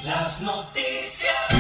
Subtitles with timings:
[0.05, 0.74] Las noticias.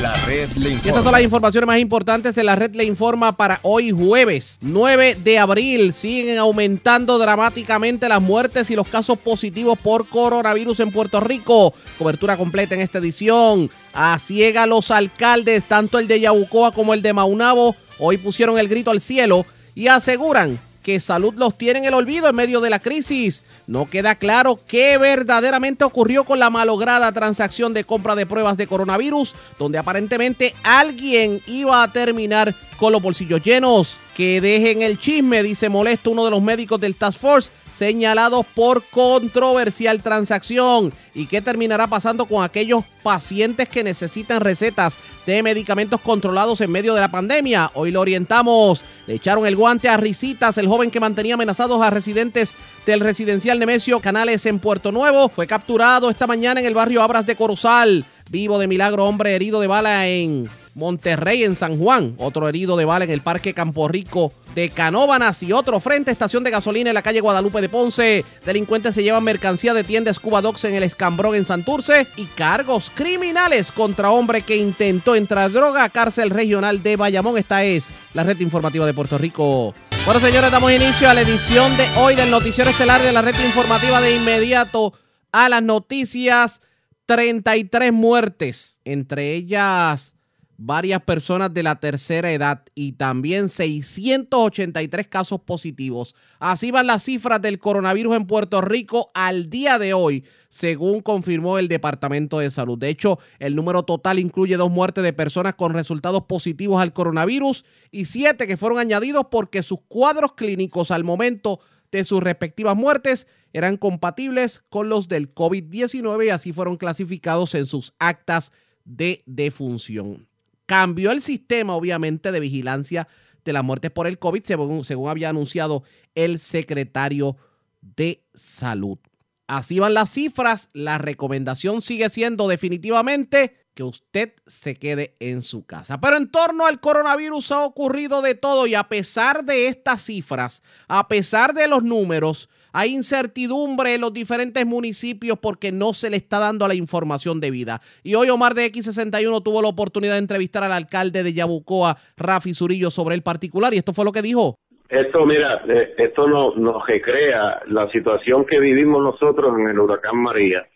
[0.04, 3.32] La red le Y estas son las informaciones más importantes en la red le informa
[3.32, 5.94] para hoy jueves 9 de abril.
[5.94, 11.72] Siguen aumentando dramáticamente las muertes y los casos positivos por coronavirus en Puerto Rico.
[11.96, 13.70] Cobertura completa en esta edición.
[13.94, 18.68] A ciega los alcaldes, tanto el de Yabucoa como el de Maunabo, hoy pusieron el
[18.68, 22.70] grito al cielo y aseguran que salud los tiene en el olvido en medio de
[22.70, 23.42] la crisis.
[23.66, 28.66] No queda claro qué verdaderamente ocurrió con la malograda transacción de compra de pruebas de
[28.66, 33.96] coronavirus, donde aparentemente alguien iba a terminar con los bolsillos llenos.
[34.14, 38.82] Que dejen el chisme, dice molesto uno de los médicos del Task Force señalados por
[38.84, 40.92] controversial transacción.
[41.14, 46.94] ¿Y qué terminará pasando con aquellos pacientes que necesitan recetas de medicamentos controlados en medio
[46.94, 47.70] de la pandemia?
[47.74, 48.82] Hoy lo orientamos.
[49.06, 52.54] Le echaron el guante a Risitas, el joven que mantenía amenazados a residentes
[52.86, 55.28] del residencial Nemesio Canales en Puerto Nuevo.
[55.28, 58.04] Fue capturado esta mañana en el barrio Abras de Corozal.
[58.30, 62.14] Vivo de milagro, hombre herido de bala en Monterrey, en San Juan.
[62.18, 65.42] Otro herido de bala en el Parque Campo Rico de Canóbanas.
[65.42, 68.24] Y otro frente, estación de gasolina en la calle Guadalupe de Ponce.
[68.44, 72.06] Delincuentes se llevan mercancía de tienda Scuba Dogs en el Escambrón en Santurce.
[72.16, 77.38] Y cargos criminales contra hombre que intentó entrar droga a cárcel regional de Bayamón.
[77.38, 79.74] Esta es la red informativa de Puerto Rico.
[80.04, 83.34] Bueno, señores, damos inicio a la edición de hoy del Noticiero Estelar de la red
[83.44, 84.92] informativa de inmediato
[85.32, 86.60] a las noticias.
[87.06, 90.13] 33 muertes, entre ellas
[90.56, 96.14] varias personas de la tercera edad y también 683 casos positivos.
[96.38, 101.58] Así van las cifras del coronavirus en Puerto Rico al día de hoy, según confirmó
[101.58, 102.78] el Departamento de Salud.
[102.78, 107.64] De hecho, el número total incluye dos muertes de personas con resultados positivos al coronavirus
[107.90, 113.26] y siete que fueron añadidos porque sus cuadros clínicos al momento de sus respectivas muertes
[113.52, 118.52] eran compatibles con los del COVID-19 y así fueron clasificados en sus actas
[118.84, 120.26] de defunción.
[120.66, 123.08] Cambió el sistema, obviamente, de vigilancia
[123.44, 127.36] de las muertes por el COVID, según, según había anunciado el secretario
[127.80, 128.98] de Salud.
[129.46, 130.70] Así van las cifras.
[130.72, 136.00] La recomendación sigue siendo definitivamente que usted se quede en su casa.
[136.00, 140.62] Pero en torno al coronavirus ha ocurrido de todo y a pesar de estas cifras,
[140.88, 146.16] a pesar de los números, hay incertidumbre en los diferentes municipios porque no se le
[146.16, 147.80] está dando la información debida.
[148.02, 152.52] Y hoy Omar de X61 tuvo la oportunidad de entrevistar al alcalde de Yabucoa, Rafi
[152.52, 154.56] Zurillo, sobre el particular y esto fue lo que dijo.
[154.88, 160.16] Esto, mira, eh, esto no- nos recrea la situación que vivimos nosotros en el huracán
[160.18, 160.66] María.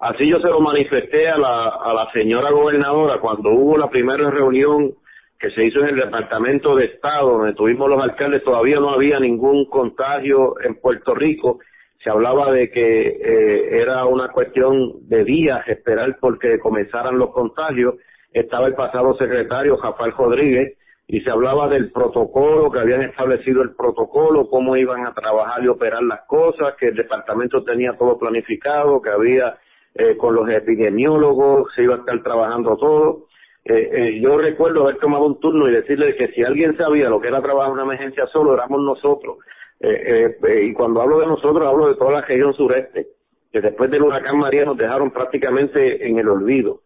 [0.00, 4.30] Así yo se lo manifesté a la, a la señora gobernadora cuando hubo la primera
[4.30, 4.94] reunión
[5.42, 9.18] que se hizo en el Departamento de Estado, donde tuvimos los alcaldes, todavía no había
[9.18, 11.58] ningún contagio en Puerto Rico.
[12.02, 17.96] Se hablaba de que eh, era una cuestión de días esperar porque comenzaran los contagios.
[18.32, 23.74] Estaba el pasado secretario, Rafael Rodríguez, y se hablaba del protocolo, que habían establecido el
[23.74, 29.02] protocolo, cómo iban a trabajar y operar las cosas, que el departamento tenía todo planificado,
[29.02, 29.58] que había
[29.94, 33.26] eh, con los epidemiólogos, se iba a estar trabajando todo.
[33.64, 37.20] Eh, eh, yo recuerdo haber tomado un turno y decirle que si alguien sabía lo
[37.20, 39.38] que era trabajar una emergencia solo, éramos nosotros.
[39.78, 43.06] Eh, eh, y cuando hablo de nosotros, hablo de toda la región sureste,
[43.52, 46.82] que después del huracán María nos dejaron prácticamente en el olvido.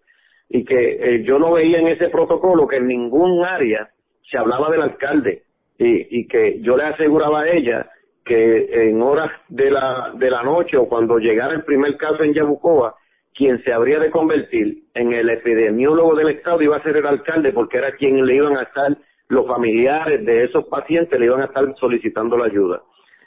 [0.49, 3.91] Y que yo no veía en ese protocolo que en ningún área
[4.31, 5.43] se hablaba del alcalde
[5.79, 7.91] y, y que yo le aseguraba a ella
[8.25, 12.35] que en horas de la, de la noche o cuando llegara el primer caso en
[12.35, 12.97] Yabucoa,
[13.37, 17.53] quien se habría de convertir en el epidemiólogo del Estado iba a ser el alcalde
[17.53, 18.97] porque era quien le iban a estar
[19.29, 22.83] los familiares de esos pacientes, le iban a estar solicitando la ayuda.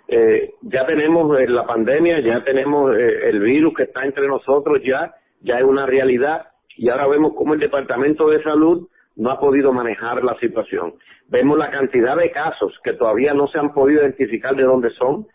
[0.08, 4.82] Eh, ya tenemos eh, la pandemia, ya tenemos eh, el virus que está entre nosotros,
[4.84, 9.40] ya, ya es una realidad y ahora vemos cómo el Departamento de Salud no ha
[9.40, 10.96] podido manejar la situación.
[11.28, 15.28] Vemos la cantidad de casos que todavía no se han podido identificar de dónde son.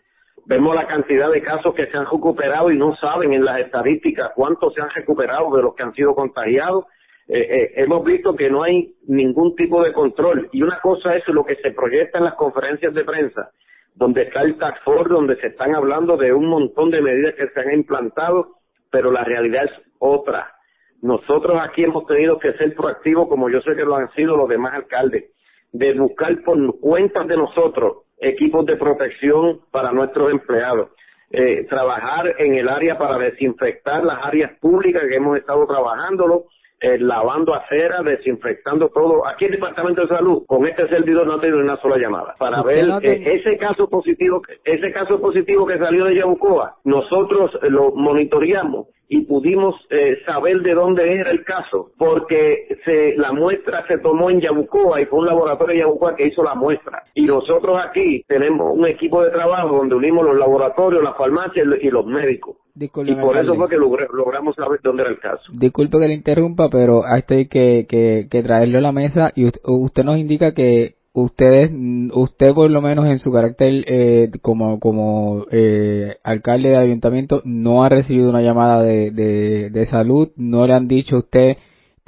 [0.47, 4.31] Vemos la cantidad de casos que se han recuperado y no saben en las estadísticas
[4.35, 6.85] cuántos se han recuperado de los que han sido contagiados.
[7.27, 10.47] Eh, eh, hemos visto que no hay ningún tipo de control.
[10.51, 13.49] Y una cosa es lo que se proyecta en las conferencias de prensa,
[13.95, 17.47] donde está el Task Force, donde se están hablando de un montón de medidas que
[17.47, 18.59] se han implantado,
[18.91, 20.53] pero la realidad es otra.
[21.01, 24.47] Nosotros aquí hemos tenido que ser proactivos, como yo sé que lo han sido los
[24.47, 25.31] demás alcaldes,
[25.71, 30.89] de buscar por cuentas de nosotros equipos de protección para nuestros empleados,
[31.31, 36.45] eh, trabajar en el área para desinfectar las áreas públicas que hemos estado trabajándolo,
[36.79, 39.25] eh, lavando acera, desinfectando todo.
[39.27, 42.35] Aquí el Departamento de Salud, con este servidor no ha tenido una sola llamada.
[42.37, 47.51] Para ver no eh, ese caso positivo, ese caso positivo que salió de Yabucoa, nosotros
[47.63, 53.85] lo monitoreamos y pudimos eh, saber de dónde era el caso, porque se, la muestra
[53.87, 57.03] se tomó en Yabucoa y fue un laboratorio de Yabucoa que hizo la muestra.
[57.13, 61.89] Y nosotros aquí tenemos un equipo de trabajo donde unimos los laboratorios, las farmacias y
[61.89, 62.57] los médicos.
[62.73, 65.43] Disculpe, Y por eso fue que logramos saber dónde era el caso.
[65.53, 69.31] Disculpe que le interrumpa, pero a esto hay que, que, que traerlo a la mesa
[69.33, 71.71] y usted, usted nos indica que ustedes,
[72.13, 77.83] usted por lo menos en su carácter eh, como, como eh, alcalde de ayuntamiento no
[77.83, 81.57] ha recibido una llamada de, de, de salud, no le han dicho a usted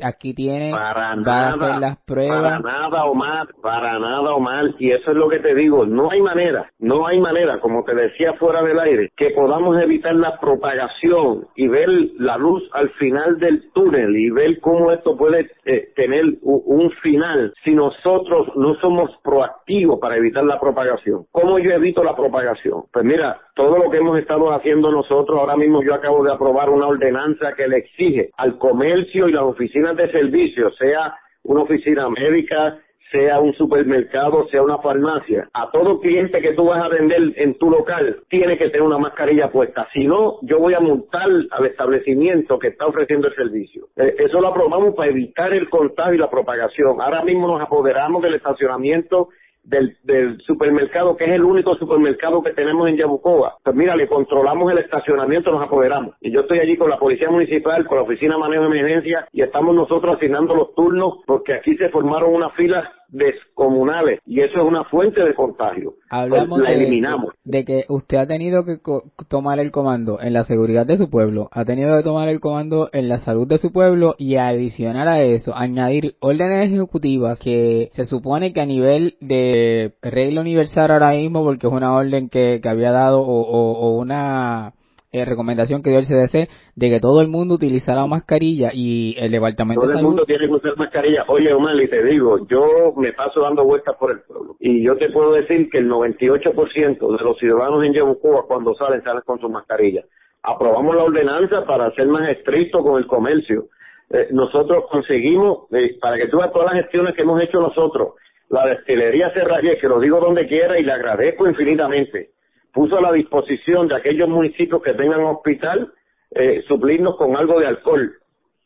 [0.04, 2.64] aquí tiene, Para va a hacer nada, las para pruebas.
[2.64, 6.70] nada Omar, para nada Omar, y eso es lo que te digo, no hay manera,
[6.80, 11.68] no hay manera, como te decía fuera del aire, que podamos evitar la propagación y
[11.68, 16.92] ver la luz al final del túnel y ver cómo esto puede eh, tener un
[17.02, 21.26] final si nosotros no somos proactivos para evitar la propagación.
[21.32, 22.84] ¿Cómo yo evito la propagación?
[22.92, 26.70] Pues mira, todo lo que hemos estado haciendo nosotros, ahora mismo yo acabo de aprobar
[26.70, 32.08] una ordenanza que le exige al comercio y las oficinas de servicio, sea una oficina
[32.08, 32.78] médica,
[33.12, 37.58] sea un supermercado, sea una farmacia, a todo cliente que tú vas a vender en
[37.58, 39.88] tu local, tiene que tener una mascarilla puesta.
[39.92, 43.88] Si no, yo voy a multar al establecimiento que está ofreciendo el servicio.
[43.96, 47.02] Eh, eso lo aprobamos para evitar el contagio y la propagación.
[47.02, 49.30] Ahora mismo nos apoderamos del estacionamiento
[49.68, 53.58] del, del supermercado, que es el único supermercado que tenemos en Yabucoa.
[53.64, 56.16] Pues mira, le controlamos el estacionamiento, nos apoderamos.
[56.22, 59.28] Y yo estoy allí con la Policía Municipal, con la Oficina de Manejo de Emergencia,
[59.34, 64.58] y estamos nosotros asignando los turnos, porque aquí se formaron unas filas descomunales, y eso
[64.60, 65.94] es una fuente de contagio.
[66.10, 67.34] Hablamos la de, eliminamos.
[67.44, 71.10] de que usted ha tenido que co- tomar el comando en la seguridad de su
[71.10, 75.08] pueblo, ha tenido que tomar el comando en la salud de su pueblo y adicional
[75.08, 81.12] a eso, añadir órdenes ejecutivas que se supone que a nivel de regla universal ahora
[81.12, 84.74] mismo, porque es una orden que, que había dado o, o- o una
[85.12, 89.32] eh, recomendación que dio el CDC de que todo el mundo utilizara mascarilla y el
[89.32, 91.24] departamento Todo de el mundo tiene que usar mascarilla.
[91.28, 94.56] Oye, Omar, y te digo, yo me paso dando vueltas por el pueblo.
[94.60, 99.02] Y yo te puedo decir que el 98% de los ciudadanos en Yabucoa, cuando salen,
[99.04, 100.04] salen con su mascarilla.
[100.44, 103.68] Aprobamos la ordenanza para ser más estricto con el comercio.
[104.10, 108.14] Eh, nosotros conseguimos, eh, para que tú veas todas las gestiones que hemos hecho nosotros,
[108.50, 112.30] la destilería Serrayé, que lo digo donde quiera y le agradezco infinitamente,
[112.78, 115.92] puso a la disposición de aquellos municipios que tengan hospital,
[116.30, 118.14] eh, suplirnos con algo de alcohol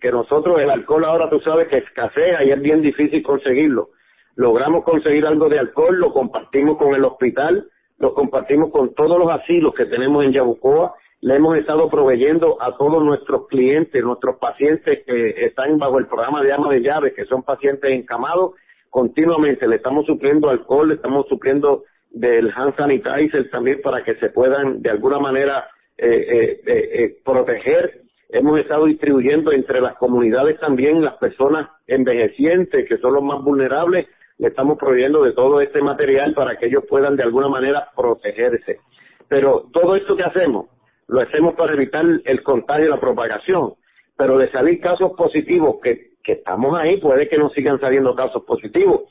[0.01, 3.91] que nosotros el alcohol ahora tú sabes que escasea y es bien difícil conseguirlo.
[4.35, 7.69] Logramos conseguir algo de alcohol, lo compartimos con el hospital,
[7.99, 12.75] lo compartimos con todos los asilos que tenemos en Yabucoa, le hemos estado proveyendo a
[12.75, 17.23] todos nuestros clientes, nuestros pacientes que están bajo el programa de ama de llaves, que
[17.23, 18.55] son pacientes encamados,
[18.89, 24.29] continuamente le estamos supliendo alcohol, le estamos supliendo del hand sanitizer también para que se
[24.29, 28.01] puedan de alguna manera eh, eh, eh, proteger.
[28.29, 34.07] Hemos estado distribuyendo entre las comunidades también las personas envejecientes que son los más vulnerables.
[34.37, 38.79] Le estamos proveyendo de todo este material para que ellos puedan de alguna manera protegerse.
[39.27, 40.67] Pero todo esto que hacemos
[41.07, 43.73] lo hacemos para evitar el contagio y la propagación.
[44.17, 48.43] Pero de salir casos positivos que, que estamos ahí puede que nos sigan saliendo casos
[48.43, 49.01] positivos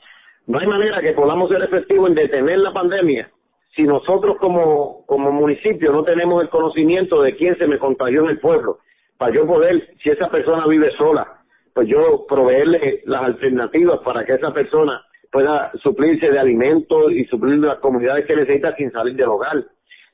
[0.47, 3.31] no hay manera que podamos ser efectivos en detener la pandemia
[3.75, 8.31] si nosotros como, como municipio no tenemos el conocimiento de quién se me contagió en
[8.31, 8.79] el pueblo,
[9.17, 11.41] para yo poder, si esa persona vive sola,
[11.73, 17.59] pues yo proveerle las alternativas para que esa persona pueda suplirse de alimentos y suplir
[17.59, 19.63] las comunidades que necesita sin salir del hogar.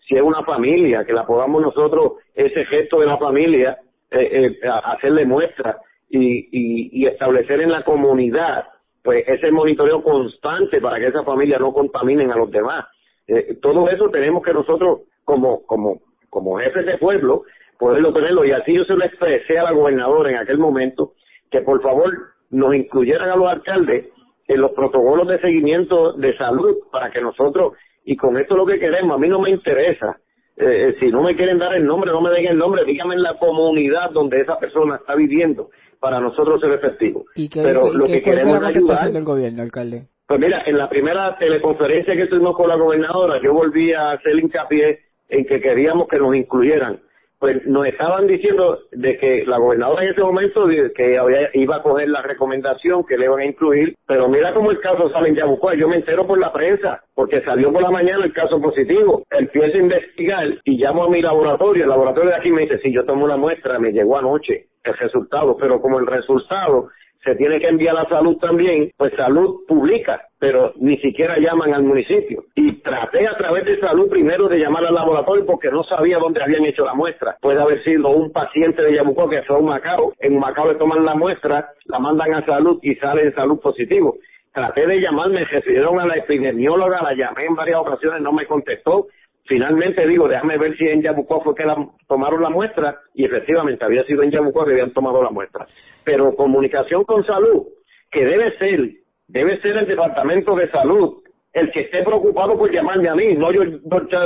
[0.08, 3.80] Si es una familia, que la podamos nosotros, ese gesto de la familia,
[4.12, 5.80] eh, eh, hacerle muestra
[6.10, 6.20] y,
[6.52, 8.66] y, y establecer en la comunidad,
[9.08, 12.88] pues ese monitoreo constante para que esa familia no contaminen a los demás.
[13.26, 17.44] Eh, todo eso tenemos que nosotros, como, como, como jefes de pueblo,
[17.80, 18.44] poderlo tenerlo.
[18.44, 21.14] Y así yo se lo expresé a la gobernadora en aquel momento,
[21.50, 22.12] que por favor
[22.50, 24.08] nos incluyeran a los alcaldes
[24.46, 28.78] en los protocolos de seguimiento de salud para que nosotros, y con esto lo que
[28.78, 30.20] queremos, a mí no me interesa.
[30.60, 33.22] Eh, si no me quieren dar el nombre, no me den el nombre, díganme en
[33.22, 37.26] la comunidad donde esa persona está viviendo para nosotros ser efectivos.
[37.36, 39.12] ¿Y qué, Pero y lo qué- que queremos la ayudar.
[39.12, 40.08] del gobierno, alcalde?
[40.28, 44.38] Pues mira, en la primera teleconferencia que tuvimos con la gobernadora, yo volví a hacer
[44.40, 45.00] hincapié
[45.30, 47.00] en que queríamos que nos incluyeran,
[47.40, 51.84] pues nos estaban diciendo de que la gobernadora en ese momento que había- iba a
[51.84, 55.36] coger la recomendación que le iban a incluir, pero mira cómo el caso sale en
[55.36, 59.24] Yabucoa, yo me entero por la prensa, porque salió por la mañana el caso positivo,
[59.30, 62.92] empiezo a investigar y llamo a mi laboratorio, el laboratorio de aquí me dice, si
[62.92, 66.90] yo tomo una muestra, me llegó anoche el resultado, pero como el resultado
[67.28, 71.84] se tiene que enviar a salud también, pues salud publica, pero ni siquiera llaman al
[71.84, 72.46] municipio.
[72.56, 76.42] Y traté a través de salud primero de llamar al laboratorio porque no sabía dónde
[76.42, 77.36] habían hecho la muestra.
[77.42, 80.76] Puede haber sido un paciente de Yabucoa que fue a un Macao, en Macao le
[80.76, 84.16] toman la muestra, la mandan a salud y sale en salud positivo.
[84.54, 88.46] Traté de llamar, me refirieron a la epidemióloga, la llamé en varias ocasiones, no me
[88.46, 89.08] contestó.
[89.48, 91.76] Finalmente digo, déjame ver si en Yabucoa fue que la,
[92.08, 95.66] tomaron la muestra y efectivamente había sido en Yabucoa que habían tomado la muestra.
[96.04, 97.64] Pero comunicación con salud,
[98.12, 98.92] que debe ser,
[99.28, 101.22] debe ser el departamento de salud
[101.54, 103.62] el que esté preocupado por llamarme a mí, no yo,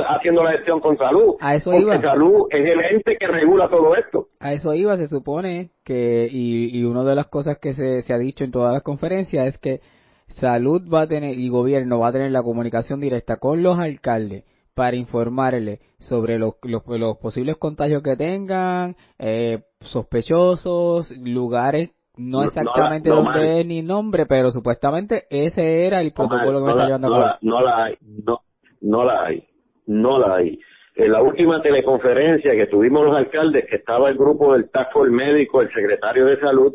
[0.10, 1.36] haciendo la gestión con salud.
[1.40, 2.02] A eso porque iba.
[2.02, 4.28] salud es el ente que regula todo esto.
[4.40, 8.14] A eso iba, se supone que, y, y una de las cosas que se, se
[8.14, 9.80] ha dicho en todas las conferencias es que
[10.28, 14.44] salud va a tener, y gobierno va a tener la comunicación directa con los alcaldes
[14.74, 22.42] para informarle sobre los, los, los posibles contagios que tengan, eh, sospechosos, lugares, no No-
[22.42, 23.48] no exactamente la- no donde mal.
[23.48, 27.08] es ni nombre, pero supuestamente ese era el protocolo que me no, está la, llevando
[27.08, 28.40] a no, la, no la hay, no,
[28.82, 29.44] no la hay,
[29.88, 30.60] no la hay.
[30.96, 35.12] En la última teleconferencia que tuvimos los alcaldes, que estaba el grupo del Task Force
[35.12, 36.74] médico, el secretario de salud,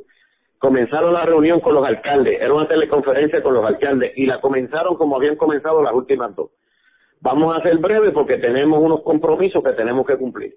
[0.58, 4.96] comenzaron la reunión con los alcaldes, era una teleconferencia con los alcaldes, y la comenzaron
[4.96, 6.50] como habían comenzado las últimas dos.
[7.20, 10.54] Vamos a ser breves porque tenemos unos compromisos que tenemos que cumplir.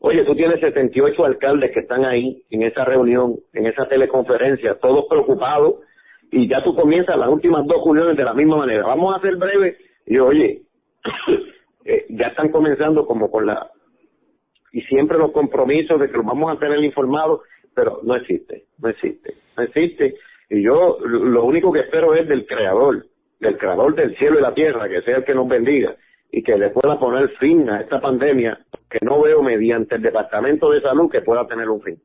[0.00, 5.06] Oye, tú tienes 78 alcaldes que están ahí en esa reunión, en esa teleconferencia, todos
[5.08, 5.76] preocupados,
[6.30, 8.84] y ya tú comienzas las últimas dos reuniones de la misma manera.
[8.84, 9.76] Vamos a ser breves,
[10.06, 10.62] y oye,
[11.84, 13.70] eh, ya están comenzando como con la,
[14.72, 17.42] y siempre los compromisos de que los vamos a tener informados,
[17.74, 20.16] pero no existe, no existe, no existe.
[20.50, 23.06] Y yo lo lo único que espero es del Creador,
[23.42, 25.94] del Creador del cielo y la tierra, que sea el que nos bendiga
[26.30, 28.58] y que le pueda poner fin a esta pandemia
[28.88, 31.98] que no veo mediante el Departamento de Salud que pueda tener un fin.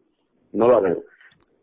[0.52, 0.98] No lo veo.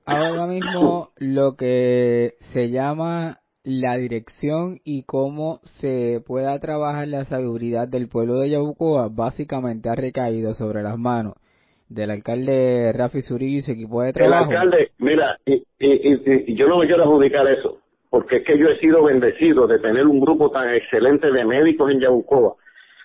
[0.06, 7.88] ahora mismo lo que se llama la dirección y cómo se pueda trabajar la seguridad
[7.88, 11.34] del pueblo de Yabucoa básicamente ha recaído sobre las manos
[11.88, 14.50] del alcalde Rafi Zurillo y su equipo de El trabajo.
[14.50, 17.78] alcalde, mira, y, y, y- y yo no me quiero adjudicar eso,
[18.14, 21.90] porque es que yo he sido bendecido de tener un grupo tan excelente de médicos
[21.90, 22.54] en Yabucoa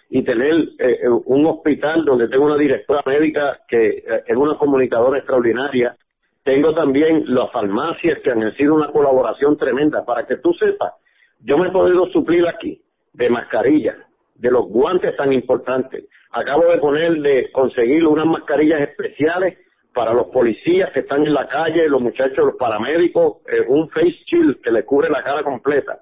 [0.07, 4.53] y tener eh, eh, un hospital donde tengo una directora médica que eh, es una
[4.53, 5.97] comunicadora extraordinaria.
[6.43, 10.05] Tengo también las farmacias que han sido una colaboración tremenda.
[10.05, 10.93] Para que tú sepas,
[11.39, 12.79] yo me he podido suplir aquí
[13.13, 13.97] de mascarillas,
[14.35, 16.05] de los guantes tan importantes.
[16.29, 19.57] Acabo de poner, de conseguir unas mascarillas especiales
[19.99, 24.15] para los policías que están en la calle, los muchachos, los paramédicos, eh, un face
[24.27, 25.99] shield que le cubre la cara completa.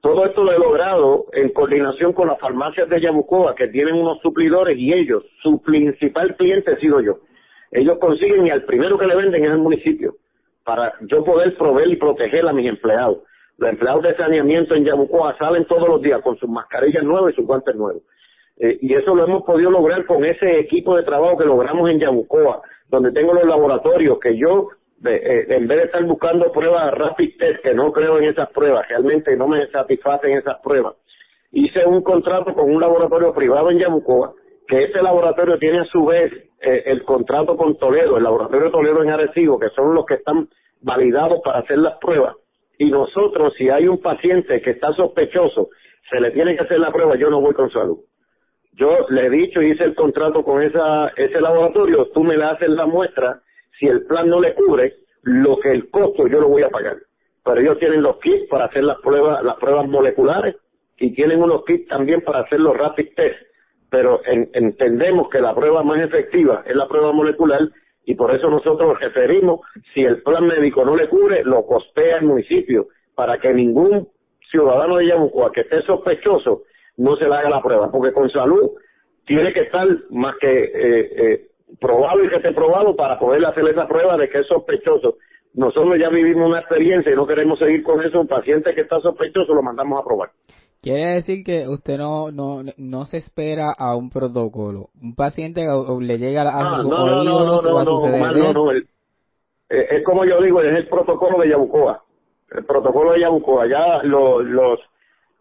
[0.00, 4.22] Todo esto lo he logrado en coordinación con las farmacias de Yabucoa, que tienen unos
[4.22, 7.18] suplidores y ellos, su principal cliente he sido yo.
[7.70, 10.14] Ellos consiguen y al primero que le venden es el municipio,
[10.64, 13.18] para yo poder proveer y proteger a mis empleados.
[13.58, 17.36] Los empleados de saneamiento en Yabucoa salen todos los días con sus mascarillas nuevas y
[17.36, 18.02] sus guantes nuevos.
[18.56, 22.00] Eh, y eso lo hemos podido lograr con ese equipo de trabajo que logramos en
[22.00, 24.68] Yabucoa, donde tengo los laboratorios que yo,
[25.04, 28.88] eh, en vez de estar buscando pruebas rapid test, que no creo en esas pruebas,
[28.88, 30.94] realmente no me satisfacen esas pruebas,
[31.52, 34.34] hice un contrato con un laboratorio privado en Yabucoa,
[34.66, 39.02] que ese laboratorio tiene a su vez eh, el contrato con Toledo, el laboratorio Toledo
[39.02, 40.48] en Arecibo, que son los que están
[40.80, 42.36] validados para hacer las pruebas.
[42.78, 45.68] Y nosotros, si hay un paciente que está sospechoso,
[46.10, 47.98] se le tiene que hacer la prueba, yo no voy con salud.
[48.76, 52.68] Yo le he dicho, hice el contrato con esa, ese laboratorio, tú me le haces
[52.68, 53.40] la muestra,
[53.78, 56.96] si el plan no le cubre, lo que el costo yo lo voy a pagar.
[57.44, 60.56] Pero ellos tienen los kits para hacer las pruebas, las pruebas moleculares
[60.98, 63.36] y tienen unos kits también para hacer los rapid test.
[63.90, 67.60] Pero en- entendemos que la prueba más efectiva es la prueba molecular
[68.04, 69.60] y por eso nosotros referimos,
[69.94, 74.08] si el plan médico no le cubre, lo costea el municipio para que ningún
[74.50, 76.62] ciudadano de Yabucoa que esté sospechoso
[76.96, 78.70] no se le haga la prueba, porque con salud
[79.26, 81.46] tiene que estar más que eh, eh,
[81.80, 85.16] probado y que esté probado para poder hacer esa prueba de que es sospechoso.
[85.54, 88.20] Nosotros ya vivimos una experiencia y no queremos seguir con eso.
[88.20, 90.30] Un paciente que está sospechoso lo mandamos a probar.
[90.82, 94.90] Quiere decir que usted no, no, no se espera a un protocolo.
[95.02, 96.48] Un paciente o- o le llega a
[96.78, 98.86] Ah, no, no, no, no, o a no, su no, Omar, no, no, el-
[99.70, 102.02] eh, es como yo digo, es el protocolo de Yabucoa.
[102.52, 103.66] El protocolo de Yabucoa.
[103.66, 104.78] Ya los, los,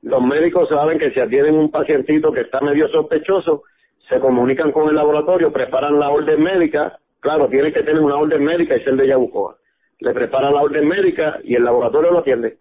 [0.05, 3.63] los médicos saben que si atienden un pacientito que está medio sospechoso,
[4.07, 8.43] se comunican con el laboratorio, preparan la orden médica, claro, tienen que tener una orden
[8.43, 9.55] médica y ser de Yabucoa.
[10.00, 12.57] Le preparan la orden médica y el laboratorio lo atiende.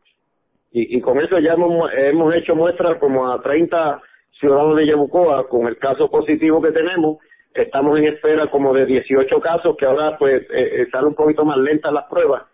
[0.73, 4.01] Y, con eso ya hemos, hemos hecho muestras como a 30
[4.41, 7.19] ciudadanos de Yabucoa con el caso positivo que tenemos.
[7.53, 11.45] Estamos en espera como de 18 casos que ahora pues eh, eh, salen un poquito
[11.45, 12.45] más lentas las pruebas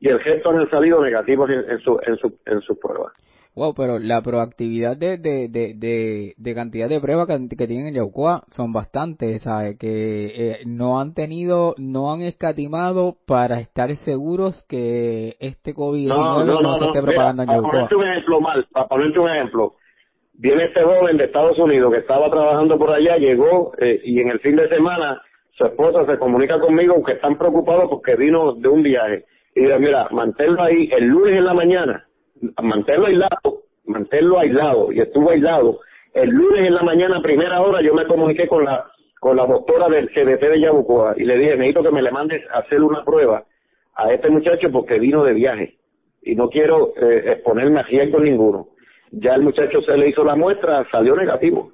[0.00, 3.12] y el resto han salido negativos en, en su, en su, en sus pruebas.
[3.54, 7.88] Wow, pero la proactividad de, de, de, de, de cantidad de pruebas que, que tienen
[7.88, 9.76] en Yaucoa son bastantes, ¿sabes?
[9.78, 16.74] Que eh, no han tenido, no han escatimado para estar seguros que este COVID-19 no,
[16.76, 17.70] se esté propagando en Yaucoa.
[17.70, 19.74] Para ponerte un ejemplo mal, para ponerte un ejemplo,
[20.34, 24.28] viene este joven de Estados Unidos que estaba trabajando por allá, llegó eh, y en
[24.30, 25.20] el fin de semana
[25.56, 29.24] su esposa se comunica conmigo que están preocupados porque vino de un viaje.
[29.56, 32.07] Y dice, mira, manténlo ahí el lunes en la mañana
[32.62, 35.80] mantenerlo aislado, mantenerlo aislado, y estuvo aislado.
[36.14, 38.86] El lunes en la mañana, primera hora, yo me comuniqué con la
[39.20, 42.42] con la doctora del CDT de Yabucoa y le dije, necesito que me le mandes
[42.52, 43.44] a hacer una prueba
[43.94, 45.76] a este muchacho porque vino de viaje
[46.22, 48.68] y no quiero eh, exponerme a riesgo ninguno.
[49.10, 51.72] Ya el muchacho se le hizo la muestra, salió negativo,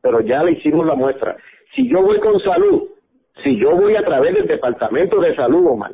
[0.00, 1.36] pero ya le hicimos la muestra.
[1.74, 2.88] Si yo voy con salud,
[3.42, 5.92] si yo voy a través del departamento de salud, Omar,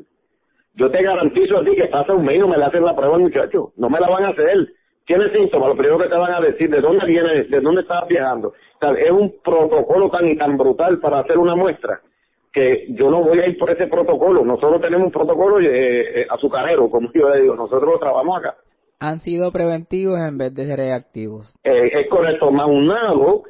[0.78, 2.94] yo te garantizo a ti que pasa un mes y no me le hacen la
[2.94, 3.72] prueba al muchacho.
[3.76, 4.68] No me la van a hacer.
[5.04, 8.06] Tiene síntomas, lo primero que te van a decir, ¿de dónde viene, de dónde estás
[8.06, 8.52] viajando?
[8.80, 12.00] es un protocolo tan y tan brutal para hacer una muestra
[12.52, 14.44] que yo no voy a ir por ese protocolo.
[14.44, 18.56] Nosotros tenemos un protocolo eh, eh, azucarero, como yo le digo, nosotros lo trabajamos acá.
[19.00, 21.54] Han sido preventivos en vez de reactivos.
[21.64, 22.50] Eh, es correcto.
[22.50, 23.44] Maunabo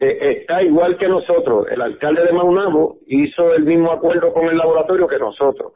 [0.00, 1.66] eh, está igual que nosotros.
[1.70, 5.72] El alcalde de Maunabo hizo el mismo acuerdo con el laboratorio que nosotros.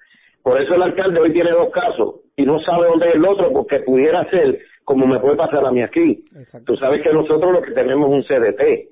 [0.49, 3.52] Por eso el alcalde hoy tiene dos casos y no sabe dónde es el otro
[3.52, 6.25] porque pudiera ser como me puede pasar a mí aquí.
[6.64, 8.88] Tú sabes que nosotros lo que tenemos es un CDT,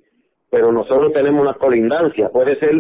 [0.51, 2.29] pero nosotros tenemos una colindancia.
[2.29, 2.75] Puede ser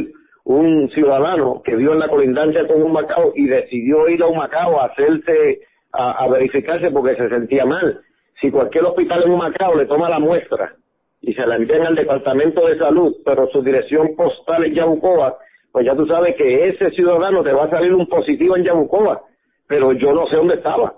[0.45, 4.37] un ciudadano que vive en la colindancia con un Macao y decidió ir a un
[4.37, 5.61] Macao a hacerse,
[5.92, 8.02] a, verificarse porque se sentía mal.
[8.43, 10.75] Si cualquier hospital en un Macao le toma la muestra
[11.23, 15.39] y se la envían al Departamento de Salud, pero su dirección postal es Yabucoa,
[15.76, 19.21] pues ya tú sabes que ese ciudadano te va a salir un positivo en Yabucoa,
[19.67, 20.95] pero yo no sé dónde estaba,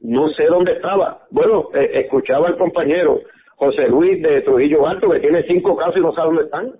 [0.00, 1.22] no sé dónde estaba.
[1.30, 3.18] Bueno, eh, escuchaba al compañero
[3.56, 6.72] José Luis de Trujillo Alto que tiene cinco casos y no sabe dónde están.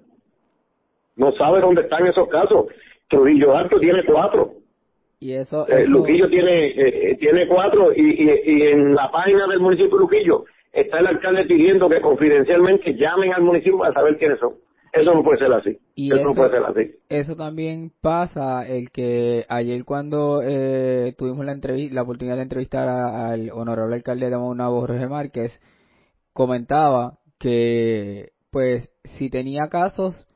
[1.17, 2.67] No sabe dónde están esos casos.
[3.09, 4.53] Trujillo Alto tiene cuatro.
[5.19, 9.59] Y eso, eh, Luquillo tiene eh, tiene cuatro y, y, y en la página del
[9.59, 14.39] municipio de Luquillo está el alcalde pidiendo que confidencialmente llamen al municipio para saber quiénes
[14.39, 14.53] son.
[14.93, 15.79] Eso no puede ser así.
[15.95, 16.95] Y eso, no puede ser así.
[17.09, 22.89] Eso también pasa, el que ayer cuando eh, tuvimos la entrevista, la oportunidad de entrevistar
[22.89, 25.61] al honorable alcalde de Maunabo, Jorge Márquez,
[26.35, 30.29] comentaba que, pues, si tenía casos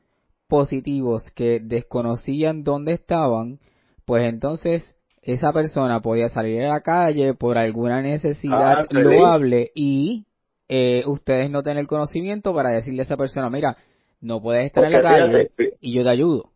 [0.47, 3.59] positivos que desconocían dónde estaban,
[4.05, 10.25] pues entonces esa persona podía salir a la calle por alguna necesidad ah, loable y
[10.69, 13.77] eh, ustedes no tener conocimiento para decirle a esa persona, mira,
[14.21, 15.51] no puedes estar en la calle
[15.81, 16.49] y yo te ayudo.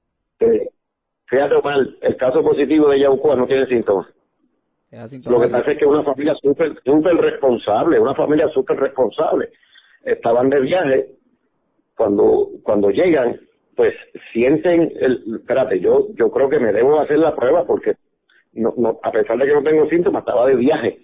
[1.26, 4.08] fíjate mal, el caso positivo de Yaucoa no tiene síntomas.
[4.92, 9.50] Lo que pasa es que una familia súper super responsable, una familia súper responsable.
[10.04, 11.08] Estaban de viaje,
[11.96, 13.40] cuando cuando llegan,
[13.76, 13.94] pues
[14.34, 17.96] sienten, el, espérate, yo yo creo que me debo hacer la prueba porque
[18.54, 21.00] no, no, a pesar de que no tengo síntomas, estaba de viaje.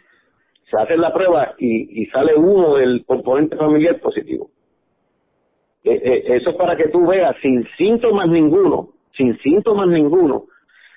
[0.70, 4.52] Se hace la prueba y, y sale uno del componente familiar positivo.
[5.88, 10.46] Eh, eh, eso es para que tú veas sin síntomas ninguno, sin síntomas ninguno.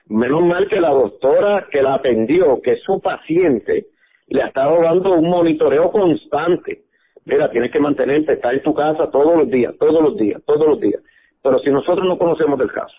[0.09, 3.87] Menos mal que la doctora que la atendió, que es su paciente,
[4.26, 6.83] le ha estado dando un monitoreo constante.
[7.24, 10.66] Mira, tienes que mantenerte, estar en tu casa todos los días, todos los días, todos
[10.66, 11.00] los días.
[11.42, 12.96] Pero si nosotros no conocemos del caso,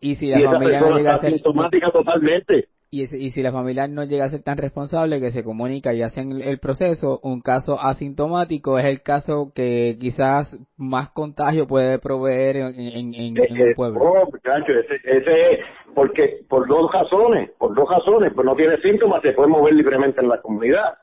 [0.00, 2.68] y si la y familia no llega a ser sintomática totalmente,
[3.02, 6.40] y, si la familia no llega a ser tan responsable que se comunica y hacen
[6.40, 13.14] el, proceso, un caso asintomático es el caso que quizás más contagio puede proveer en,
[13.14, 14.00] en, el pueblo.
[14.00, 15.60] Oh, ese, ese,
[15.94, 20.20] porque por dos razones, por dos razones, pues no tiene síntomas, se puede mover libremente
[20.20, 20.98] en la comunidad.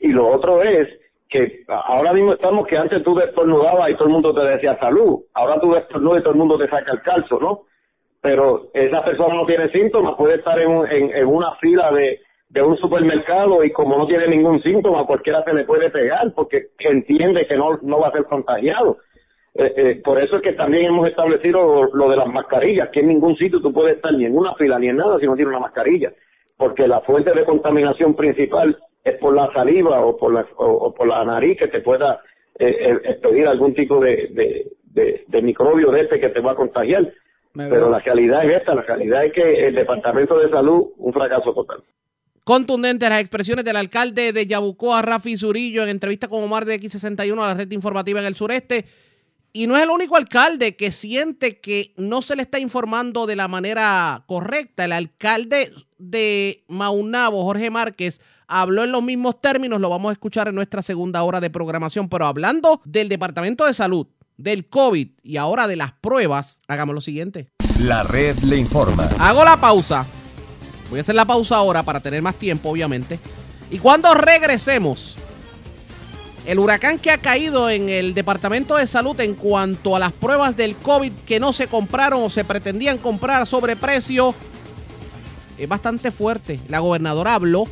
[0.00, 0.88] Y lo otro es
[1.28, 5.20] que ahora mismo estamos que antes tú destornudabas y todo el mundo te decía salud,
[5.34, 7.62] ahora tú destornudas y todo el mundo te saca el calzo, ¿no?
[8.20, 12.76] Pero esa persona no tiene síntomas, puede estar en, en, una fila de, de un
[12.76, 17.56] supermercado y como no tiene ningún síntoma, cualquiera se le puede pegar porque entiende que
[17.56, 18.98] no, no va a ser contagiado.
[19.54, 23.08] Eh, eh, por eso es que también hemos establecido lo, de las mascarillas, que en
[23.08, 25.50] ningún sitio tú puedes estar ni en una fila ni en nada si no tienes
[25.50, 26.12] una mascarilla,
[26.58, 31.06] porque la fuente de contaminación principal es por la saliva o por la, o, por
[31.06, 32.20] la nariz que te pueda
[32.58, 34.28] eh, pedir algún tipo de,
[34.92, 37.10] de, de microbio de este que te va a contagiar.
[37.56, 40.88] Me Pero veo- la realidad es esta, la realidad es que el Departamento de Salud,
[40.98, 41.82] un fracaso total.
[42.44, 47.42] Contundentes las expresiones del alcalde de Yabucoa, Rafi Zurillo, en entrevista con Omar de X61
[47.42, 48.84] a la red informativa en el sureste.
[49.52, 53.36] Y no es el único alcalde que siente que no se le está informando de
[53.36, 54.84] la manera correcta.
[54.84, 59.80] El alcalde de Maunabo, Jorge Márquez, habló en los mismos términos.
[59.80, 62.08] Lo vamos a escuchar en nuestra segunda hora de programación.
[62.10, 67.00] Pero hablando del Departamento de Salud, del COVID y ahora de las pruebas, hagamos lo
[67.00, 67.48] siguiente.
[67.80, 69.08] La red le informa.
[69.18, 70.06] Hago la pausa.
[70.90, 73.18] Voy a hacer la pausa ahora para tener más tiempo, obviamente.
[73.70, 75.16] Y cuando regresemos,
[76.46, 80.56] el huracán que ha caído en el Departamento de Salud en cuanto a las pruebas
[80.56, 84.34] del COVID que no se compraron o se pretendían comprar a sobreprecio
[85.58, 86.60] es bastante fuerte.
[86.68, 87.64] La gobernadora habló,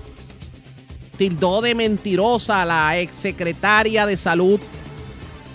[1.16, 4.60] tildó de mentirosa a la exsecretaria de Salud.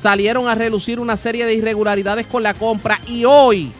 [0.01, 3.71] Salieron a relucir una serie de irregularidades con la compra y hoy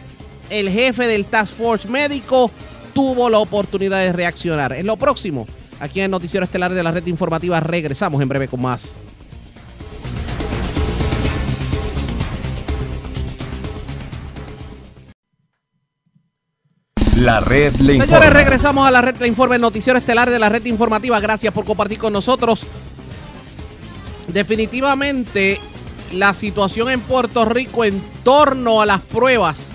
[0.50, 2.50] el jefe del Task Force médico
[2.92, 4.74] tuvo la oportunidad de reaccionar.
[4.74, 5.46] Es lo próximo.
[5.78, 8.90] Aquí en el Noticiero Estelar de la Red Informativa regresamos en breve con más.
[17.16, 18.16] La red le informa.
[18.16, 21.20] Señores, regresamos a la red de informe, el noticiero estelar de la red informativa.
[21.20, 22.66] Gracias por compartir con nosotros.
[24.28, 25.60] Definitivamente,
[26.12, 29.70] la situación en Puerto Rico en torno a las pruebas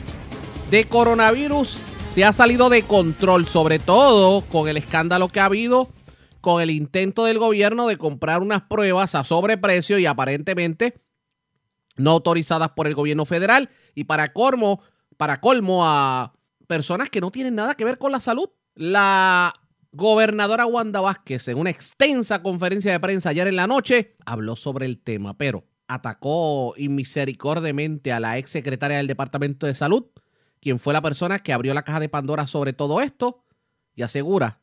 [0.69, 1.77] de coronavirus
[2.13, 5.87] se ha salido de control, sobre todo con el escándalo que ha habido
[6.41, 11.01] con el intento del gobierno de comprar unas pruebas a sobreprecio y aparentemente
[11.95, 14.81] no autorizadas por el gobierno federal y para colmo,
[15.17, 16.33] para colmo a
[16.67, 18.49] personas que no tienen nada que ver con la salud.
[18.75, 19.53] La
[19.91, 24.85] gobernadora Wanda Vázquez en una extensa conferencia de prensa ayer en la noche habló sobre
[24.85, 30.05] el tema, pero atacó inmisericordiamente a la ex secretaria del Departamento de Salud,
[30.61, 33.43] quien fue la persona que abrió la caja de Pandora sobre todo esto
[33.95, 34.59] y asegura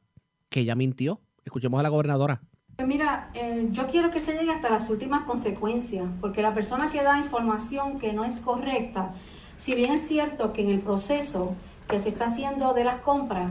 [0.48, 1.20] que ella mintió.
[1.44, 2.42] Escuchemos a la gobernadora.
[2.76, 6.90] Pues Mira, eh, yo quiero que se llegue hasta las últimas consecuencias, porque la persona
[6.90, 9.12] que da información que no es correcta,
[9.56, 11.54] si bien es cierto que en el proceso
[11.88, 13.50] que se está haciendo de las compras,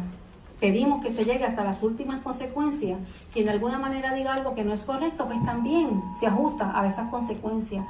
[0.62, 2.97] pedimos que se llegue hasta las últimas consecuencias,
[3.34, 6.86] quien de alguna manera diga algo que no es correcto, pues también se ajusta a
[6.88, 7.84] esas consecuencias.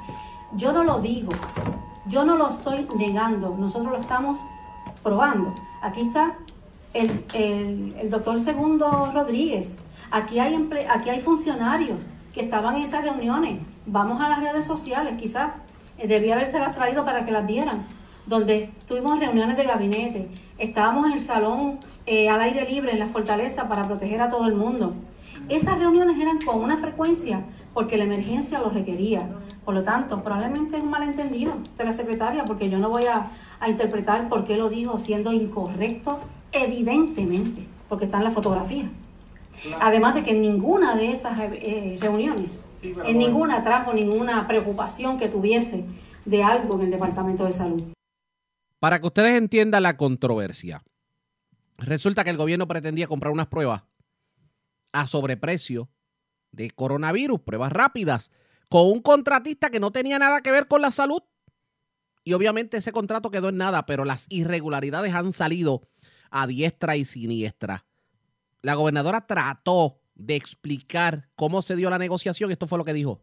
[0.56, 1.30] Yo no lo digo,
[2.06, 4.38] yo no lo estoy negando, nosotros lo estamos
[5.04, 5.54] probando.
[5.82, 6.34] Aquí está
[6.94, 9.78] el, el- doctor Segundo Rodríguez,
[10.10, 11.98] aquí hay, emple- aquí hay funcionarios
[12.34, 13.60] que estaban en esas reuniones.
[13.86, 15.52] Vamos a las redes sociales, quizás
[15.98, 17.84] eh, debía haberse las traído para que las vieran,
[18.26, 23.08] donde tuvimos reuniones de gabinete, estábamos en el salón eh, al aire libre en la
[23.08, 24.94] fortaleza para proteger a todo el mundo.
[25.48, 27.42] Esas reuniones eran con una frecuencia
[27.74, 29.28] porque la emergencia lo requería.
[29.64, 33.28] Por lo tanto, probablemente es un malentendido de la secretaria porque yo no voy a,
[33.60, 36.18] a interpretar por qué lo dijo siendo incorrecto,
[36.52, 38.90] evidentemente, porque está en la fotografía.
[39.80, 45.28] Además de que en ninguna de esas eh, reuniones, en ninguna trajo ninguna preocupación que
[45.28, 45.84] tuviese
[46.24, 47.82] de algo en el Departamento de Salud.
[48.82, 50.82] Para que ustedes entiendan la controversia,
[51.78, 53.84] resulta que el gobierno pretendía comprar unas pruebas
[54.92, 55.88] a sobreprecio
[56.50, 58.32] de coronavirus, pruebas rápidas,
[58.68, 61.22] con un contratista que no tenía nada que ver con la salud.
[62.24, 65.82] Y obviamente ese contrato quedó en nada, pero las irregularidades han salido
[66.32, 67.86] a diestra y siniestra.
[68.62, 72.50] La gobernadora trató de explicar cómo se dio la negociación.
[72.50, 73.20] Esto fue lo que dijo.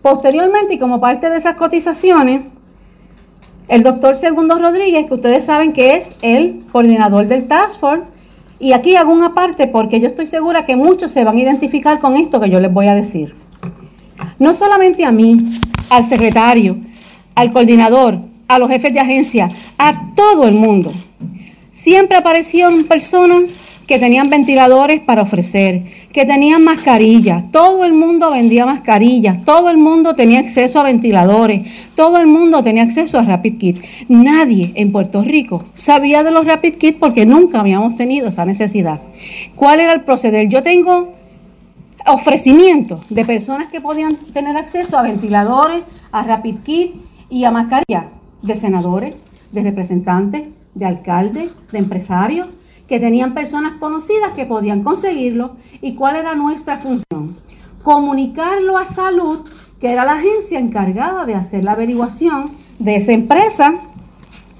[0.00, 2.52] Posteriormente, y como parte de esas cotizaciones,
[3.68, 8.04] el doctor Segundo Rodríguez, que ustedes saben que es el coordinador del Task Force,
[8.58, 11.98] y aquí hago una parte porque yo estoy segura que muchos se van a identificar
[11.98, 13.34] con esto que yo les voy a decir.
[14.38, 15.36] No solamente a mí,
[15.90, 16.76] al secretario,
[17.34, 20.92] al coordinador, a los jefes de agencia, a todo el mundo.
[21.72, 23.54] Siempre aparecieron personas
[23.86, 29.78] que tenían ventiladores para ofrecer, que tenían mascarillas, todo el mundo vendía mascarillas, todo el
[29.78, 33.84] mundo tenía acceso a ventiladores, todo el mundo tenía acceso a Rapid Kit.
[34.08, 39.00] Nadie en Puerto Rico sabía de los Rapid Kit porque nunca habíamos tenido esa necesidad.
[39.56, 40.48] ¿Cuál era el proceder?
[40.48, 41.14] Yo tengo
[42.06, 46.94] ofrecimientos de personas que podían tener acceso a ventiladores, a Rapid Kit
[47.30, 48.06] y a mascarillas
[48.42, 49.14] de senadores,
[49.50, 52.48] de representantes, de alcaldes, de empresarios,
[52.92, 55.52] que tenían personas conocidas que podían conseguirlo.
[55.80, 57.38] ¿Y cuál era nuestra función?
[57.82, 59.48] Comunicarlo a salud,
[59.80, 63.76] que era la agencia encargada de hacer la averiguación de esa empresa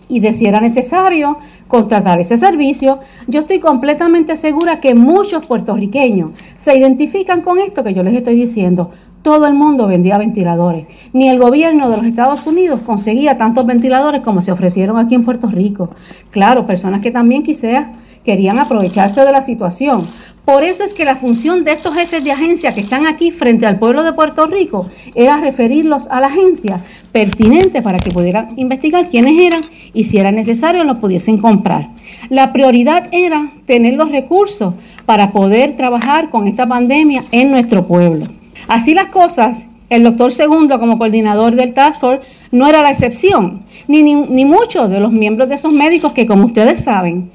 [0.09, 1.37] y de si era necesario
[1.69, 3.01] contratar ese servicio.
[3.29, 8.37] Yo estoy completamente segura que muchos puertorriqueños se identifican con esto que yo les estoy
[8.37, 8.93] diciendo.
[9.21, 10.87] todo el mundo vendía ventiladores.
[11.13, 15.23] Ni el gobierno de los Estados Unidos conseguía tantos ventiladores como se ofrecieron aquí en
[15.23, 15.91] Puerto Rico.
[16.31, 17.87] Claro, personas que también quizás
[18.25, 20.07] querían aprovecharse de la situación.
[20.45, 23.65] Por eso es que la función de estos jefes de agencia que están aquí frente
[23.65, 26.83] al pueblo de Puerto Rico era referirlos a la agencia
[27.13, 29.61] pertinente para que pudieran investigar quiénes eran
[29.95, 31.91] y si era necesario los pudiesen comprar.
[32.29, 34.75] La prioridad era tener los recursos
[35.07, 38.27] para poder trabajar con esta pandemia en nuestro pueblo.
[38.67, 39.59] Así las cosas,
[39.91, 44.45] el doctor Segundo como coordinador del Task Force no era la excepción, ni, ni, ni
[44.45, 47.31] muchos de los miembros de esos médicos que como ustedes saben,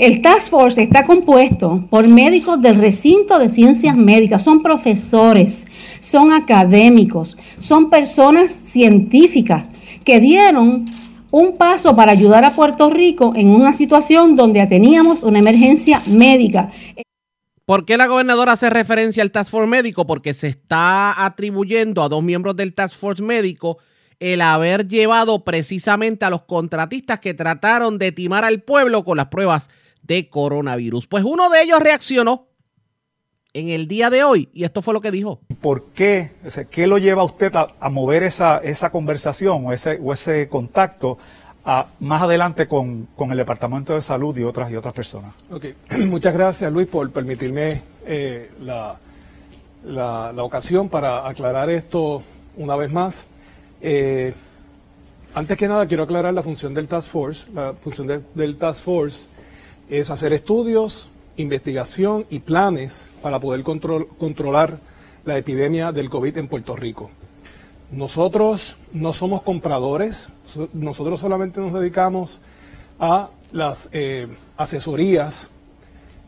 [0.00, 5.66] el Task Force está compuesto por médicos del recinto de ciencias médicas, son profesores,
[6.00, 9.64] son académicos, son personas científicas
[10.02, 10.86] que dieron
[11.30, 16.72] un paso para ayudar a Puerto Rico en una situación donde teníamos una emergencia médica.
[17.66, 20.06] ¿Por qué la gobernadora hace referencia al Task Force médico?
[20.06, 23.76] Porque se está atribuyendo a dos miembros del Task Force médico
[24.18, 29.26] el haber llevado precisamente a los contratistas que trataron de timar al pueblo con las
[29.26, 29.68] pruebas
[30.02, 31.06] de coronavirus.
[31.06, 32.48] Pues uno de ellos reaccionó
[33.52, 35.40] en el día de hoy y esto fue lo que dijo.
[35.60, 36.32] ¿Por qué?
[36.44, 39.98] O sea, ¿Qué lo lleva a usted a, a mover esa, esa conversación o ese,
[40.02, 41.18] o ese contacto
[41.64, 45.34] a, más adelante con, con, el Departamento de Salud y otras, y otras personas?
[45.50, 45.66] Ok,
[46.06, 48.98] muchas gracias Luis por permitirme eh, la,
[49.84, 52.22] la, la, ocasión para aclarar esto
[52.56, 53.26] una vez más.
[53.82, 54.34] Eh,
[55.34, 57.46] antes que nada quiero aclarar la función del Task Force.
[57.54, 59.26] La función de, del Task Force
[59.90, 64.78] es hacer estudios, investigación y planes para poder control, controlar
[65.24, 67.10] la epidemia del COVID en Puerto Rico.
[67.90, 70.28] Nosotros no somos compradores,
[70.72, 72.40] nosotros solamente nos dedicamos
[73.00, 75.48] a las eh, asesorías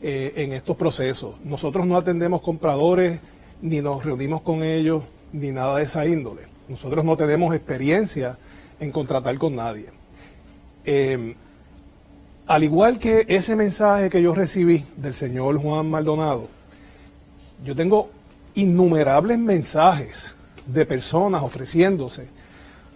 [0.00, 1.36] eh, en estos procesos.
[1.44, 3.20] Nosotros no atendemos compradores,
[3.60, 6.42] ni nos reunimos con ellos, ni nada de esa índole.
[6.68, 8.38] Nosotros no tenemos experiencia
[8.80, 9.86] en contratar con nadie.
[10.84, 11.36] Eh,
[12.46, 16.48] al igual que ese mensaje que yo recibí del señor Juan Maldonado,
[17.64, 18.10] yo tengo
[18.54, 20.34] innumerables mensajes
[20.66, 22.26] de personas ofreciéndose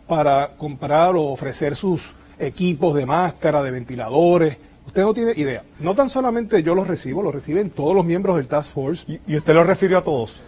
[0.07, 4.57] para comprar o ofrecer sus equipos de máscara, de ventiladores.
[4.87, 5.65] Usted no tiene idea.
[5.81, 9.21] No tan solamente yo los recibo, los reciben todos los miembros del Task Force.
[9.27, 10.41] ¿Y, usted lo refirió a todos?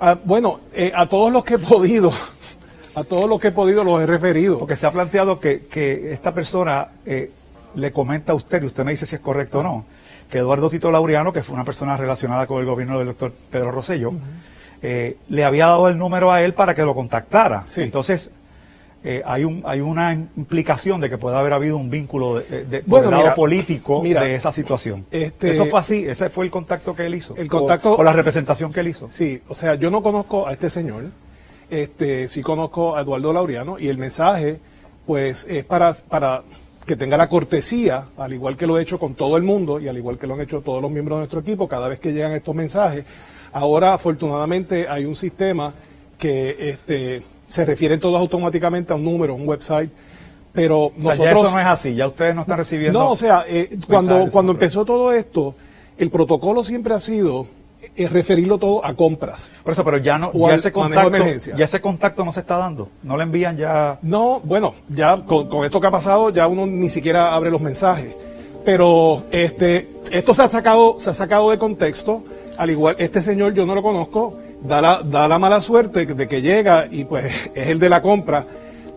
[0.00, 2.12] A, bueno, eh, a todos los que he podido.
[2.94, 4.58] A todos los que he podido los he referido.
[4.58, 7.30] Porque se ha planteado que, que esta persona eh,
[7.74, 9.84] le comenta a usted, y usted me dice si es correcto o no,
[10.30, 13.70] que Eduardo Tito Laureano, que fue una persona relacionada con el gobierno del doctor Pedro
[13.70, 14.18] Rosselló, uh -huh.
[14.82, 17.64] eh, le había dado el número a él para que lo contactara.
[17.66, 17.82] Sí.
[17.82, 18.30] Entonces,
[19.04, 22.82] eh, hay, un, hay una implicación de que puede haber habido un vínculo de, de,
[22.86, 25.04] bueno, lado mira, político mira, de esa situación.
[25.10, 27.34] Este, Eso fue así, ese fue el contacto que él hizo.
[27.36, 27.92] El contacto.
[27.92, 29.08] O, o, la representación que él hizo.
[29.10, 31.06] Sí, o sea, yo no conozco a este señor,
[31.68, 34.60] este, sí conozco a Eduardo Laureano y el mensaje,
[35.04, 36.44] pues, es para, para
[36.86, 39.88] que tenga la cortesía, al igual que lo he hecho con todo el mundo y
[39.88, 42.12] al igual que lo han hecho todos los miembros de nuestro equipo, cada vez que
[42.12, 43.04] llegan estos mensajes.
[43.52, 45.72] Ahora, afortunadamente, hay un sistema
[46.18, 49.90] que este, se refieren todos automáticamente a un número, un website.
[50.52, 51.24] Pero o sea, nosotros.
[51.24, 52.98] Ya eso no es así, ya ustedes no están recibiendo.
[52.98, 55.54] No, o sea, eh, cuando, cuando empezó todo esto,
[55.96, 57.46] el protocolo siempre ha sido
[57.94, 59.50] es referirlo todo a compras.
[59.62, 61.18] Por eso, pero ya no, ya ese contacto,
[61.56, 63.98] ya ese contacto no se está dando, no le envían ya.
[64.02, 67.60] No, bueno, ya con, con, esto que ha pasado, ya uno ni siquiera abre los
[67.60, 68.14] mensajes.
[68.64, 72.24] Pero este, esto se ha sacado, se ha sacado de contexto.
[72.56, 76.28] Al igual, este señor yo no lo conozco, da la, da la mala suerte de
[76.28, 78.46] que llega y pues es el de la compra.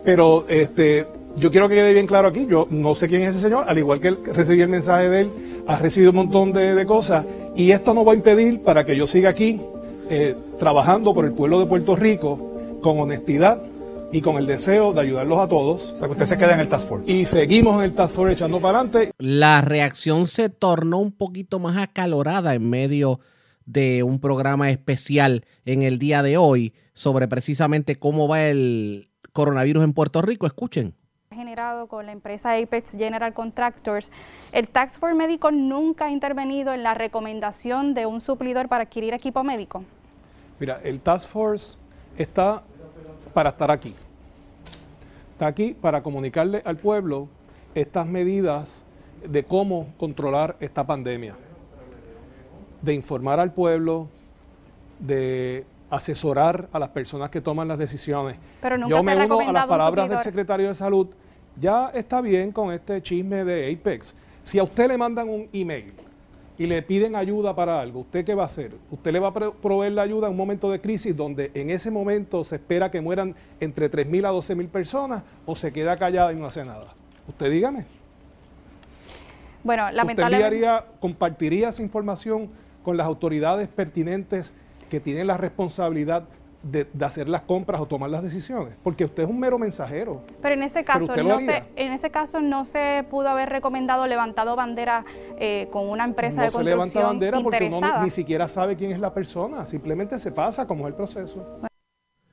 [0.04, 1.06] Pero este,
[1.36, 3.78] yo quiero que quede bien claro aquí, yo no sé quién es ese señor, al
[3.78, 5.30] igual que él recibí el mensaje de él,
[5.66, 8.96] ha recibido un montón de, de cosas y esto no va a impedir para que
[8.96, 9.60] yo siga aquí
[10.08, 13.60] eh, trabajando por el pueblo de Puerto Rico con honestidad
[14.12, 15.92] y con el deseo de ayudarlos a todos.
[15.92, 17.10] O sea, que usted se queda en el Task Force.
[17.10, 19.10] Y seguimos en el Task Force echando para adelante.
[19.18, 23.18] La reacción se tornó un poquito más acalorada en medio
[23.64, 29.82] de un programa especial en el día de hoy sobre precisamente cómo va el coronavirus
[29.82, 30.46] en Puerto Rico.
[30.46, 30.94] Escuchen
[31.36, 34.10] generado con la empresa Apex General Contractors,
[34.52, 39.14] el Tax Force médico nunca ha intervenido en la recomendación de un suplidor para adquirir
[39.14, 39.84] equipo médico.
[40.58, 41.76] Mira, el Task Force
[42.16, 42.62] está
[43.34, 43.94] para estar aquí.
[45.32, 47.28] Está aquí para comunicarle al pueblo
[47.74, 48.86] estas medidas
[49.22, 51.34] de cómo controlar esta pandemia.
[52.80, 54.08] De informar al pueblo,
[54.98, 58.38] de asesorar a las personas que toman las decisiones.
[58.60, 61.08] Pero nunca Yo me uno a las palabras del secretario de Salud.
[61.60, 64.14] Ya está bien con este chisme de Apex.
[64.42, 65.92] Si a usted le mandan un email
[66.58, 68.72] y le piden ayuda para algo, ¿usted qué va a hacer?
[68.90, 71.70] ¿Usted le va a pro- proveer la ayuda en un momento de crisis donde en
[71.70, 76.32] ese momento se espera que mueran entre 3.000 a 12.000 personas o se queda callada
[76.32, 76.94] y no hace nada?
[77.28, 77.86] Usted dígame.
[79.64, 80.46] Bueno, ¿Usted lamentablemente.
[80.56, 82.50] enviaría, compartiría esa información
[82.84, 84.54] con las autoridades pertinentes
[84.88, 86.24] que tienen la responsabilidad
[86.62, 88.74] de, de hacer las compras o tomar las decisiones?
[88.82, 90.22] Porque usted es un mero mensajero.
[90.42, 94.56] Pero en ese caso, no se, en ese caso no se pudo haber recomendado levantado
[94.56, 95.04] bandera
[95.38, 98.76] eh, con una empresa No de se construcción levanta bandera porque uno ni siquiera sabe
[98.76, 101.60] quién es la persona, simplemente se pasa como es el proceso.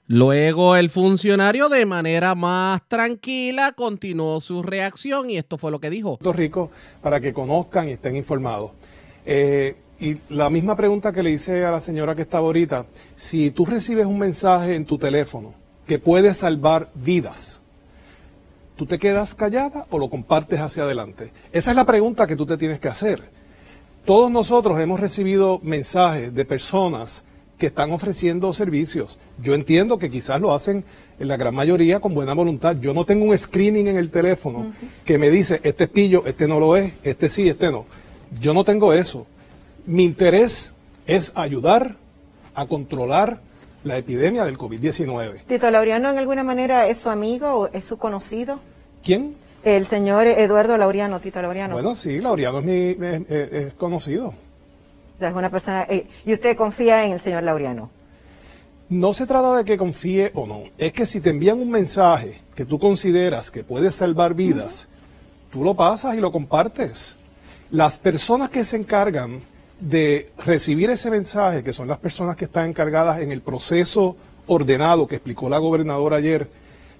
[0.08, 5.90] Luego el funcionario de manera más tranquila continuó su reacción y esto fue lo que
[5.90, 6.18] dijo.
[6.18, 8.72] Puerto Rico para que conozcan y estén informados.
[9.26, 13.52] Eh, y la misma pregunta que le hice a la señora que estaba ahorita, si
[13.52, 15.54] tú recibes un mensaje en tu teléfono
[15.88, 17.62] que puede salvar vidas,
[18.76, 21.32] ¿tú te quedas callada o lo compartes hacia adelante?
[21.52, 23.24] Esa es la pregunta que tú te tienes que hacer.
[24.06, 27.24] Todos nosotros hemos recibido mensajes de personas
[27.58, 29.20] que están ofreciendo servicios.
[29.42, 30.84] Yo entiendo que quizás lo hacen
[31.18, 32.76] en la gran mayoría con buena voluntad.
[32.82, 34.74] Yo no tengo un screening en el teléfono
[35.06, 37.86] que me dice, este es pillo, este no lo es, este sí, este no.
[38.38, 39.28] Yo no tengo eso.
[39.86, 40.74] Mi interés
[41.08, 41.96] es ayudar
[42.56, 43.42] a controlar
[43.84, 45.42] la epidemia del COVID-19.
[45.48, 48.60] Tito Laureano en alguna manera es su amigo o es su conocido.
[49.04, 49.36] ¿Quién?
[49.64, 51.74] El señor Eduardo Laureano, Tito Laureano.
[51.74, 54.28] Bueno, sí, Laureano es, mi, es- es- es conocido.
[54.28, 55.84] O sea, es una persona.
[55.90, 57.90] eh, y usted confía en el señor Laureano.
[58.90, 62.42] No se trata de que confíe o no, es que si te envían un mensaje
[62.56, 64.88] que tú consideras que puede salvar vidas,
[65.52, 67.16] tú lo pasas y lo compartes.
[67.72, 69.42] Las personas que se encargan
[69.90, 74.16] de recibir ese mensaje, que son las personas que están encargadas en el proceso
[74.48, 76.50] ordenado que explicó la gobernadora ayer,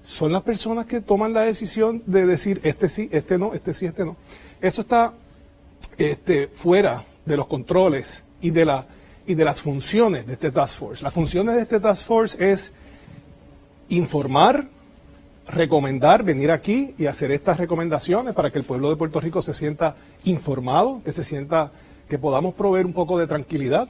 [0.02, 3.86] son las personas que toman la decisión de decir este sí, este no, este sí,
[3.86, 4.16] este no.
[4.60, 5.14] Eso está
[5.96, 8.86] este, fuera de los controles y de, la,
[9.26, 11.02] y de las funciones de este Task Force.
[11.02, 12.74] Las funciones de este Task Force es
[13.88, 14.68] informar,
[15.48, 19.54] recomendar, venir aquí y hacer estas recomendaciones para que el pueblo de Puerto Rico se
[19.54, 21.72] sienta informado, que se sienta
[22.08, 23.88] que podamos proveer un poco de tranquilidad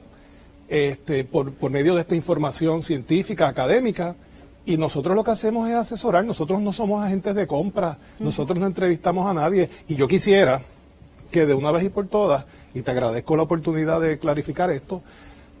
[0.67, 4.15] este, por, por medio de esta información científica, académica.
[4.65, 8.65] Y nosotros lo que hacemos es asesorar, nosotros no somos agentes de compra, nosotros no
[8.65, 9.69] entrevistamos a nadie.
[9.87, 10.61] Y yo quisiera
[11.31, 15.03] que de una vez y por todas, y te agradezco la oportunidad de clarificar esto,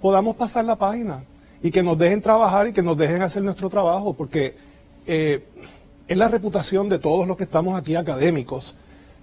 [0.01, 1.23] podamos pasar la página
[1.61, 4.55] y que nos dejen trabajar y que nos dejen hacer nuestro trabajo, porque
[5.05, 5.43] eh,
[6.07, 8.75] es la reputación de todos los que estamos aquí académicos,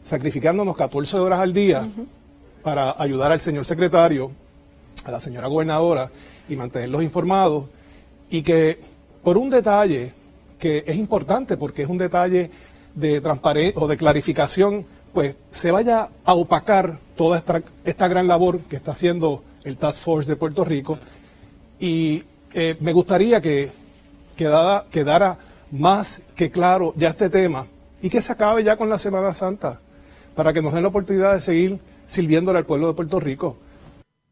[0.04, 1.88] sacrificándonos 14 horas al día
[2.62, 4.30] para ayudar al señor secretario,
[5.04, 6.10] a la señora gobernadora
[6.48, 7.66] y mantenerlos informados,
[8.30, 8.78] y que
[9.22, 10.12] por un detalle
[10.58, 12.50] que es importante, porque es un detalle
[12.94, 17.42] de transparencia o de clarificación, pues se vaya a opacar toda
[17.84, 20.98] esta, gran labor que está haciendo el Task Force de Puerto Rico.
[21.78, 22.22] Y
[22.54, 23.70] eh, me gustaría que
[24.36, 25.38] quedara
[25.70, 27.66] más que claro ya este tema
[28.00, 29.80] y que se acabe ya con la Semana Santa
[30.34, 31.78] para que nos den la oportunidad de seguir
[32.12, 33.58] sirviéndole al pueblo de Puerto Rico.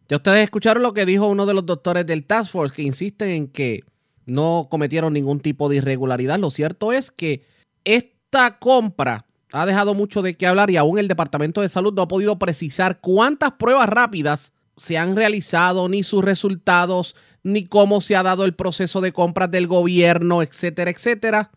[0.08, 3.30] Ya ustedes escucharon lo que dijo uno de los doctores del Task Force que insisten
[3.30, 3.84] en que
[4.26, 6.38] no cometieron ningún tipo de irregularidad.
[6.38, 7.44] Lo cierto es que
[7.84, 12.02] esta compra ha dejado mucho de qué hablar y aún el Departamento de Salud no
[12.02, 18.14] ha podido precisar cuántas pruebas rápidas se han realizado, ni sus resultados, ni cómo se
[18.14, 21.50] ha dado el proceso de compras del gobierno, etcétera, etcétera.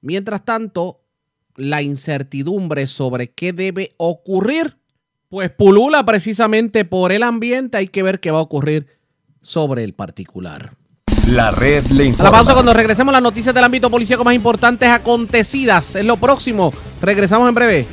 [0.00, 1.00] Mientras tanto,
[1.56, 4.76] la incertidumbre sobre qué debe ocurrir,
[5.34, 7.76] pues pulula precisamente por el ambiente.
[7.76, 8.86] Hay que ver qué va a ocurrir
[9.42, 10.70] sobre el particular.
[11.26, 12.30] La red le A la informa.
[12.30, 15.96] pausa cuando regresemos las noticias del ámbito policíaco más importantes acontecidas.
[15.96, 16.70] Es lo próximo.
[17.02, 17.86] Regresamos en breve.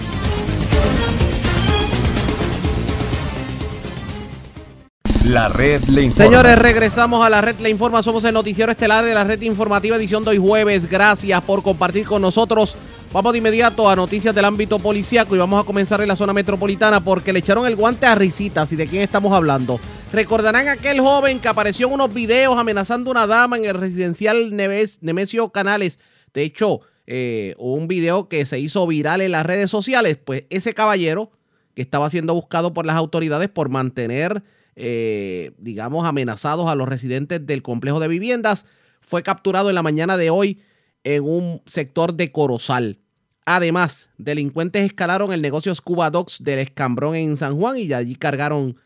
[5.32, 6.26] La red le informa.
[6.26, 8.04] Señores, regresamos a la red Le Informa.
[8.04, 10.89] Somos el noticiero estelar de la red informativa edición de hoy jueves.
[10.89, 12.76] Gracias por compartir con nosotros.
[13.13, 16.34] Vamos de inmediato a noticias del ámbito policíaco y vamos a comenzar en la zona
[16.34, 19.80] metropolitana porque le echaron el guante a risitas y de quién estamos hablando.
[20.12, 24.54] Recordarán aquel joven que apareció en unos videos amenazando a una dama en el residencial
[24.54, 25.98] Nemesio Canales.
[26.34, 30.18] De hecho, eh, un video que se hizo viral en las redes sociales.
[30.22, 31.32] Pues ese caballero
[31.74, 34.43] que estaba siendo buscado por las autoridades por mantener,
[34.76, 38.65] eh, digamos, amenazados a los residentes del complejo de viviendas,
[39.01, 40.61] fue capturado en la mañana de hoy
[41.03, 42.99] en un sector de Corozal.
[43.45, 48.78] Además, delincuentes escalaron el negocio Scuba Dogs del Escambrón en San Juan y allí cargaron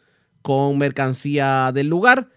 [0.41, 2.29] con mercancía del lugar.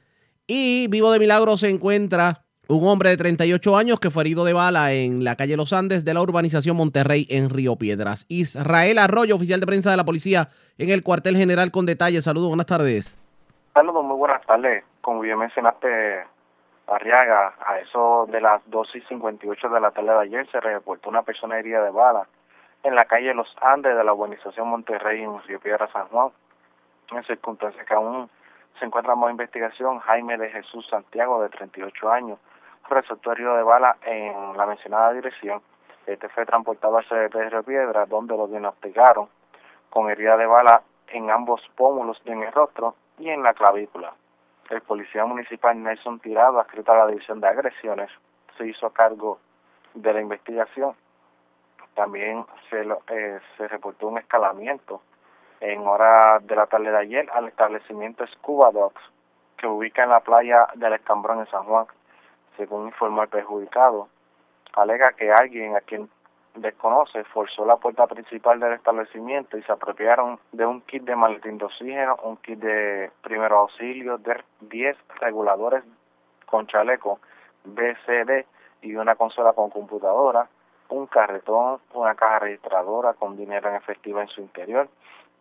[0.47, 4.53] Y vivo de milagro se encuentra un hombre de 38 años que fue herido de
[4.53, 8.27] bala en la calle Los Andes de la urbanización Monterrey en Río Piedras.
[8.29, 12.25] Israel Arroyo, oficial de prensa de la policía en el cuartel general con detalles.
[12.25, 13.17] Saludos, buenas tardes.
[13.79, 14.85] Saludos, muy buenas tardes.
[15.01, 16.27] Como bien mencionaste,
[16.89, 21.09] Arriaga, a eso de las 12 y 58 de la tarde de ayer se reportó
[21.09, 22.27] una persona herida de bala
[22.83, 26.31] en la calle Los Andes de la urbanización Monterrey en Río Piedras, San Juan.
[27.13, 28.29] En circunstancias que aún
[28.81, 32.41] se encuentra en investigación, Jaime de Jesús Santiago, de 38 años,
[32.91, 35.63] resultó herido de bala en la mencionada dirección.
[36.05, 39.29] Este fue transportado al CDT de Río Piedras, donde lo diagnosticaron
[39.89, 44.15] con herida de bala en ambos pómulos y en el rostro y en la clavícula.
[44.71, 48.11] El policía municipal Nelson Tirado, adscrito a la División de Agresiones,
[48.57, 49.39] se hizo a cargo
[49.95, 50.95] de la investigación.
[51.95, 55.03] También se, lo, eh, se reportó un escalamiento
[55.61, 59.01] en hora de la tarde de ayer al establecimiento Scuba Dogs,
[59.57, 61.87] que ubica en la playa del Escambrón en San Juan.
[62.57, 64.09] Según informó el perjudicado,
[64.75, 66.09] alega que alguien a quien
[66.61, 71.59] desconoce forzó la puerta principal del establecimiento y se apropiaron de un kit de maletín
[71.59, 75.85] de oxígeno, un kit de primeros auxilios, de 10 reguladores
[76.47, 77.21] con chaleco
[77.65, 78.47] BCD
[78.83, 80.49] y una consola con computadora,
[80.89, 84.89] un carretón, una caja registradora con dinero en efectivo en su interior,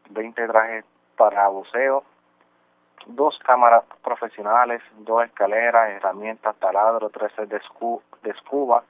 [0.10, 2.04] 20 trajes para buceo,
[3.08, 8.84] dos cámaras profesionales, dos escaleras, herramientas, taladro, tres de, escu de escuba,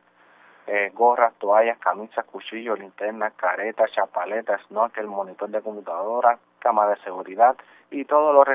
[0.68, 7.56] eh, gorras, toallas, camisas, cuchillos, linternas, caretas, chapaletas, snorkel, monitor de computadora, cámara de seguridad
[7.90, 8.46] y todos los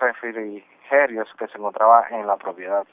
[0.00, 2.86] refrigerios que se encontraban en la propiedad.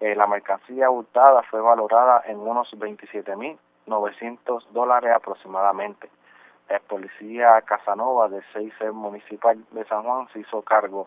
[0.00, 6.10] Eh, la mercancía hurtada fue valorada en unos 27.900 dólares aproximadamente.
[6.68, 11.06] El policía Casanova de 6 Municipal de San Juan se hizo cargo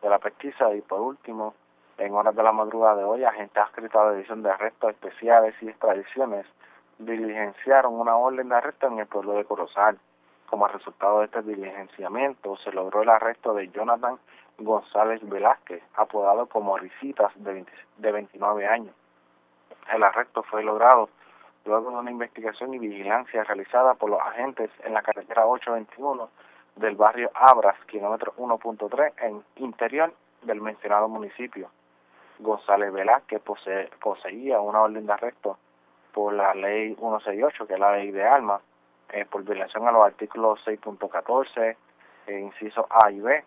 [0.00, 1.54] de la pesquisa y por último,
[1.98, 5.54] en horas de la madrugada de hoy, agentes adscritos a la División de Arrestos Especiales
[5.60, 6.46] y Extradiciones
[6.98, 9.98] diligenciaron una orden de arresto en el pueblo de Corozal.
[10.48, 14.18] Como resultado de este diligenciamiento, se logró el arresto de Jonathan
[14.58, 18.94] González Velázquez, apodado como Risitas, de, 20, de 29 años.
[19.92, 21.08] El arresto fue logrado
[21.64, 26.28] luego de una investigación y vigilancia realizada por los agentes en la carretera 821
[26.76, 31.70] del barrio Abras, kilómetro 1.3, en interior del mencionado municipio.
[32.38, 35.58] González Velázquez posee, poseía una orden de arresto
[36.12, 38.62] por la ley 168, que es la ley de armas,
[39.12, 41.76] eh, por violación a los artículos 6.14,
[42.26, 43.44] eh, inciso A y B,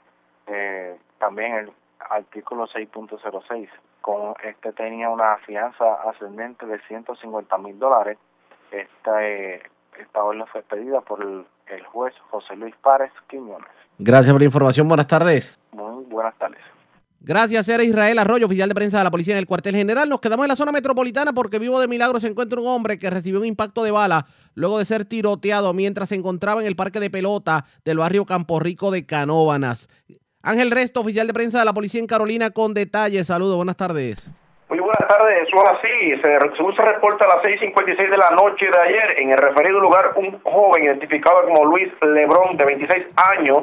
[0.47, 1.71] eh, también el
[2.09, 3.69] artículo 6.06.
[4.01, 8.17] Con este tenía una fianza ascendente de 150 mil dólares.
[8.71, 9.61] Esta, eh,
[9.99, 13.67] esta orden fue pedida por el, el juez José Luis Párez Quiñones.
[13.97, 14.87] Gracias por la información.
[14.87, 15.59] Buenas tardes.
[15.71, 16.61] Muy buenas tardes.
[17.19, 20.07] Gracias, era Israel Arroyo, oficial de prensa de la policía en el cuartel general.
[20.07, 23.09] Nos quedamos en la zona metropolitana porque vivo de milagro se encuentra un hombre que
[23.09, 26.99] recibió un impacto de bala luego de ser tiroteado mientras se encontraba en el parque
[26.99, 29.89] de pelota del barrio Campo Rico de Canóbanas.
[30.43, 33.27] Ángel Resto, oficial de prensa de la policía en Carolina, con detalles.
[33.27, 34.31] Saludos, buenas tardes.
[34.69, 36.21] Muy buenas tardes, así.
[36.21, 39.79] Se, según se reporta a las 6.56 de la noche de ayer, en el referido
[39.79, 43.59] lugar, un joven identificado como Luis Lebrón, de 26 años,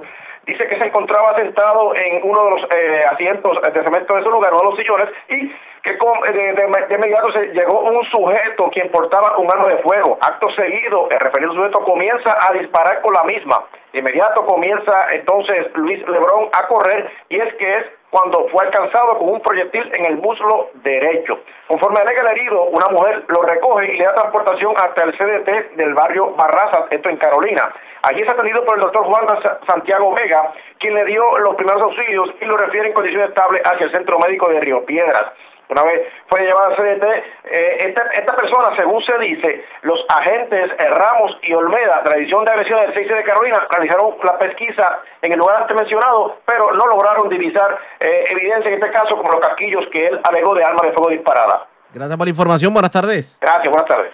[0.47, 4.31] dice que se encontraba sentado en uno de los eh, asientos de cemento de su
[4.31, 8.91] lugar, uno de los sillones, y que de, de, inmediato se llegó un sujeto quien
[8.91, 10.19] portaba un arma de fuego.
[10.21, 13.65] Acto seguido, el referido sujeto comienza a disparar con la misma.
[13.93, 19.19] De inmediato comienza entonces Luis Lebrón a correr y es que es cuando fue alcanzado
[19.19, 21.41] con un proyectil en el muslo derecho.
[21.67, 25.77] Conforme alega el herido, una mujer lo recoge y le da transportación hasta el CDT
[25.77, 27.75] del barrio Barrazas, esto en Carolina.
[28.07, 29.25] Allí es atendido por el doctor Juan
[29.67, 33.87] Santiago Vega, quien le dio los primeros auxilios y lo refiere en condición estable hacia
[33.87, 35.33] el Centro Médico de Río Piedras.
[35.71, 37.05] Una vez fue llevada al CDT,
[37.45, 42.17] eh, esta, esta, persona, según se dice, los agentes eh, Ramos y Olmeda, de la
[42.17, 46.41] edición de agresión del 6 de Carolina, realizaron la pesquisa en el lugar antes mencionado,
[46.45, 50.55] pero no lograron divisar eh, evidencia en este caso como los casquillos que él alegó
[50.55, 51.67] de arma de fuego disparada.
[51.95, 53.39] Gracias por la información, buenas tardes.
[53.41, 54.13] Gracias, buenas tardes.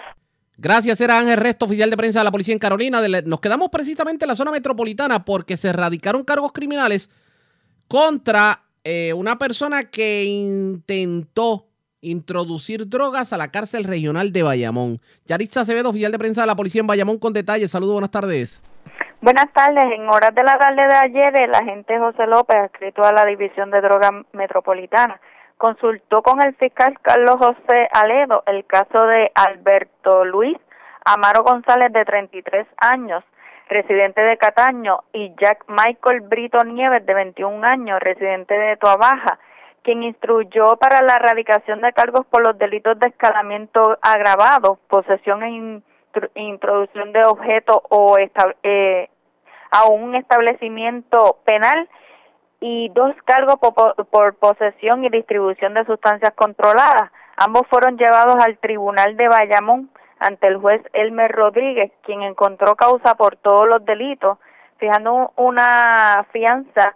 [0.63, 3.01] Gracias, era Ángel Resto, oficial de prensa de la policía en Carolina.
[3.25, 7.09] Nos quedamos precisamente en la zona metropolitana porque se radicaron cargos criminales
[7.89, 11.65] contra eh, una persona que intentó
[12.03, 14.99] introducir drogas a la cárcel regional de Bayamón.
[15.25, 17.71] Yaritza Acevedo, oficial de prensa de la policía en Bayamón, con detalles.
[17.71, 18.63] Saludos, buenas tardes.
[19.23, 19.85] Buenas tardes.
[19.97, 23.71] En horas de la tarde de ayer, el agente José López, adscrito a la División
[23.71, 25.19] de Drogas Metropolitana,
[25.61, 30.57] consultó con el fiscal Carlos José Aledo el caso de Alberto Luis
[31.05, 33.23] Amaro González, de 33 años,
[33.69, 39.39] residente de Cataño, y Jack Michael Brito Nieves, de 21 años, residente de Tuabaja,
[39.83, 45.83] quien instruyó para la erradicación de cargos por los delitos de escalamiento agravado, posesión e
[46.41, 49.09] introducción de objetos o eh,
[49.71, 51.89] a un establecimiento penal
[52.61, 57.11] y dos cargos por, po- por posesión y distribución de sustancias controladas.
[57.37, 63.15] Ambos fueron llevados al tribunal de Bayamón ante el juez Elmer Rodríguez, quien encontró causa
[63.15, 64.39] por todos los delitos,
[64.79, 66.95] fijando una fianza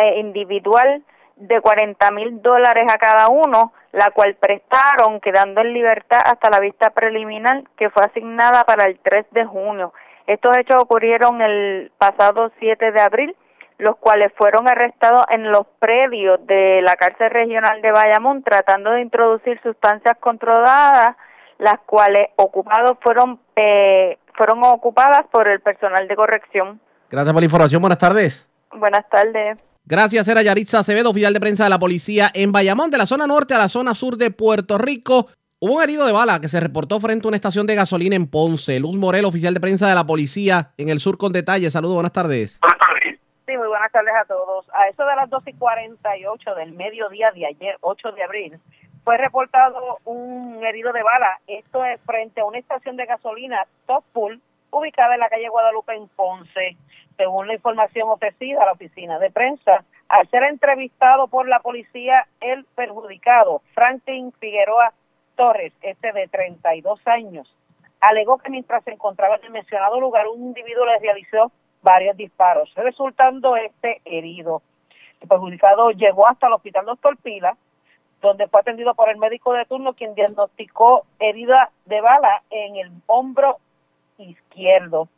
[0.00, 1.02] eh, individual
[1.36, 6.60] de 40 mil dólares a cada uno, la cual prestaron, quedando en libertad hasta la
[6.60, 9.92] vista preliminar que fue asignada para el 3 de junio.
[10.28, 13.36] Estos hechos ocurrieron el pasado 7 de abril,
[13.80, 19.02] los cuales fueron arrestados en los predios de la cárcel regional de Bayamón tratando de
[19.02, 21.16] introducir sustancias controladas,
[21.58, 26.80] las cuales ocupados fueron eh, fueron ocupadas por el personal de corrección.
[27.10, 27.80] Gracias por la información.
[27.82, 28.48] Buenas tardes.
[28.72, 29.58] Buenas tardes.
[29.84, 33.26] Gracias, era Yaritza Acevedo, oficial de prensa de la policía en Bayamón, de la zona
[33.26, 35.26] norte a la zona sur de Puerto Rico.
[35.58, 38.28] Hubo un herido de bala que se reportó frente a una estación de gasolina en
[38.28, 38.78] Ponce.
[38.78, 41.72] Luz Morel, oficial de prensa de la policía en el sur con detalles.
[41.72, 42.60] Saludos, buenas tardes.
[43.56, 44.64] Muy buenas tardes a todos.
[44.72, 48.60] A eso de las 12 y 48 del mediodía de ayer, 8 de abril,
[49.02, 51.40] fue reportado un herido de bala.
[51.48, 54.40] Esto es frente a una estación de gasolina Top Pool,
[54.70, 56.76] ubicada en la calle Guadalupe en Ponce.
[57.16, 62.28] Según la información ofrecida a la oficina de prensa, al ser entrevistado por la policía,
[62.40, 64.92] el perjudicado, Franklin Figueroa
[65.34, 67.52] Torres, este de 32 años,
[68.00, 71.50] alegó que mientras se encontraba en el mencionado lugar, un individuo le realizó
[71.82, 74.62] varios disparos, resultando este herido.
[75.20, 77.56] El perjudicado llegó hasta el hospital Doctor Pila,
[78.20, 82.90] donde fue atendido por el médico de turno, quien diagnosticó herida de bala en el
[83.06, 83.58] hombro
[84.18, 85.08] izquierdo.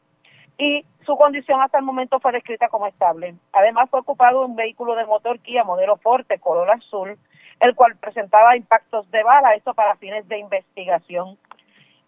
[0.59, 3.35] Y su condición hasta el momento fue descrita como estable.
[3.53, 7.19] Además, fue ocupado un vehículo de motor Kia modelo Forte color azul,
[7.61, 11.39] el cual presentaba impactos de bala, esto para fines de investigación.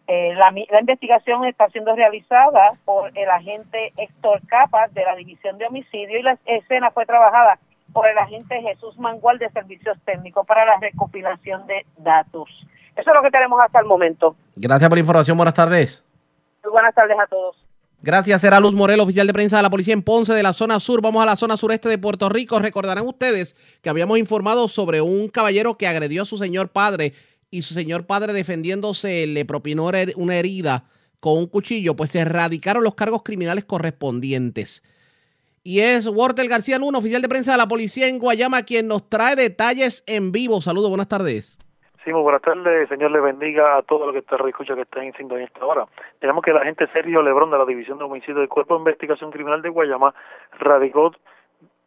[0.07, 5.57] Eh, la, la investigación está siendo realizada por el agente Héctor Capas de la División
[5.57, 7.59] de Homicidio y la escena fue trabajada
[7.93, 12.49] por el agente Jesús Mangual de Servicios Técnicos para la recopilación de datos.
[12.97, 14.37] Eso es lo que tenemos hasta el momento.
[14.57, 16.03] Gracias por la información, buenas tardes.
[16.63, 17.57] Muy buenas tardes a todos.
[18.03, 20.79] Gracias, era Luz Morel, oficial de prensa de la policía en Ponce de la zona
[20.79, 21.01] sur.
[21.01, 22.59] Vamos a la zona sureste de Puerto Rico.
[22.59, 27.15] Recordarán ustedes que habíamos informado sobre un caballero que agredió a su señor padre
[27.55, 30.85] y su señor padre defendiéndose le propinó una herida
[31.21, 34.83] con un cuchillo, pues se erradicaron los cargos criminales correspondientes.
[35.63, 39.09] Y es Walter García Luna, oficial de prensa de la policía en Guayama, quien nos
[39.09, 40.61] trae detalles en vivo.
[40.61, 41.57] Saludos, buenas tardes.
[42.05, 42.89] Sí, muy buenas tardes.
[42.89, 45.87] Señor, le bendiga a todos los que están escucha que estén en sintonía esta hora.
[46.19, 49.31] Tenemos que el agente Sergio Lebrón de la División de Homicidio del Cuerpo de Investigación
[49.31, 50.13] Criminal de Guayama
[50.59, 51.13] radicó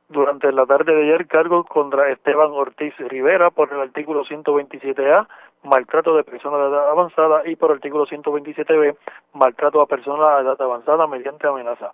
[0.09, 5.27] durante la tarde de ayer cargos contra Esteban Ortiz Rivera por el artículo 127A,
[5.63, 8.95] maltrato de personas de edad avanzada, y por artículo 127B,
[9.33, 11.91] maltrato a personas de edad avanzada mediante amenaza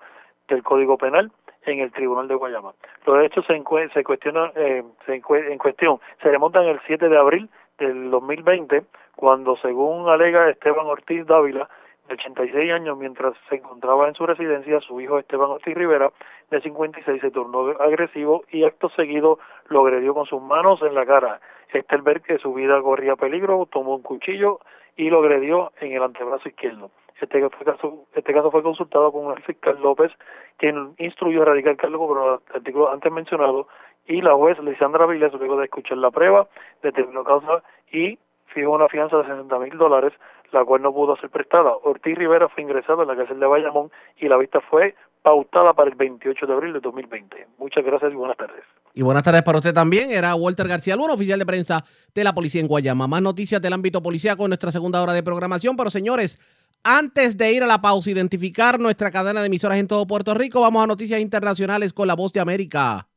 [0.47, 1.31] del Código Penal
[1.65, 2.73] en el Tribunal de Guayama.
[3.05, 3.61] Los hechos se,
[3.93, 8.83] se cuestionan, eh, se en cuestión se remontan el 7 de abril del 2020,
[9.15, 11.69] cuando según alega Esteban Ortiz Dávila,
[12.07, 16.11] de 86 años, mientras se encontraba en su residencia, su hijo Esteban Ortiz Rivera,
[16.51, 19.39] de 56, se tornó agresivo y acto seguido
[19.69, 21.39] lo agredió con sus manos en la cara.
[21.71, 24.59] Este al ver que su vida corría peligro, tomó un cuchillo
[24.95, 26.91] y lo agredió en el antebrazo izquierdo.
[27.19, 30.11] Este caso, este caso fue consultado con el fiscal López,
[30.57, 33.67] quien instruyó erradicar cargo por los artículos antes mencionados,
[34.05, 36.47] y la juez Lisandra Viles, luego de escuchar la prueba,
[36.81, 38.19] determinó causa y
[38.53, 40.13] fijó una fianza de 60 mil dólares,
[40.51, 41.71] la cual no pudo ser prestada.
[41.83, 45.89] Ortiz Rivera fue ingresado en la cárcel de Bayamón y la vista fue pautada para
[45.89, 47.47] el 28 de abril de 2020.
[47.57, 48.63] Muchas gracias y buenas tardes.
[48.93, 50.11] Y buenas tardes para usted también.
[50.11, 51.83] Era Walter García Luna, oficial de prensa
[52.13, 53.07] de la policía en Guayama.
[53.07, 55.75] Más noticias del ámbito policía con nuestra segunda hora de programación.
[55.75, 56.39] Pero señores,
[56.83, 60.61] antes de ir a la pausa, identificar nuestra cadena de emisoras en todo Puerto Rico,
[60.61, 63.07] vamos a noticias internacionales con la voz de América.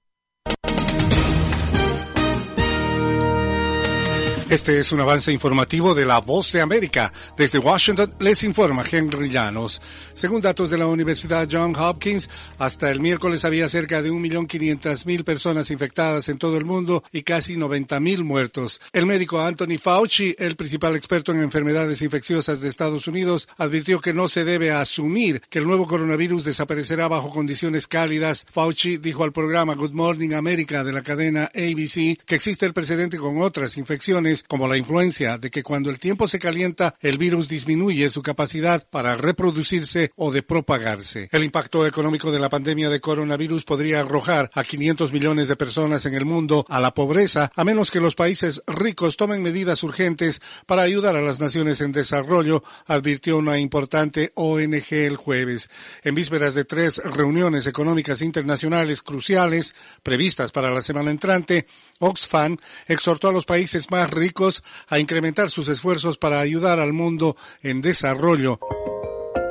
[4.48, 7.12] Este es un avance informativo de La Voz de América.
[7.36, 9.82] Desde Washington les informa Henry Llanos.
[10.14, 15.72] Según datos de la Universidad Johns Hopkins, hasta el miércoles había cerca de 1.500.000 personas
[15.72, 18.80] infectadas en todo el mundo y casi 90.000 muertos.
[18.92, 24.14] El médico Anthony Fauci, el principal experto en enfermedades infecciosas de Estados Unidos, advirtió que
[24.14, 28.46] no se debe asumir que el nuevo coronavirus desaparecerá bajo condiciones cálidas.
[28.48, 33.18] Fauci dijo al programa Good Morning America de la cadena ABC que existe el precedente
[33.18, 37.48] con otras infecciones como la influencia de que cuando el tiempo se calienta el virus
[37.48, 41.28] disminuye su capacidad para reproducirse o de propagarse.
[41.32, 46.06] El impacto económico de la pandemia de coronavirus podría arrojar a 500 millones de personas
[46.06, 50.40] en el mundo a la pobreza a menos que los países ricos tomen medidas urgentes
[50.66, 55.68] para ayudar a las naciones en desarrollo, advirtió una importante ONG el jueves.
[56.02, 61.66] En vísperas de tres reuniones económicas internacionales cruciales previstas para la semana entrante,
[62.00, 67.36] Oxfam exhortó a los países más ricos a incrementar sus esfuerzos para ayudar al mundo
[67.62, 68.58] en desarrollo.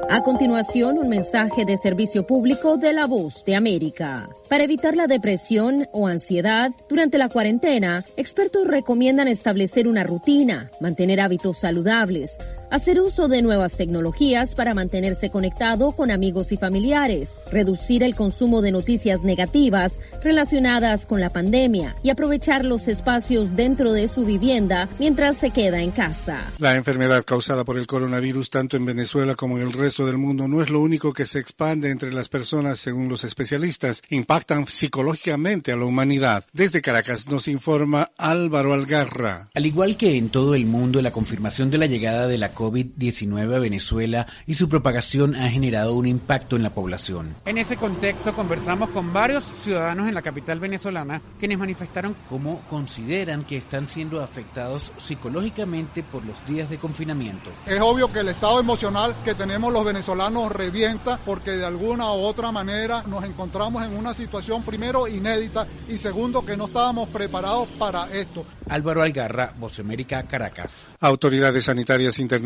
[0.08, 4.30] A continuación, un mensaje de servicio público de la voz de América.
[4.50, 11.20] Para evitar la depresión o ansiedad durante la cuarentena, expertos recomiendan establecer una rutina, mantener
[11.20, 12.38] hábitos saludables,
[12.76, 18.62] hacer uso de nuevas tecnologías para mantenerse conectado con amigos y familiares, reducir el consumo
[18.62, 24.90] de noticias negativas relacionadas con la pandemia y aprovechar los espacios dentro de su vivienda
[25.00, 26.52] mientras se queda en casa.
[26.60, 30.50] La enfermedad causada por el coronavirus tanto en Venezuela como en el resto del mundo
[30.50, 35.72] no es lo único que se expande entre las personas según los especialistas, impactan psicológicamente
[35.72, 36.44] a la humanidad.
[36.52, 39.50] Desde Caracas nos informa Álvaro Algarra.
[39.54, 43.56] Al igual que en todo el mundo, la confirmación de la llegada de la COVID-19
[43.56, 47.36] a Venezuela y su propagación ha generado un impacto en la población.
[47.46, 53.44] En ese contexto conversamos con varios ciudadanos en la capital venezolana quienes manifestaron cómo consideran
[53.44, 57.52] que están siendo afectados psicológicamente por los días de confinamiento.
[57.66, 62.22] Es obvio que el estado emocional que tenemos los venezolanos revienta porque de alguna u
[62.22, 67.68] otra manera nos encontramos en una situación primero inédita y segundo que no estábamos preparados
[67.78, 68.46] para esto.
[68.70, 70.96] Álvaro Algarra, Voz América, Caracas.
[71.00, 72.45] Autoridades sanitarias internacionales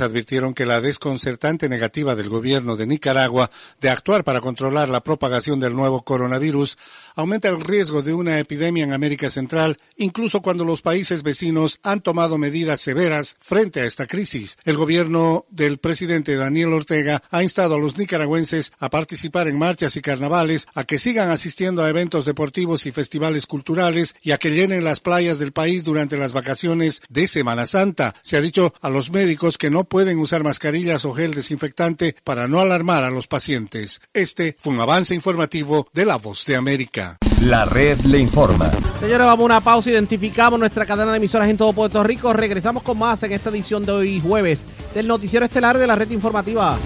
[0.00, 5.60] advirtieron que la desconcertante negativa del gobierno de Nicaragua de actuar para controlar la propagación
[5.60, 6.76] del nuevo coronavirus
[7.18, 12.00] aumenta el riesgo de una epidemia en América Central, incluso cuando los países vecinos han
[12.00, 14.56] tomado medidas severas frente a esta crisis.
[14.64, 19.96] El gobierno del presidente Daniel Ortega ha instado a los nicaragüenses a participar en marchas
[19.96, 24.52] y carnavales, a que sigan asistiendo a eventos deportivos y festivales culturales y a que
[24.52, 28.14] llenen las playas del país durante las vacaciones de Semana Santa.
[28.22, 32.46] Se ha dicho a los médicos que no pueden usar mascarillas o gel desinfectante para
[32.46, 34.00] no alarmar a los pacientes.
[34.14, 37.07] Este fue un avance informativo de La Voz de América.
[37.42, 38.70] La red le informa.
[39.00, 39.90] Señores, vamos a una pausa.
[39.90, 42.32] Identificamos nuestra cadena de emisoras en todo Puerto Rico.
[42.32, 46.10] Regresamos con más en esta edición de hoy jueves del Noticiero Estelar de la Red
[46.10, 46.76] Informativa.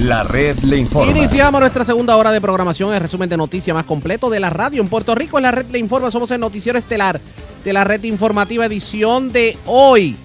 [0.00, 1.10] La red le informa.
[1.10, 4.80] Iniciamos nuestra segunda hora de programación, el resumen de noticias más completo de la radio
[4.80, 5.38] en Puerto Rico.
[5.38, 7.20] En la red le informa, somos el noticiero estelar
[7.64, 10.16] de la red informativa edición de hoy,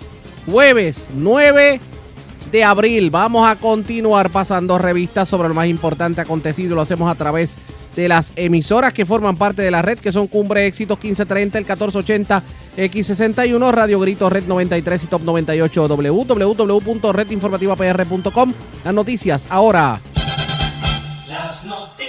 [0.46, 1.80] jueves 9
[2.52, 3.10] de abril.
[3.10, 6.76] Vamos a continuar pasando revistas sobre lo más importante acontecido.
[6.76, 7.58] Lo hacemos a través
[7.96, 11.66] de las emisoras que forman parte de la red, que son Cumbre Éxitos 1530, el
[11.66, 12.44] 1480,
[12.78, 18.54] X61, Radio Grito, Red 93 y Top 98, www.redinformativapr.com.
[18.84, 20.00] Las noticias ahora.
[21.28, 22.03] Las noticias.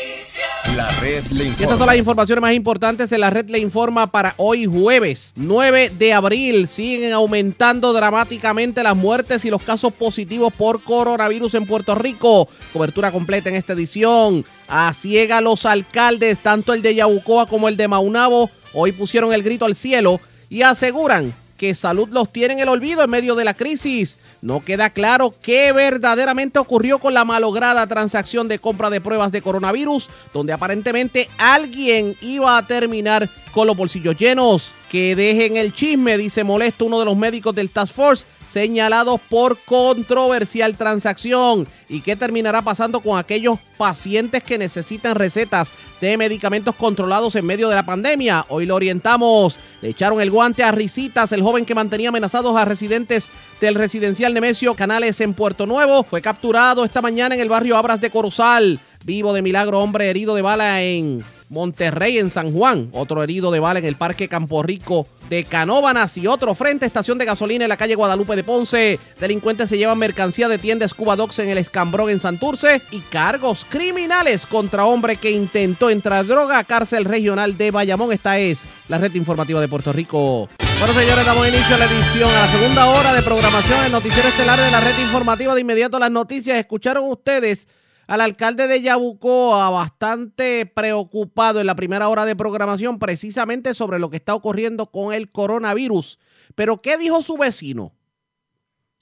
[0.76, 1.62] La red le Y informa.
[1.62, 5.90] estas son las informaciones más importantes en la red le informa para hoy jueves 9
[5.90, 6.66] de abril.
[6.66, 12.48] Siguen aumentando dramáticamente las muertes y los casos positivos por coronavirus en Puerto Rico.
[12.72, 14.44] Cobertura completa en esta edición.
[14.66, 19.44] A ciega los alcaldes, tanto el de Yabucoa como el de Maunabo, hoy pusieron el
[19.44, 20.20] grito al cielo
[20.50, 21.32] y aseguran
[21.64, 24.18] que salud los tiene en el olvido en medio de la crisis.
[24.42, 29.40] No queda claro qué verdaderamente ocurrió con la malograda transacción de compra de pruebas de
[29.40, 34.72] coronavirus, donde aparentemente alguien iba a terminar con los bolsillos llenos.
[34.94, 39.58] Que dejen el chisme, dice molesto uno de los médicos del Task Force señalados por
[39.64, 41.66] controversial transacción.
[41.88, 47.68] ¿Y qué terminará pasando con aquellos pacientes que necesitan recetas de medicamentos controlados en medio
[47.68, 48.46] de la pandemia?
[48.50, 49.56] Hoy lo orientamos.
[49.82, 53.28] Le echaron el guante a Risitas, el joven que mantenía amenazados a residentes
[53.60, 56.04] del residencial Nemesio Canales en Puerto Nuevo.
[56.04, 58.78] Fue capturado esta mañana en el barrio Abras de Corozal.
[59.04, 62.88] Vivo de milagro, hombre herido de bala en Monterrey, en San Juan.
[62.92, 66.16] Otro herido de bala en el Parque Campo Rico de Canóbanas.
[66.16, 68.98] Y otro frente, estación de gasolina en la calle Guadalupe de Ponce.
[69.20, 72.80] Delincuentes se llevan mercancía de tienda Scuba Dogs en el Escambrón en Santurce.
[72.90, 78.12] Y cargos criminales contra hombre que intentó entrar droga a cárcel regional de Bayamón.
[78.12, 80.48] Esta es la red informativa de Puerto Rico.
[80.78, 84.28] Bueno, señores, damos inicio a la edición, a la segunda hora de programación del Noticiero
[84.28, 85.54] Estelar de la red informativa.
[85.54, 86.58] De inmediato las noticias.
[86.58, 87.68] Escucharon ustedes
[88.06, 94.10] al alcalde de Yabucoa bastante preocupado en la primera hora de programación precisamente sobre lo
[94.10, 96.18] que está ocurriendo con el coronavirus.
[96.54, 97.94] Pero ¿qué dijo su vecino?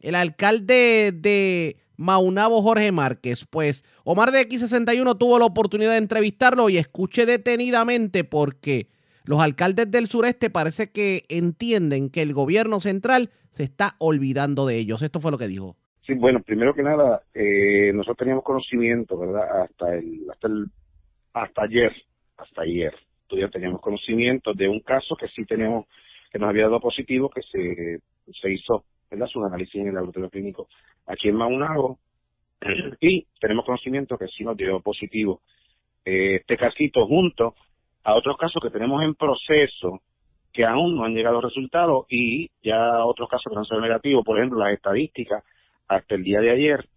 [0.00, 3.46] El alcalde de Maunabo Jorge Márquez.
[3.48, 8.90] Pues Omar de X61 tuvo la oportunidad de entrevistarlo y escuché detenidamente porque
[9.24, 14.78] los alcaldes del sureste parece que entienden que el gobierno central se está olvidando de
[14.78, 15.02] ellos.
[15.02, 15.76] Esto fue lo que dijo.
[16.06, 19.62] Sí, bueno, primero que nada, eh, nosotros teníamos conocimiento, ¿verdad?
[19.62, 20.66] Hasta el, hasta el,
[21.32, 21.92] hasta ayer,
[22.36, 22.92] hasta ayer,
[23.28, 25.86] todavía teníamos conocimiento de un caso que sí teníamos,
[26.32, 28.00] que nos había dado positivo, que se,
[28.32, 29.28] se hizo, ¿verdad?
[29.28, 30.68] Su análisis en el laboratorio clínico
[31.06, 31.98] aquí en Maunabo,
[33.00, 35.40] y tenemos conocimiento que sí nos dio positivo
[36.04, 37.54] eh, este casito junto
[38.02, 40.00] a otros casos que tenemos en proceso
[40.52, 44.36] que aún no han llegado resultados y ya otros casos que han sido negativos, por
[44.36, 45.44] ejemplo, las estadísticas
[45.96, 46.88] hasta el día de ayer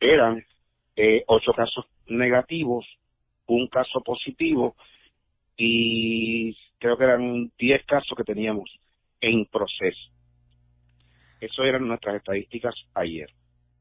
[0.00, 0.44] eran
[0.96, 2.86] eh, ocho casos negativos,
[3.46, 4.76] un caso positivo
[5.56, 8.70] y creo que eran diez casos que teníamos
[9.20, 10.10] en proceso.
[11.40, 13.30] Eso eran nuestras estadísticas ayer.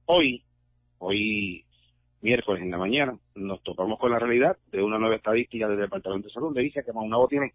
[0.06, 0.44] Hoy,
[1.00, 1.66] hoy
[2.22, 6.28] miércoles en la mañana, nos topamos con la realidad de una nueva estadística del Departamento
[6.28, 7.54] de Salud donde dice que Maunabo tiene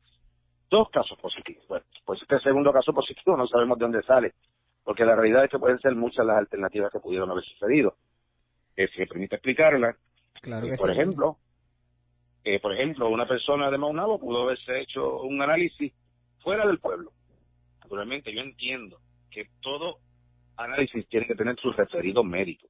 [0.70, 1.66] dos casos positivos.
[1.68, 4.34] Bueno, pues este segundo caso positivo no sabemos de dónde sale,
[4.88, 7.96] porque la realidad es que pueden ser muchas las alternativas que pudieron haber sucedido.
[8.74, 9.94] Eh, si me permite explicarla,
[10.40, 10.96] Claro eh, que por sí.
[10.96, 11.36] ejemplo,
[12.42, 15.92] eh, por ejemplo, una persona de Maunabo pudo haberse hecho un análisis
[16.38, 17.10] fuera del pueblo.
[17.82, 18.96] Naturalmente, yo entiendo
[19.30, 19.98] que todo
[20.56, 22.66] análisis tiene que tener su referido médico.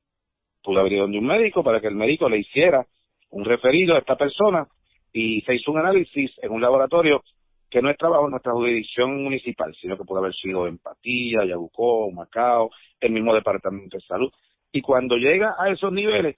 [0.64, 2.84] Pudo haber ido donde un médico para que el médico le hiciera
[3.30, 4.66] un referido a esta persona
[5.12, 7.22] y se hizo un análisis en un laboratorio
[7.70, 11.44] que no es trabajo en nuestra jurisdicción municipal, sino que pudo haber sido en Patilla,
[11.44, 14.30] Yabucó, Macao, el mismo departamento de salud.
[14.72, 16.36] Y cuando llega a esos niveles,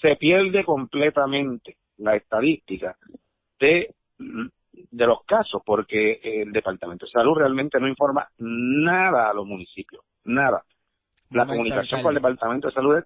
[0.00, 2.96] se pierde completamente la estadística
[3.60, 9.46] de, de los casos, porque el Departamento de Salud realmente no informa nada a los
[9.46, 10.64] municipios, nada.
[11.30, 12.16] La Momento, comunicación con el.
[12.16, 13.04] Departamento de Salud es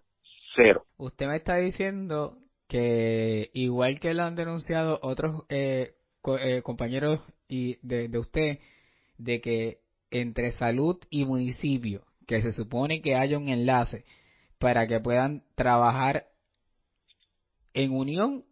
[0.54, 0.84] cero.
[0.96, 2.38] Usted me está diciendo
[2.68, 5.95] que igual que lo han denunciado otros eh,
[6.39, 8.59] eh, compañeros y de, usted,
[9.18, 9.79] de que
[10.11, 14.05] entre salud y municipio, que se supone que haya un enlace
[14.59, 16.24] para que puedan trabajar
[17.74, 18.45] en unión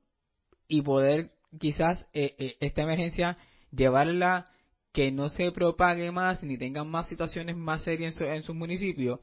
[0.68, 3.39] y poder quizás eh, eh, esta emergencia
[3.70, 4.47] llevarla
[4.93, 8.55] que no se propague más ni tengan más situaciones más serias en, su- en sus
[8.55, 9.20] municipios,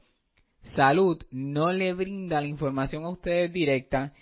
[0.74, 4.12] salud no le brinda la información a ustedes directa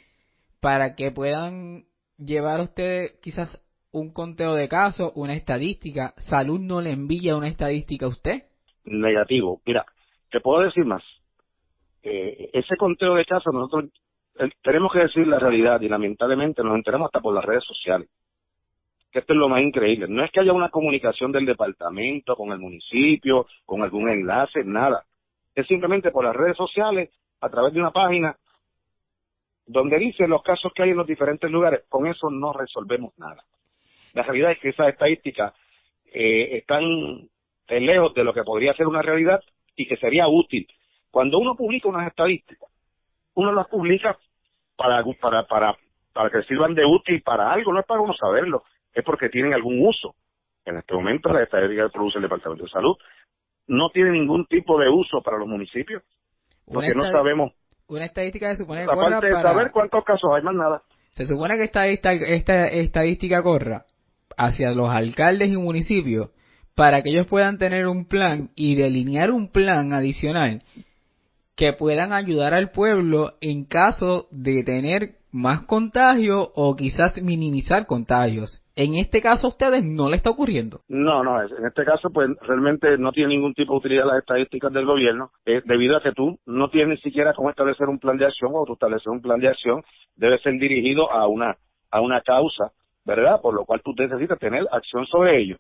[0.61, 1.87] para que puedan
[2.19, 3.49] llevar a ustedes quizás
[3.93, 6.15] un conteo de casos, una estadística.
[6.19, 8.43] Salud no le envía una estadística a usted.
[8.85, 9.61] negativo.
[9.67, 9.85] Mira,
[10.31, 11.03] te puedo decir más.
[12.03, 13.91] Eh, ese conteo de casos nosotros
[14.39, 18.09] eh, tenemos que decir la realidad y lamentablemente nos enteramos hasta por las redes sociales.
[19.13, 20.07] Que esto es lo más increíble.
[20.09, 25.05] No es que haya una comunicación del departamento con el municipio, con algún enlace, nada.
[25.55, 27.11] Es simplemente por las redes sociales,
[27.41, 28.37] a través de una página
[29.67, 31.85] donde dice los casos que hay en los diferentes lugares.
[31.89, 33.45] Con eso no resolvemos nada.
[34.15, 35.53] La realidad es que esas estadísticas
[36.13, 36.83] eh, están
[37.69, 39.41] eh, lejos de lo que podría ser una realidad
[39.77, 40.67] y que sería útil.
[41.11, 42.69] Cuando uno publica unas estadísticas,
[43.35, 44.17] uno las publica
[44.77, 45.77] para, para, para,
[46.13, 49.55] para que sirvan de útil para algo, no es para uno saberlo, es porque tienen
[49.55, 50.15] algún uso.
[50.65, 52.97] En este momento la estadística que produce el Departamento de Salud
[53.67, 56.03] no tiene ningún tipo de uso para los municipios,
[56.67, 57.53] porque no sabemos,
[57.89, 60.83] Una estadística se supone que aparte de para- saber cuántos casos hay, más nada.
[61.11, 63.85] Se supone que esta, esta, esta estadística corra
[64.41, 66.31] hacia los alcaldes y municipios
[66.75, 70.63] para que ellos puedan tener un plan y delinear un plan adicional
[71.57, 78.65] que puedan ayudar al pueblo en caso de tener más contagios o quizás minimizar contagios.
[78.77, 80.81] En este caso a ustedes no le está ocurriendo.
[80.89, 84.73] No, no, en este caso pues realmente no tiene ningún tipo de utilidad las estadísticas
[84.73, 88.17] del gobierno, eh, debido a que tú no tienes ni siquiera cómo establecer un plan
[88.17, 89.83] de acción o tú establecer un plan de acción
[90.17, 91.57] debe ser dirigido a una
[91.91, 92.73] a una causa,
[93.11, 93.41] ¿verdad?
[93.41, 95.57] Por lo cual tú necesitas tener acción sobre ello.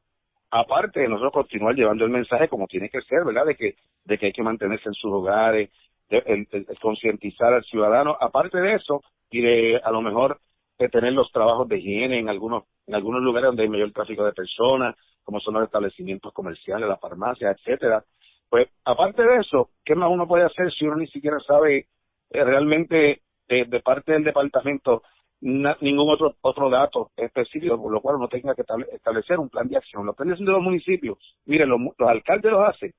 [0.52, 3.46] Aparte de nosotros continuar llevando el mensaje como tiene que ser, ¿verdad?
[3.46, 3.74] De que
[4.04, 5.70] de que hay que mantenerse en sus hogares,
[6.08, 8.16] de, el concientizar al ciudadano.
[8.20, 10.40] Aparte de eso, y de a lo mejor
[10.78, 14.24] de tener los trabajos de higiene en algunos en algunos lugares donde hay mayor tráfico
[14.24, 18.04] de personas, como son los establecimientos comerciales, las farmacias, etcétera.
[18.48, 21.86] Pues aparte de eso, ¿qué más uno puede hacer si uno ni siquiera sabe
[22.30, 25.02] eh, realmente de, de parte del departamento
[25.40, 29.48] na- ningún otro otro dato específico, por lo cual uno tenga que estable- establecer un
[29.48, 30.06] plan de acción?
[30.06, 32.92] Lo que están haciendo los municipios, miren, los, los alcaldes lo hacen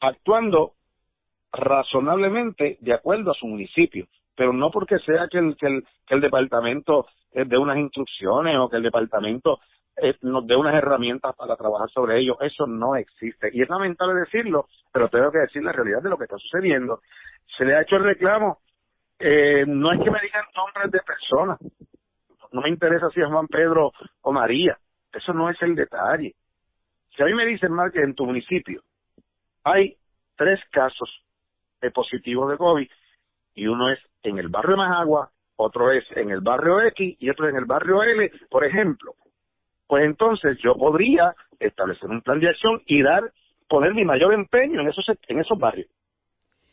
[0.00, 0.74] actuando
[1.52, 4.06] razonablemente de acuerdo a su municipio,
[4.36, 8.82] pero no porque sea que el, que el, departamento dé unas instrucciones o que el
[8.82, 9.60] departamento
[10.22, 12.36] nos dé unas herramientas para trabajar sobre ello.
[12.40, 13.50] Eso no existe.
[13.52, 17.00] Y es lamentable decirlo, pero tengo que decir la realidad de lo que está sucediendo.
[17.56, 18.58] Se le ha hecho el reclamo
[19.18, 21.58] eh, no es que me digan nombres de personas.
[22.52, 23.92] No me interesa si es Juan Pedro
[24.22, 24.78] o María.
[25.12, 26.34] Eso no es el detalle.
[27.16, 28.82] Si a mí me dicen, Mar, que en tu municipio
[29.62, 29.96] hay
[30.36, 31.08] tres casos
[31.80, 32.88] de positivos de COVID
[33.54, 37.48] y uno es en el barrio Majagua, otro es en el barrio X y otro
[37.48, 39.14] en el barrio L, por ejemplo,
[39.86, 43.32] pues entonces yo podría establecer un plan de acción y dar,
[43.68, 45.88] poner mi mayor empeño en esos, en esos barrios.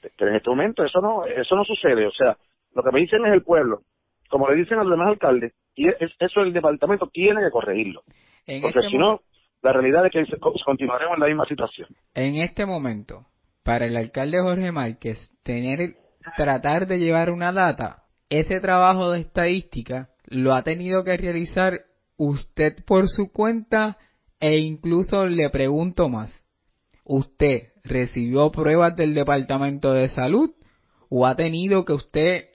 [0.01, 2.37] Pero en este momento eso no, eso no sucede, o sea,
[2.73, 3.81] lo que me dicen es el pueblo,
[4.29, 8.03] como le dicen a los demás alcaldes, y es, eso el departamento tiene que corregirlo.
[8.45, 9.21] En Porque este si no,
[9.61, 11.89] la realidad es que continuaremos en la misma situación.
[12.13, 13.25] En este momento,
[13.63, 15.95] para el alcalde Jorge Márquez, tener,
[16.35, 21.81] tratar de llevar una data, ese trabajo de estadística lo ha tenido que realizar
[22.17, 23.97] usted por su cuenta
[24.39, 26.45] e incluso le pregunto más.
[27.03, 30.51] ¿Usted recibió pruebas del Departamento de Salud
[31.09, 32.45] o ha tenido que usted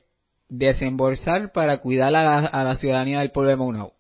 [0.49, 3.93] desembolsar para cuidar a la, a la ciudadanía del pueblo de Maunao?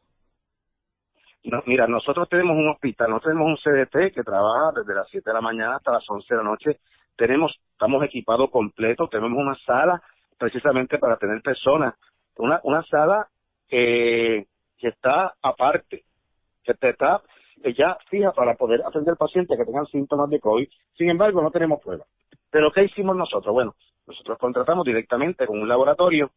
[1.44, 5.30] No, mira, nosotros tenemos un hospital, nosotros tenemos un CDT que trabaja desde las 7
[5.30, 6.80] de la mañana hasta las 11 de la noche.
[7.16, 10.02] Tenemos, estamos equipados completos, tenemos una sala
[10.38, 11.94] precisamente para tener personas,
[12.36, 13.28] una, una sala
[13.68, 14.46] que,
[14.76, 16.02] que está aparte,
[16.64, 17.20] que está eh,
[17.76, 20.68] ya fija para poder atender pacientes que tengan síntomas de COVID.
[20.96, 22.06] Sin embargo, no tenemos pruebas.
[22.50, 23.52] Pero ¿qué hicimos nosotros?
[23.52, 23.74] Bueno,
[24.06, 26.30] nosotros contratamos directamente con un laboratorio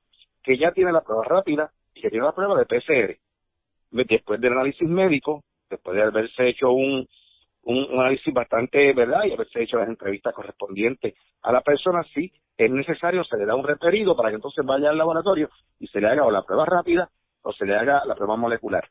[0.44, 3.18] que ya tiene la prueba rápida y que tiene la prueba de PCR
[3.92, 7.08] después del análisis médico, después de haberse hecho un,
[7.64, 9.26] un, análisis bastante, ¿verdad?
[9.26, 13.56] Y haberse hecho las entrevistas correspondientes a la persona, sí, es necesario, se le da
[13.56, 15.50] un referido para que entonces vaya al laboratorio
[15.80, 17.10] y se le haga o la prueba rápida
[17.42, 18.88] o se le haga la prueba molecular.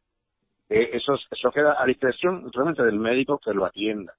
[0.68, 4.14] Eh, eso, es- eso queda a discreción, naturalmente, del médico que lo atienda.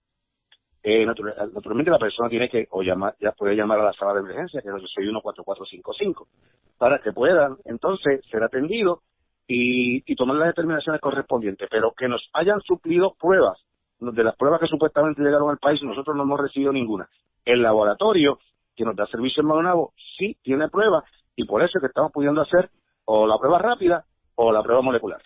[0.81, 4.13] Eh, natura- naturalmente la persona tiene que o llamar, ya puede llamar a la sala
[4.13, 6.27] de emergencia, que es el 614-4455,
[6.77, 8.99] para que puedan entonces ser atendidos
[9.47, 13.59] y, y tomar las determinaciones correspondientes, pero que nos hayan suplido pruebas,
[13.99, 17.09] de las pruebas que supuestamente llegaron al país, nosotros no hemos recibido ninguna.
[17.43, 18.39] El laboratorio
[18.75, 21.03] que nos da servicio en Maldonado sí tiene pruebas
[21.35, 22.69] y por eso es que estamos pudiendo hacer
[23.05, 25.21] o la prueba rápida o la prueba molecular.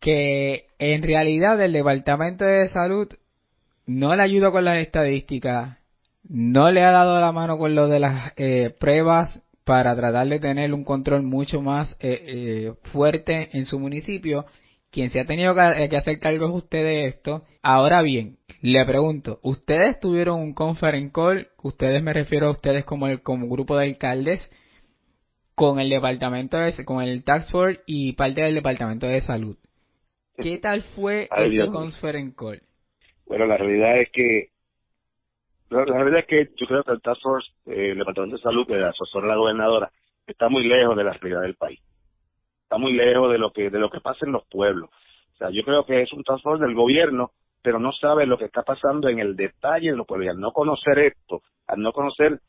[0.00, 3.08] Que en realidad el Departamento de Salud
[3.86, 5.78] no le ayudó con las estadísticas,
[6.28, 10.40] no le ha dado la mano con lo de las eh, pruebas para tratar de
[10.40, 14.46] tener un control mucho más eh, eh, fuerte en su municipio.
[14.90, 17.44] Quien se ha tenido que, que hacer cargo es usted de esto.
[17.62, 21.48] Ahora bien, le pregunto, ¿ustedes tuvieron un conference call?
[21.62, 24.50] Ustedes me refiero a ustedes como, el, como grupo de alcaldes
[25.54, 29.56] con el departamento de, con el tax force y parte del departamento de salud.
[30.40, 32.62] ¿Qué tal fue Ay, ese conference call?
[33.26, 34.48] Bueno, la realidad es que
[35.70, 38.42] la, la realidad es que yo creo que el Task Force, eh, el Departamento de
[38.42, 39.90] Salud que asesora a la gobernadora,
[40.26, 41.80] está muy lejos de la realidad del país.
[42.62, 44.90] Está muy lejos de lo que de lo que pasa en los pueblos.
[45.34, 47.32] O sea, yo creo que es un Task Force del gobierno,
[47.62, 50.26] pero no sabe lo que está pasando en el detalle de los pueblos.
[50.26, 52.40] Y al no conocer esto, al no conocer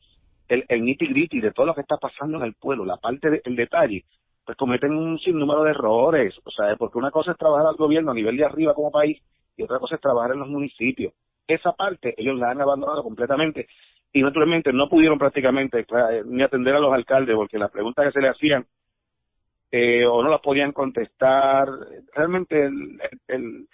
[0.48, 3.30] el, el nitty gritty de todo lo que está pasando en el pueblo, la parte
[3.30, 4.04] del detalle,
[4.50, 6.34] pues cometen un sinnúmero de errores.
[6.44, 9.22] O sea, porque una cosa es trabajar al gobierno a nivel de arriba como país
[9.56, 11.12] y otra cosa es trabajar en los municipios.
[11.46, 13.68] Esa parte ellos la han abandonado completamente
[14.12, 18.12] y naturalmente no pudieron prácticamente eh, ni atender a los alcaldes porque las preguntas que
[18.12, 18.66] se le hacían
[19.70, 21.68] eh, o no las podían contestar.
[22.12, 23.68] Realmente el,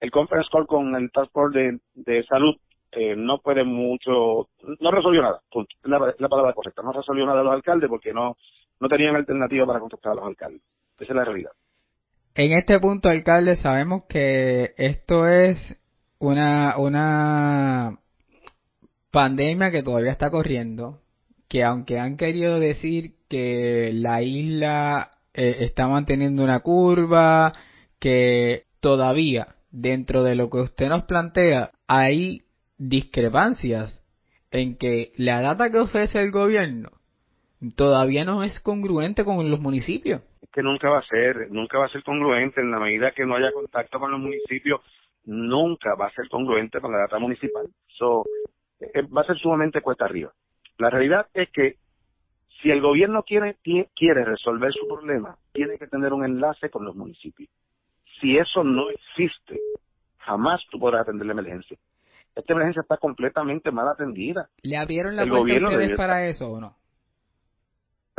[0.00, 2.54] el, conference call con el Task Force de, de salud
[2.92, 4.48] eh, no puede mucho,
[4.80, 5.40] no resolvió nada,
[5.84, 8.36] la, la palabra correcta, no resolvió nada a los alcaldes porque no,
[8.80, 10.62] no tenían alternativa para contestar a los alcaldes.
[10.98, 11.52] Esa es la realidad.
[12.34, 15.58] En este punto, alcalde, sabemos que esto es
[16.18, 17.98] una, una
[19.10, 21.00] pandemia que todavía está corriendo,
[21.48, 27.52] que aunque han querido decir que la isla eh, está manteniendo una curva,
[27.98, 32.42] que todavía dentro de lo que usted nos plantea hay
[32.78, 34.02] discrepancias
[34.50, 36.97] en que la data que ofrece el gobierno
[37.76, 40.22] todavía no es congruente con los municipios.
[40.42, 43.26] Es que nunca va a ser, nunca va a ser congruente en la medida que
[43.26, 44.80] no haya contacto con los municipios,
[45.24, 47.66] nunca va a ser congruente con la data municipal.
[47.88, 48.24] So,
[48.80, 50.32] eh, va a ser sumamente cuesta arriba.
[50.78, 51.76] La realidad es que
[52.62, 56.94] si el gobierno quiere, quiere resolver su problema, tiene que tener un enlace con los
[56.94, 57.48] municipios.
[58.20, 59.60] Si eso no existe,
[60.18, 61.76] jamás tú podrás atender la emergencia.
[62.34, 64.48] Esta emergencia está completamente mal atendida.
[64.62, 66.76] ¿Le abrieron la El puerta a ustedes para eso o no?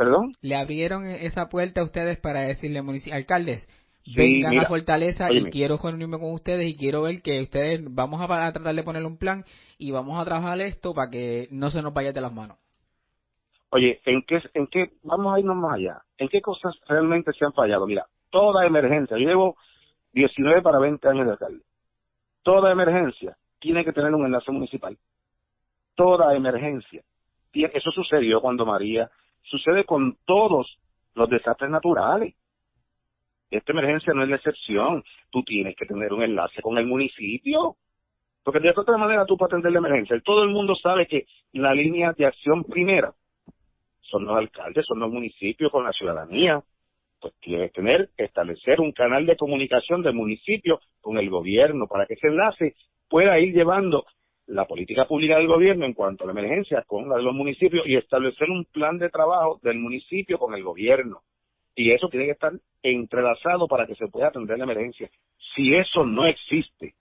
[0.00, 0.32] ¿Perdón?
[0.40, 2.82] ¿Le abrieron esa puerta a ustedes para decirle,
[3.12, 3.68] alcaldes,
[4.02, 5.50] Sí, vengan mira, a Fortaleza óyeme.
[5.50, 9.06] y quiero reunirme con ustedes y quiero ver que ustedes vamos a, tratar de ponerle
[9.06, 9.44] un plan
[9.76, 12.56] y vamos a trabajar esto para que no se nos vaya de las manos?
[13.68, 16.00] Oye, ¿en qué, en qué, vamos a irnos más allá?
[16.16, 17.86] ¿En qué cosas realmente se han fallado?
[17.86, 19.56] Mira, toda emergencia, yo llevo
[20.14, 21.62] 19 para 20 años de alcalde.
[22.42, 24.96] Toda emergencia tiene que tener un enlace municipal.
[25.94, 27.02] Toda emergencia.
[27.52, 29.10] Eso sucedió cuando María,
[29.42, 30.78] sucede con todos
[31.14, 32.34] los desastres naturales.
[33.50, 35.02] Esta emergencia no es la excepción.
[35.30, 37.76] Tú tienes que tener un enlace con el municipio.
[38.42, 40.20] Porque de otra manera tú puedes atender la emergencia.
[40.24, 43.12] Todo el mundo sabe que la línea de acción primera
[44.02, 46.62] son los alcaldes, son los municipios con la ciudadanía.
[47.20, 52.06] Pues tiene que tener, establecer un canal de comunicación del municipio con el gobierno para
[52.06, 52.74] que ese enlace
[53.08, 54.06] pueda ir llevando
[54.50, 57.86] la política pública del gobierno en cuanto a la emergencia con la de los municipios
[57.86, 61.22] y establecer un plan de trabajo del municipio con el gobierno.
[61.76, 65.08] Y eso tiene que estar entrelazado para que se pueda atender la emergencia.
[65.54, 66.94] Si eso no existe,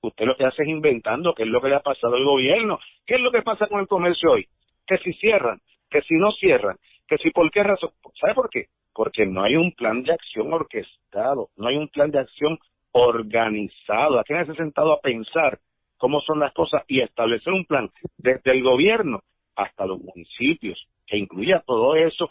[0.00, 2.78] usted lo que hace es inventando qué es lo que le ha pasado al gobierno.
[3.06, 4.48] ¿Qué es lo que pasa con el comercio hoy?
[4.86, 6.76] Que si cierran, que si no cierran,
[7.06, 7.90] que si por qué razón.
[8.20, 8.66] ¿Sabe por qué?
[8.92, 12.58] Porque no hay un plan de acción orquestado, no hay un plan de acción
[12.90, 14.18] organizado.
[14.18, 15.60] ¿A quién se ha sentado a pensar
[15.96, 19.20] cómo son las cosas y establecer un plan desde el gobierno
[19.54, 22.30] hasta los municipios que incluya todo eso?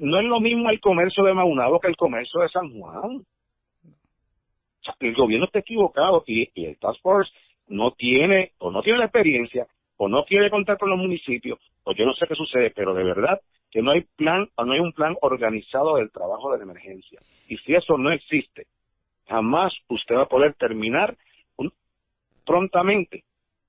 [0.00, 3.24] No es lo mismo el comercio de Maunabo que el comercio de San Juan.
[5.00, 7.32] El gobierno está equivocado y, y el Task Force
[7.68, 11.92] no tiene o no tiene la experiencia o no quiere contar con los municipios o
[11.92, 13.40] yo no sé qué sucede, pero de verdad
[13.70, 17.20] que no hay plan o no hay un plan organizado del trabajo de la emergencia.
[17.48, 18.66] Y si eso no existe,
[19.26, 21.16] jamás usted va a poder terminar
[22.44, 23.24] prontamente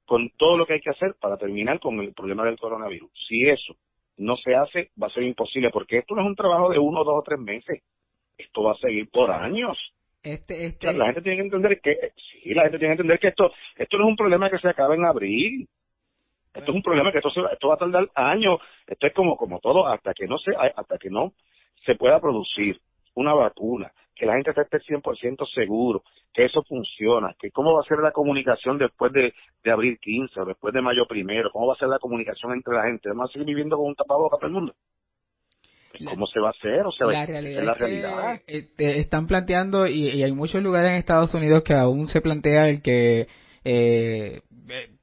[0.05, 3.09] con todo lo que hay que hacer para terminar con el problema del coronavirus.
[3.27, 3.75] Si eso
[4.17, 7.03] no se hace, va a ser imposible, porque esto no es un trabajo de uno,
[7.03, 7.81] dos o tres meses.
[8.37, 9.77] Esto va a seguir por años.
[10.23, 13.01] Este, O sea, este, la gente tiene que entender que, sí, la gente tiene que
[13.01, 15.67] entender que esto, esto no es un problema que se acaba en abril.
[16.53, 18.59] Esto es un problema que esto, se va- esto va a tardar años.
[18.87, 21.33] Esto es como, como todo, hasta que no se, hasta que no
[21.85, 22.79] se pueda producir
[23.15, 26.03] una vacuna, que la gente esté 100% seguro,
[26.33, 30.39] que eso funciona, que cómo va a ser la comunicación después de, de abril 15
[30.39, 33.09] o después de mayo primero, cómo va a ser la comunicación entre la gente.
[33.09, 34.73] ¿Vamos a seguir viviendo con un tapabocas todo el mundo?
[35.97, 36.85] Pues, ¿Cómo se va a hacer?
[36.85, 38.41] O sea, la realidad es la que, realidad.
[38.47, 42.21] eh, te están planteando y, y hay muchos lugares en Estados Unidos que aún se
[42.21, 43.27] plantea el que
[43.63, 44.41] eh,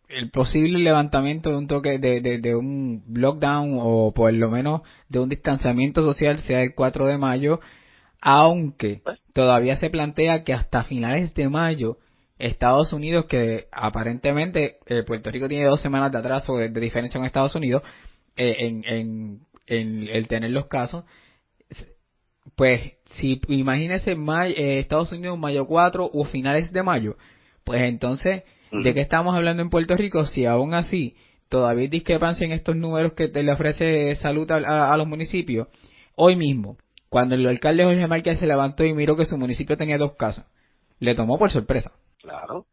[0.09, 4.83] el posible levantamiento de un toque de, de, de un lockdown o por lo menos
[5.09, 7.61] de un distanciamiento social sea el 4 de mayo
[8.23, 9.03] aunque
[9.35, 11.99] todavía se plantea que hasta finales de mayo
[12.39, 17.19] Estados Unidos que aparentemente eh, Puerto Rico tiene dos semanas de atraso de, de diferencia
[17.19, 17.83] con Estados Unidos
[18.37, 21.05] eh, en, en, en el tener los casos
[22.57, 27.17] pues si imagínese may- eh, Estados Unidos mayo 4 o finales de mayo,
[27.65, 31.15] pues entonces, ¿de qué estamos hablando en Puerto Rico si aún así
[31.49, 35.07] todavía hay discrepancia en estos números que te le ofrece salud a, a- a los
[35.07, 35.69] municipios?
[36.17, 36.77] Hoy mismo,
[37.13, 40.47] cuando el alcalde Jorge Márquez se levantó y miró que su municipio tenía dos casos,
[40.99, 41.93] le tomó por sorpresa.
[42.23, 42.65] Claro,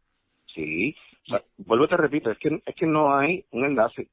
[0.54, 0.96] sí.
[1.26, 4.08] O sea, vuelvo y te repito, es que, es que no hay un enlace.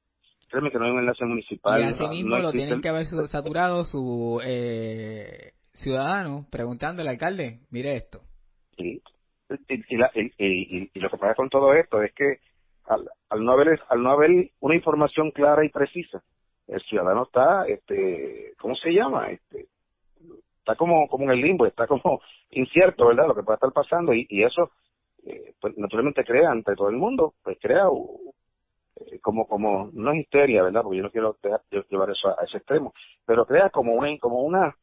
[0.50, 1.80] Créeme que no hay un enlace municipal.
[1.80, 7.16] Y así mismo no lo existe tienen que haber saturado su eh, ciudadano preguntándole al
[7.16, 8.20] alcalde, mire esto.
[8.78, 9.02] Sí.
[9.70, 12.40] Y, y la- y- y lo que pasa con todo esto es que
[12.86, 16.22] al, al no haber al no haber una información clara y precisa,
[16.68, 19.30] el ciudadano está, este, ¿cómo se llama?
[19.32, 19.68] Este,
[20.68, 23.28] está como como en el limbo, está como incierto, ¿verdad?
[23.28, 24.72] Lo que puede estar pasando y, y eso,
[25.26, 28.34] eh, pues naturalmente crea ante todo el mundo, pues crea uh,
[29.22, 30.82] como como no es histeria, ¿verdad?
[30.84, 31.38] Porque yo no quiero
[31.89, 32.93] llevar eso a, ese extremo,
[33.26, 34.76] pero crea como una como una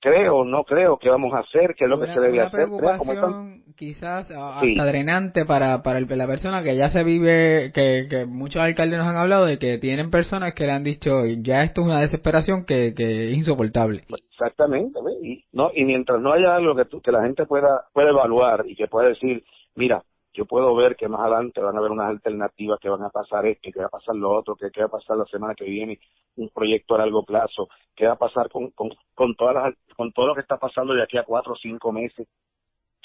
[0.00, 2.60] creo, no creo, qué vamos a hacer, qué es lo que se debe una hacer,
[2.68, 4.72] preocupación quizás a- Sí.
[4.72, 8.98] hasta drenante para, para el- la persona que ya se vive, que, que muchos alcaldes
[8.98, 12.00] nos han hablado de que tienen personas que le han dicho ya esto es una
[12.00, 14.02] desesperación que, que es insoportable.
[14.30, 18.10] Exactamente, y no y mientras no haya algo que, tú- que la gente pueda pueda
[18.10, 19.42] evaluar y que pueda decir,
[19.76, 20.02] mira,
[20.34, 23.44] yo puedo ver que más adelante van a haber unas alternativas que van a pasar
[23.46, 26.00] esto, que va a pasar lo otro, que va a pasar la semana que viene,
[26.36, 30.12] un proyecto a largo plazo, qué va a pasar con con, con todas las con
[30.12, 32.26] todo lo que está pasando de aquí a cuatro o cinco meses.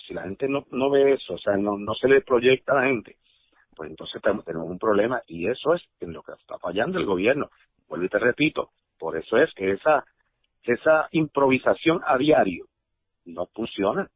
[0.08, 2.82] Si la gente no no ve eso, o sea, no no se le proyecta a
[2.82, 3.18] la gente,
[3.76, 7.50] pues entonces tenemos un problema y eso es en lo que está fallando el gobierno.
[7.90, 10.06] Vuelvo y te repito, por eso es que esa
[10.64, 12.66] esa improvisación a diario
[13.26, 14.10] no funciona.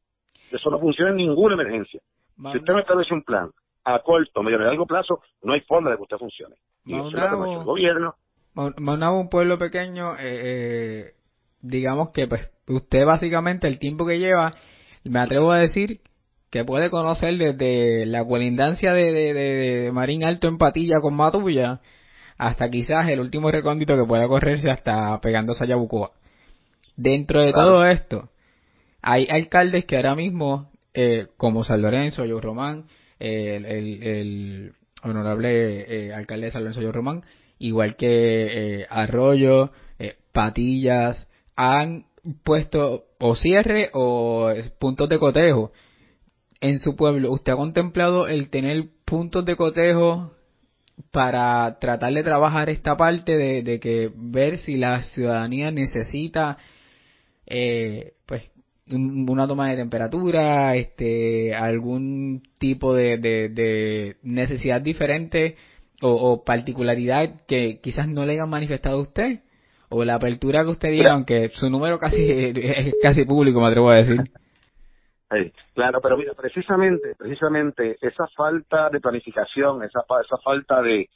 [0.52, 2.02] Eso no funciona en ninguna emergencia.
[2.52, 3.50] Si usted no establece un plan
[3.84, 6.56] a corto, medio y largo plazo, no hay forma de que usted funcione.
[6.86, 8.16] Y eso es lo que ha hecho el gobierno.
[8.56, 11.12] Mau- Maunabo, un pueblo pequeño, eh, eh,
[11.62, 14.52] digamos que pues usted básicamente el tiempo que lleva,
[15.04, 16.02] me atrevo a decir
[16.50, 21.14] que puede conocer desde la colindancia de, de, de- de Marín Alto en Patilla con
[21.16, 21.80] Matuya
[22.38, 26.12] hasta quizás el último recóndito que pueda correrse hasta pegándose a Yabucoa.
[26.98, 28.30] Dentro de todo esto,
[29.02, 32.88] hay alcaldes que ahora mismo, eh, como San Lorenzo, Yo Román,
[33.20, 34.74] eh, el, el,
[35.04, 37.24] honorable eh, alcalde de San Lorenzo, Román,
[37.60, 39.72] igual que eh, Arroyo,
[40.32, 42.06] Patillas, han
[42.44, 45.72] puesto o cierre o puntos de cotejo
[46.62, 47.32] en su pueblo.
[47.32, 50.32] ¿Usted ha contemplado el tener puntos de cotejo
[51.12, 56.58] para tratar de trabajar esta parte de, de que ver si la ciudadanía necesita
[57.54, 58.44] eh, pues
[58.94, 65.56] una toma de temperatura, este, algún tipo de, de, de necesidad diferente
[66.02, 69.40] o, o particularidad que quizás no le hayan manifestado a usted
[69.90, 73.90] o la apertura que usted diga, aunque su número casi es casi público, me atrevo
[73.90, 74.22] a decir.
[75.30, 81.10] Sí, claro, pero mira, precisamente, precisamente esa falta de planificación, esa, esa falta de,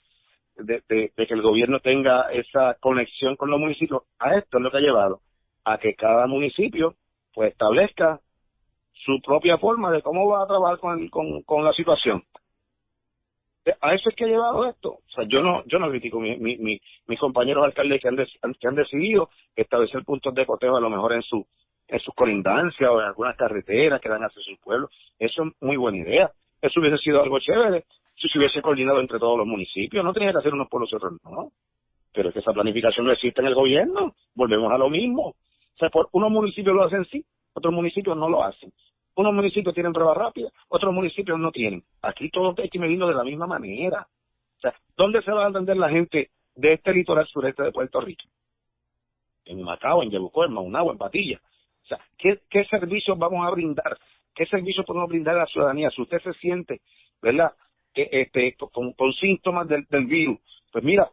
[0.57, 4.63] de, de- de que el gobierno tenga esa conexión con los municipios, a esto es
[4.63, 5.19] lo que ha llevado
[5.65, 6.95] a que cada municipio
[7.35, 8.19] pues establezca
[8.93, 12.23] su propia forma de cómo va a trabajar con, con, con la situación.
[13.65, 14.89] Eh, A eso es que ha llevado esto.
[14.91, 18.15] O sea, yo no, yo no critico mi, mi, mi- mis compañeros alcaldes que han,
[18.15, 21.45] des- que han decidido establecer puntos de cotejo a lo mejor en su
[21.87, 24.89] en sus colindancias o en algunas carreteras que dan hacia su pueblo.
[25.19, 26.31] Eso es muy buena idea.
[26.59, 27.83] Eso hubiese sido algo chévere
[28.15, 30.03] si se hubiese coordinado entre todos los municipios.
[30.03, 31.51] No tenía que hacer unos pueblos y otros no.
[32.11, 34.15] Pero es que esa planificación no existe en el gobierno.
[34.33, 35.35] Volvemos a lo mismo.
[35.75, 37.23] O sea, por unos municipios lo hacen sí,
[37.53, 38.71] otros municipios no lo hacen.
[39.15, 41.83] Unos municipios tienen pruebas rápidas, otros municipios no tienen.
[42.01, 44.07] Aquí todo que medirlo de la misma manera.
[44.57, 47.99] O sea, ¿dónde se va a atender la gente de este litoral sureste de Puerto
[48.01, 48.23] Rico?
[49.45, 51.39] En Macao, en Yabucoa, en Maunabo, en Patilla.
[51.83, 53.97] O sea, ¿qué, ¿qué servicios vamos a brindar?
[54.33, 55.89] ¿Qué servicios podemos brindar a la ciudadanía?
[55.91, 56.81] Si usted se siente,
[57.21, 57.53] ¿verdad?,
[57.93, 60.39] que, este, con, síntomas del, del virus,
[60.71, 61.09] pues mira,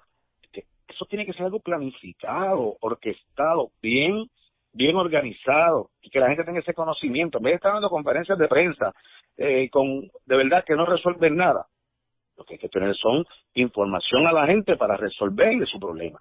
[0.89, 4.29] eso tiene que ser algo planificado, orquestado, bien,
[4.73, 7.39] bien organizado, y que la gente tenga ese conocimiento.
[7.39, 8.93] En vez de estar dando conferencias de prensa,
[9.37, 11.67] eh, con, de verdad que no resuelven nada,
[12.37, 16.21] lo que hay que tener son información a la gente para resolverle su problema.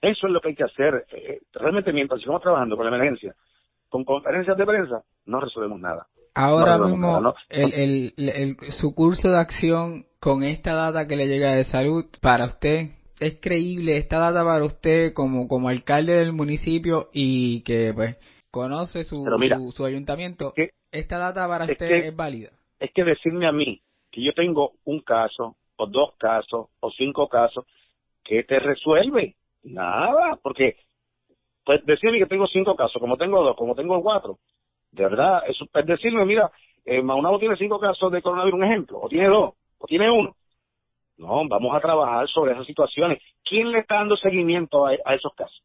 [0.00, 1.06] Eso es lo que hay que hacer.
[1.12, 3.34] Eh, realmente mientras sigamos trabajando con la emergencia,
[3.88, 6.06] con conferencias de prensa, no resolvemos nada.
[6.34, 7.34] Ahora No resolvemos mismo, nada, no.
[7.48, 12.04] el, el, el- su curso de acción con esta data que le llega de salud,
[12.20, 12.90] para usted,
[13.20, 18.16] ¿es creíble esta data para usted como, como alcalde del municipio y que pues
[18.50, 20.52] conoce su, mira, su, su ayuntamiento?
[20.90, 22.50] ¿Esta data para es usted que- es válida?
[22.80, 27.28] es que decirme a mí que yo tengo un caso, o dos casos, o cinco
[27.28, 27.64] casos,
[28.24, 29.36] ¿qué te resuelve?
[29.64, 30.76] Nada, porque
[31.64, 34.38] pues decirme que tengo cinco casos, como tengo dos, como tengo cuatro,
[34.92, 36.50] de verdad, eso es decirme, mira,
[36.84, 40.34] eh, Maunabo tiene cinco casos de coronavirus, un ejemplo, o tiene dos, o tiene uno.
[41.18, 43.20] No, vamos a trabajar sobre esas situaciones.
[43.44, 45.62] ¿Quién le está dando seguimiento a, a esos casos?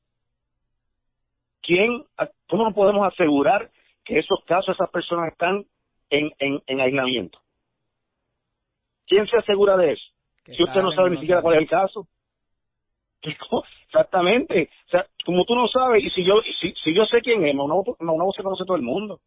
[1.62, 3.70] ¿Quién, a- cómo nos podemos asegurar
[4.04, 5.64] que esos casos, esas personas están
[6.10, 7.40] en, en, en aislamiento?
[9.06, 10.04] ¿Quién se asegura de eso?
[10.44, 12.08] Que si usted no sabe ni no siquiera cuál es el caso.
[13.88, 14.70] Exactamente.
[14.88, 17.56] O sea, como tú no sabes, y si yo si, si yo sé quién es,
[17.56, 19.20] Maunabo, Maunabo se conoce todo el mundo.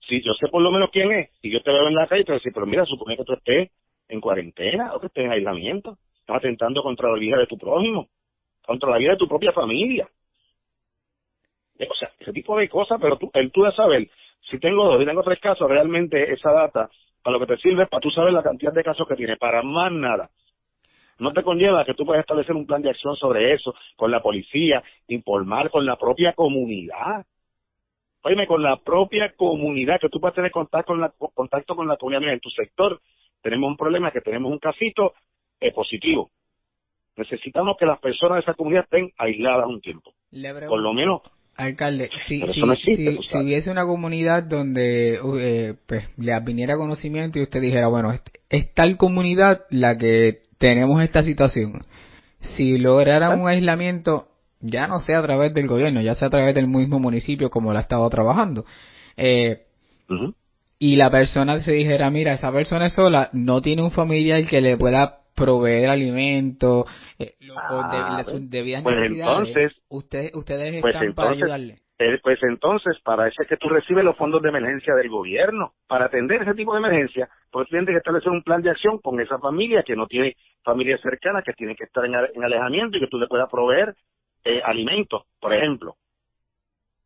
[0.00, 2.24] Si yo sé por lo menos quién es, y yo te veo en la calle,
[2.24, 3.70] te voy a decir, pero mira, supone que tú estés
[4.08, 5.98] en cuarentena o que estés en aislamiento.
[6.20, 8.08] Estás atentando contra la vida de tu prójimo,
[8.64, 10.08] contra la vida de tu propia familia.
[11.78, 14.08] O sea, ese tipo de cosas, pero tú, el tú de saber,
[14.50, 16.90] si tengo dos y tengo tres casos, realmente esa data,
[17.22, 19.62] para lo que te sirve para tú saber la cantidad de casos que tienes, para
[19.62, 20.30] más nada.
[21.18, 24.20] No te conlleva que tú puedas establecer un plan de acción sobre eso, con la
[24.20, 27.24] policía, informar con la propia comunidad.
[28.22, 31.96] Oíme, con la propia comunidad, que tú puedas tener contacto con la, contacto con la
[31.96, 32.32] comunidad.
[32.32, 33.00] En tu sector
[33.46, 35.14] tenemos un problema, que tenemos un casito
[35.60, 36.30] eh, positivo.
[37.16, 40.12] Necesitamos que las personas de esa comunidad estén aisladas un tiempo.
[40.68, 41.22] Por lo menos
[41.56, 47.88] Alcalde, si, existe, hubiese una comunidad donde eh, pues, le viniera conocimiento y usted dijera,
[47.88, 48.20] bueno, es,
[48.50, 51.86] es tal comunidad la que tenemos esta situación.
[52.40, 54.28] Si lograra un aislamiento,
[54.60, 57.72] ya no sea a través del gobierno, ya sea a través del mismo municipio como
[57.72, 58.66] lo ha estado trabajando,
[59.16, 59.62] eh,
[60.78, 64.60] y la persona se dijera, mira, esa persona es sola, no tiene un familiar que
[64.60, 66.86] le pueda proveer alimento,
[67.18, 71.14] eh, lo- o de- Ah, sus pues, debidas pues necesidades, entonces- ustedes, ustedes pues están
[71.14, 71.76] para entonces, ayudarle.
[71.98, 75.72] eh, pues entonces, para eso es que tú recibes los fondos de emergencia del gobierno.
[75.86, 79.20] Para atender ese tipo de emergencia, pues tienes que establecer un plan de acción con
[79.20, 83.00] esa familia que no tiene familia cercana, que tiene que estar en, en alejamiento y
[83.00, 83.94] que tú le puedas proveer
[84.44, 85.96] eh, alimentos, por ejemplo.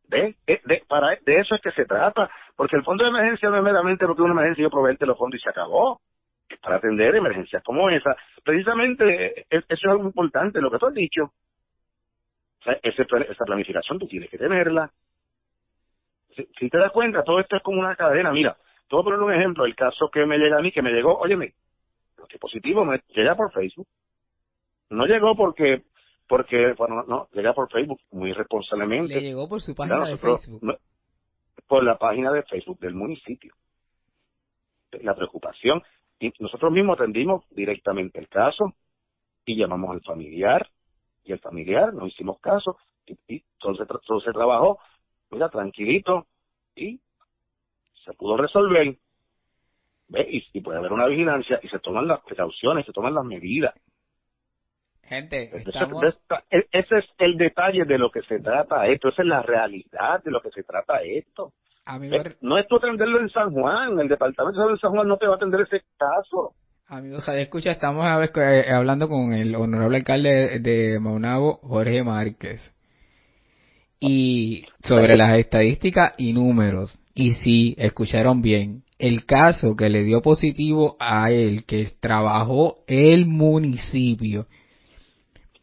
[0.08, 0.34] ¿Ves?
[0.46, 2.28] Eh, De, para, de eso es que se trata,
[2.60, 5.40] porque el fondo de emergencia no es meramente porque una emergencia yo proveerte los fondos
[5.40, 5.98] y se acabó.
[6.60, 8.14] para atender emergencias como esa.
[8.44, 11.22] Precisamente, e- eso es algo importante, lo que tú has dicho.
[12.60, 14.90] O sea, ese esa planificación tú tienes que tenerla.
[16.36, 18.30] Si, si te das cuenta, todo esto es como una cadena.
[18.30, 19.64] Mira, te voy a poner un ejemplo.
[19.64, 21.54] El caso que me llega a mí, que me llegó, óyeme,
[22.18, 23.86] lo que positivo me llega por Facebook.
[24.90, 25.82] No llegó porque,
[26.28, 29.14] porque, bueno, no, llega por Facebook muy responsablemente.
[29.14, 30.60] Le llegó por su página de Facebook.
[30.62, 30.76] no-
[31.70, 33.54] por la página de Facebook del municipio.
[35.02, 35.80] La preocupación.
[36.18, 38.74] Y nosotros mismos atendimos directamente el caso
[39.44, 40.68] y llamamos al familiar
[41.24, 42.76] y el familiar nos hicimos caso
[43.06, 44.80] y, y todo, se, todo se trabajó,
[45.30, 46.26] mira, tranquilito
[46.74, 46.98] y
[48.04, 48.96] se pudo resolver.
[50.08, 50.42] ¿Ve?
[50.52, 53.76] Y puede haber una vigilancia y se toman las precauciones, se toman las medidas.
[55.10, 56.04] Gente, Ese- estamos...
[56.04, 56.20] ese-
[56.52, 60.22] e- ese es el detalle de lo que se trata esto, esa es la realidad
[60.24, 61.52] de lo que se trata esto.
[61.84, 64.92] Amigo, Eh, No es tú atenderlo en San Juan, el departamento de salud de San
[64.92, 66.52] Juan no te va a atender ese caso.
[66.86, 72.04] Amigos, Radio escucha, estamos a ver, eh, hablando con el honorable alcalde de Maunabo, Jorge
[72.04, 72.60] Márquez.
[73.98, 76.98] Y sobre las estadísticas y números.
[77.14, 78.82] Y sí, escucharon bien.
[78.98, 84.46] El caso que le dio positivo a él, que trabajó el municipio,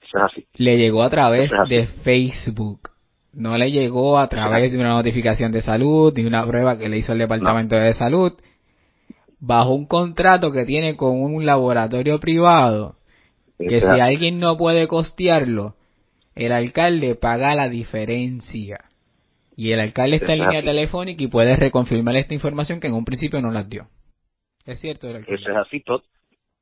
[0.08, 0.48] Eso es así.
[0.56, 2.90] le llegó a través es de Facebook.
[3.34, 6.98] No le llegó a través de una notificación de salud, ni una prueba que le
[6.98, 8.34] hizo el departamento de salud.
[9.40, 12.96] Bajo un contrato que tiene con un laboratorio privado,
[13.60, 15.76] que si alguien no puede costearlo,
[16.34, 18.86] el alcalde paga la diferencia.
[19.56, 23.06] Y el alcalde está en línea telefónica y puede reconfirmar esta información que en un
[23.06, 23.88] principio no las dio.
[24.66, 25.42] Es cierto, el alcalde.
[25.42, 26.04] Eso es así todo,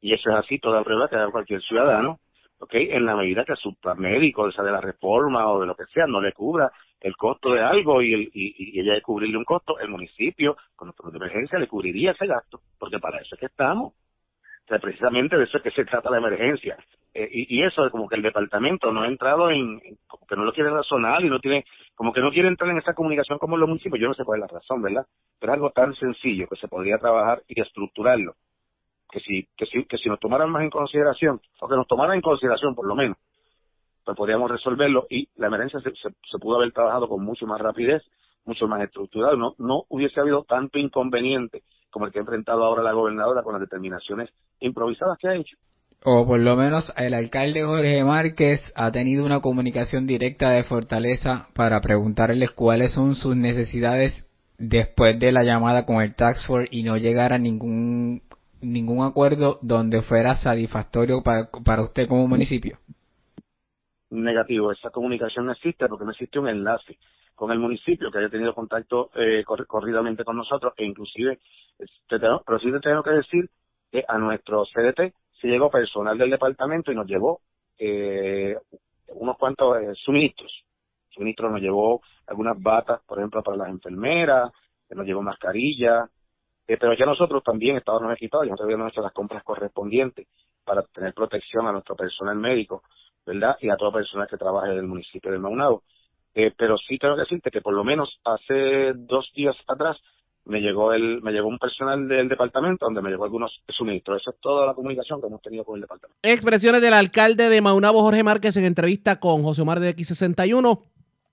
[0.02, 2.20] y eso es así toda prueba que haga cualquier ciudadano,
[2.60, 2.74] ¿ok?
[2.74, 5.76] En la medida que su plan médico, o sea, de la reforma o de lo
[5.76, 6.72] que sea, no le cubra
[7.02, 10.92] el costo de algo y, el, y, ella de cubrirle un costo, el municipio, con
[10.94, 13.94] planes de emergencia, le cubriría ese gasto, porque para eso es que estamos.
[13.94, 16.76] O sea, precisamente de eso es que se trata la emergencia.
[17.14, 20.36] Eh, y, y eso es como que el departamento no ha entrado en, como que
[20.36, 21.64] no lo quiere razonar y no tiene,
[21.94, 24.02] como que no quiere entrar en esa comunicación como los municipios.
[24.02, 25.06] Yo no sé cuál es la razón, ¿verdad?
[25.40, 28.36] Pero algo tan sencillo que se podría trabajar y estructurarlo.
[29.16, 32.16] Que si, que si, que si nos tomaran más en consideración, o que nos tomaran
[32.16, 33.16] en consideración por lo menos,
[34.04, 38.04] pues podríamos resolverlo y la emergencia se, pudo haber trabajado con mucho más rapidez,
[38.44, 39.38] mucho más estructurado.
[39.38, 43.54] No, no hubiese habido tanto inconveniente como el que ha enfrentado ahora la gobernadora con
[43.54, 44.30] las determinaciones
[44.60, 45.56] improvisadas que ha hecho.
[46.04, 51.48] O por lo menos el alcalde Jorge Márquez ha tenido una comunicación directa de Fortaleza
[51.56, 54.26] para preguntarles cuáles son sus necesidades
[54.58, 58.22] después de la llamada con el Tax Force y no llegar a ningún
[58.62, 62.78] ningún acuerdo donde fuera satisfactorio para, para usted como municipio.
[64.10, 64.72] negativo.
[64.72, 66.98] Esa comunicación no existe porque no existe un enlace
[67.36, 71.40] con el municipio que haya tenido contacto eh, cor- corridamente con nosotros e inclusive,
[71.78, 73.50] este, tengo- pero sí te tengo que decir
[73.92, 77.42] que a nuestro CDT se llegó personal del departamento y nos llevó
[77.78, 78.56] eh,
[79.10, 80.64] unos cuantos eh, suministros.
[81.10, 84.52] Suministros nos llevó algunas batas, por ejemplo, para las enfermeras,
[84.90, 86.10] nos llevó mascarillas,
[86.68, 90.28] eh, pero ya nosotros también estábamos equipados, ya nosotros habíamos hecho las compras correspondientes
[90.64, 92.84] para tener protección a nuestro personal médico,
[93.26, 93.56] ¿verdad?
[93.62, 95.84] Y a toda persona que trabaje del municipio de Maunabo.
[96.34, 99.98] Eh, pero sí tengo que decirte que por lo menos hace dos días atrás
[100.44, 104.22] me llegó el me llegó un personal del departamento donde me llegó algunos suministros.
[104.22, 106.20] Eso es toda la comunicación que hemos tenido con el departamento.
[106.22, 110.82] Expresiones del alcalde de Maunabo, Jorge Márquez, en entrevista con José Omar de X61.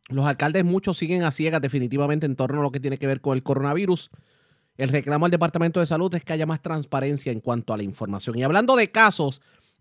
[0.09, 3.21] Los alcaldes muchos siguen a ciegas definitivamente en torno a lo que tiene que ver
[3.21, 4.11] con el coronavirus.
[4.83, 7.85] El reclamo al Departamento de Salud es que haya más transparencia en cuanto a la
[7.85, 8.37] información.
[8.37, 9.41] Y hablando de casos,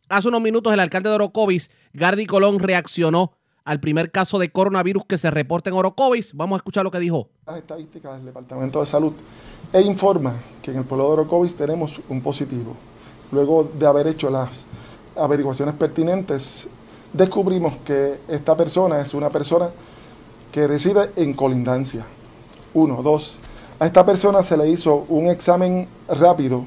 [0.10, 3.34] hace unos minutos el alcalde de Orocovis, Gardi Colón, reaccionó
[3.66, 6.36] al primer caso de coronavirus que se reporta en Orocovis.
[6.36, 7.30] Vamos a escuchar lo que dijo.
[7.48, 9.14] las estadísticas del Departamento de Salud
[9.74, 12.76] e informa que en el pueblo de Orocovis tenemos un positivo.
[13.32, 14.68] Luego de haber hecho las
[15.16, 16.70] averiguaciones pertinentes,
[17.12, 19.72] descubrimos que esta persona es una persona
[20.52, 22.06] que reside en colindancia.
[22.76, 23.40] Uno, dos.
[23.82, 26.66] A esta persona se le hizo un examen rápido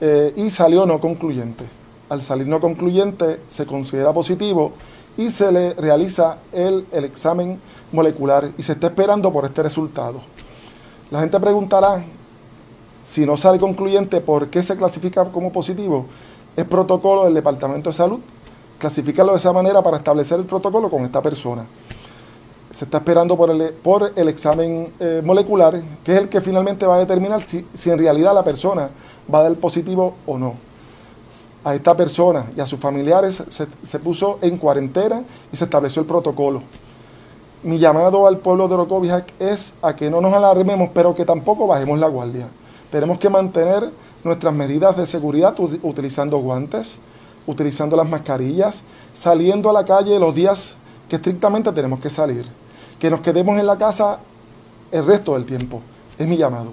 [0.00, 1.66] eh, y salió no concluyente.
[2.08, 4.72] Al salir no concluyente se considera positivo
[5.18, 7.60] y se le realiza el, el examen
[7.92, 10.22] molecular y se está esperando por este resultado.
[11.10, 12.02] La gente preguntará
[13.04, 16.06] si no sale concluyente por qué se clasifica como positivo.
[16.56, 18.20] Es protocolo del Departamento de Salud.
[18.78, 21.66] Clasificarlo de esa manera para establecer el protocolo con esta persona.
[22.70, 26.86] Se está esperando por el, por el examen eh, molecular, que es el que finalmente
[26.86, 28.90] va a determinar si, si en realidad la persona
[29.32, 30.70] va a dar positivo o no
[31.64, 35.22] a esta persona y a sus familiares se, se puso en cuarentena
[35.52, 36.62] y se estableció el protocolo.
[37.62, 41.66] Mi llamado al pueblo de Orocovis es a que no nos alarmemos, pero que tampoco
[41.66, 42.48] bajemos la guardia.
[42.90, 43.90] Tenemos que mantener
[44.24, 46.98] nuestras medidas de seguridad utilizando guantes,
[47.46, 50.74] utilizando las mascarillas, saliendo a la calle los días
[51.10, 52.46] que estrictamente tenemos que salir.
[52.98, 54.20] Que nos quedemos en la casa
[54.92, 55.82] el resto del tiempo.
[56.16, 56.72] Es mi llamado.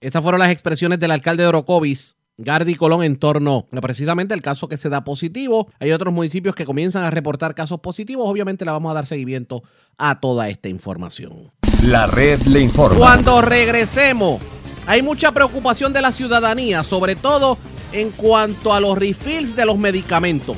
[0.00, 4.42] Estas fueron las expresiones del alcalde de Orocovis, Gardi Colón, en torno a precisamente el
[4.42, 5.68] caso que se da positivo.
[5.80, 8.28] Hay otros municipios que comienzan a reportar casos positivos.
[8.28, 9.64] Obviamente le vamos a dar seguimiento
[9.98, 11.50] a toda esta información.
[11.82, 12.96] La red le informa.
[12.96, 14.40] Cuando regresemos,
[14.86, 17.58] hay mucha preocupación de la ciudadanía, sobre todo
[17.92, 20.56] en cuanto a los refills de los medicamentos.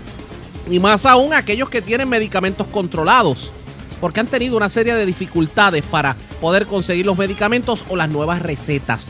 [0.69, 3.51] Y más aún aquellos que tienen medicamentos controlados,
[4.01, 8.43] porque han tenido una serie de dificultades para poder conseguir los medicamentos o las nuevas
[8.43, 9.09] recetas.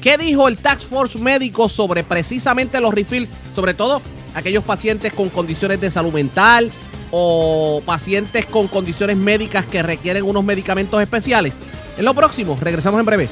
[0.00, 3.30] ¿Qué dijo el Tax Force médico sobre precisamente los refills?
[3.54, 4.02] Sobre todo
[4.34, 6.70] aquellos pacientes con condiciones de salud mental
[7.10, 11.54] o pacientes con condiciones médicas que requieren unos medicamentos especiales.
[11.96, 13.28] En lo próximo, regresamos en breve.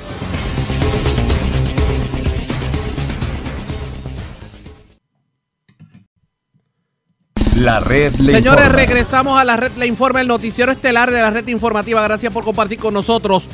[7.56, 8.68] La red le Señores, informa.
[8.68, 12.02] regresamos a la red le informa, el noticiero estelar de la red informativa.
[12.02, 13.44] Gracias por compartir con nosotros.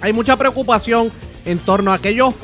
[0.00, 1.10] Hay mucha preocupación
[1.44, 2.34] en torno a aquellos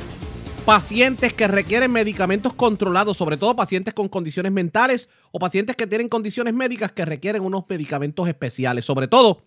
[0.64, 6.08] pacientes que requieren medicamentos controlados, sobre todo pacientes con condiciones mentales o pacientes que tienen
[6.08, 9.42] condiciones médicas que requieren unos medicamentos especiales, sobre todo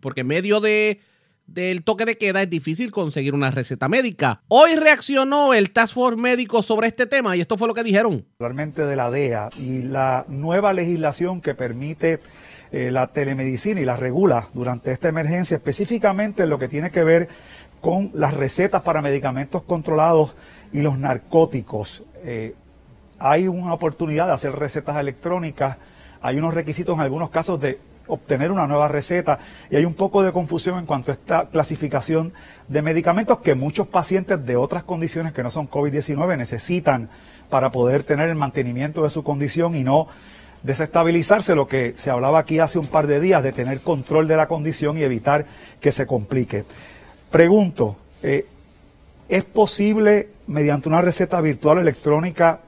[0.00, 1.00] porque en medio de,
[1.46, 4.42] del toque de queda es difícil conseguir una receta médica.
[4.48, 8.22] Hoy reaccionó el Task Force médico sobre este tema y esto fue lo que dijeron.
[8.22, 12.20] Particularmente de la DEA y la nueva legislación que permite
[12.72, 17.04] eh, la telemedicina y la regula durante esta emergencia, específicamente en lo que tiene que
[17.04, 17.28] ver
[17.80, 20.34] con las recetas para medicamentos controlados
[20.72, 22.02] y los narcóticos.
[22.24, 22.54] Eh,
[23.18, 25.78] hay una oportunidad de hacer recetas electrónicas,
[26.20, 29.38] hay unos requisitos en algunos casos de obtener una nueva receta
[29.70, 32.32] y hay un poco de confusión en cuanto a esta clasificación
[32.68, 37.08] de medicamentos que muchos pacientes de otras condiciones que no son COVID-19 necesitan
[37.50, 40.08] para poder tener el mantenimiento de su condición y no
[40.62, 44.36] desestabilizarse lo que se hablaba aquí hace un par de días de tener control de
[44.36, 45.46] la condición y evitar
[45.80, 46.64] que se complique.
[47.30, 48.46] Pregunto, eh,
[49.28, 52.60] ¿es posible mediante una receta virtual electrónica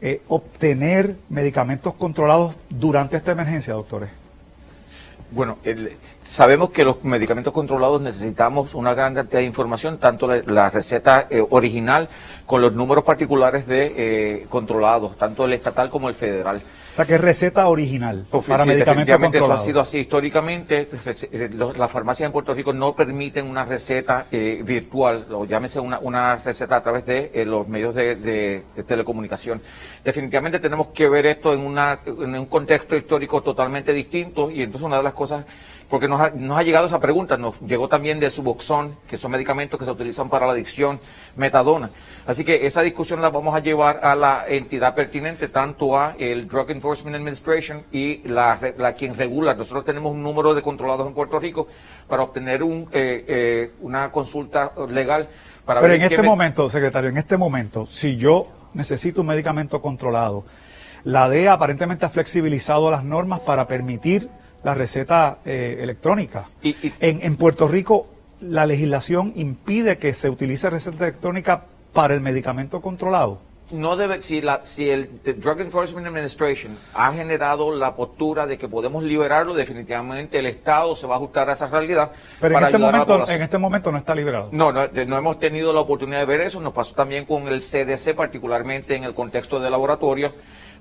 [0.00, 4.10] eh, obtener medicamentos controlados durante esta emergencia, doctores?
[5.30, 5.98] Bueno, el-
[6.28, 11.26] sabemos que los medicamentos controlados necesitamos una gran cantidad de información, tanto la, la receta
[11.30, 12.08] eh, original
[12.44, 16.62] con los números particulares de eh, controlados, tanto el estatal como el federal.
[16.92, 19.64] O sea, que es receta original para medicamentos definitivamente eso ha controlados.
[19.64, 20.88] sido así históricamente.
[21.32, 25.98] eh, Las farmacias en Puerto Rico no permiten una receta eh, virtual, o llámese una,
[26.00, 29.62] una receta a través de eh, los medios de, de- de telecomunicación.
[30.04, 34.84] Definitivamente tenemos que ver esto en, una, en un contexto histórico totalmente distinto y entonces
[34.86, 35.44] una de las cosas
[35.88, 39.30] porque nos ha, nos ha llegado esa pregunta, nos llegó también de Suboxone, que son
[39.30, 41.00] medicamentos que se utilizan para la adicción,
[41.36, 41.90] metadona.
[42.26, 46.46] Así que esa discusión la vamos a llevar a la entidad pertinente, tanto a el
[46.46, 49.54] Drug Enforcement Administration y la, la quien regula.
[49.54, 51.68] Nosotros tenemos un número de controlados en Puerto Rico
[52.06, 55.28] para obtener un, eh, eh, una consulta legal.
[55.64, 59.28] Para Pero ver en este me- momento, secretario, en este momento, si yo necesito un
[59.28, 60.44] medicamento controlado,
[61.04, 64.28] la DEA aparentemente ha flexibilizado las normas para permitir
[64.62, 66.48] la receta eh, electrónica.
[66.62, 68.06] En, en Puerto Rico,
[68.40, 73.40] la legislación impide que se utilice receta electrónica para el medicamento controlado.
[73.70, 78.66] no debe, si, la, si el Drug Enforcement Administration ha generado la postura de que
[78.68, 82.12] podemos liberarlo, definitivamente el Estado se va a ajustar a esa realidad.
[82.40, 84.48] Pero en este, momento, en este momento no está liberado.
[84.52, 86.60] No, no, de- no hemos tenido la oportunidad de ver eso.
[86.60, 90.32] Nos pasó también con el CDC, particularmente en el contexto de laboratorios,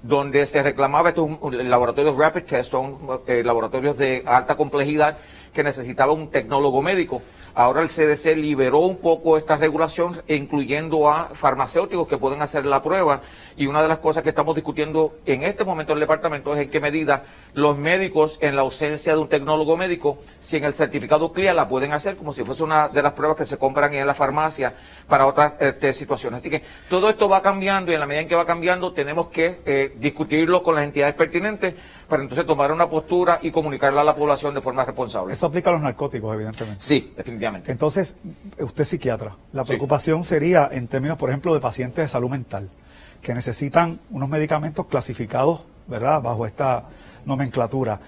[0.03, 2.97] donde se reclamaba estos laboratorios rapid test, son
[3.27, 5.17] eh, laboratorios de alta complejidad
[5.53, 7.21] que necesitaban un tecnólogo médico.
[7.57, 12.83] Ahora el CDC liberó un poco esta regulación, incluyendo a farmacéuticos que pueden hacer la
[12.83, 13.21] prueba.
[13.57, 16.61] Y una de las cosas que estamos discutiendo en este momento en el departamento es
[16.61, 17.23] en qué medida
[17.55, 21.67] los médicos, en la ausencia de un tecnólogo médico, si en el certificado CLIA la
[21.67, 24.75] pueden hacer como si fuese una de las pruebas que se compran en la farmacia
[25.07, 26.41] para otras este, situaciones.
[26.41, 26.61] Así que
[26.91, 29.95] todo esto va cambiando y en la medida en que va cambiando tenemos que eh,
[29.97, 31.73] discutirlo con las entidades pertinentes
[32.07, 35.33] para entonces tomar una postura y comunicarla a la población de forma responsable.
[35.33, 36.81] Eso aplica a los narcóticos, evidentemente.
[36.81, 37.71] Sí, definitivamente.
[37.71, 38.15] Entonces,
[38.59, 39.35] usted es psiquiatra.
[39.53, 39.67] La Sí.
[39.69, 42.69] preocupación sería en términos, por ejemplo, de pacientes de salud mental
[43.21, 46.85] que necesitan unos medicamentos clasificados, ¿verdad?, bajo esta
[47.25, 47.99] nomenclatura.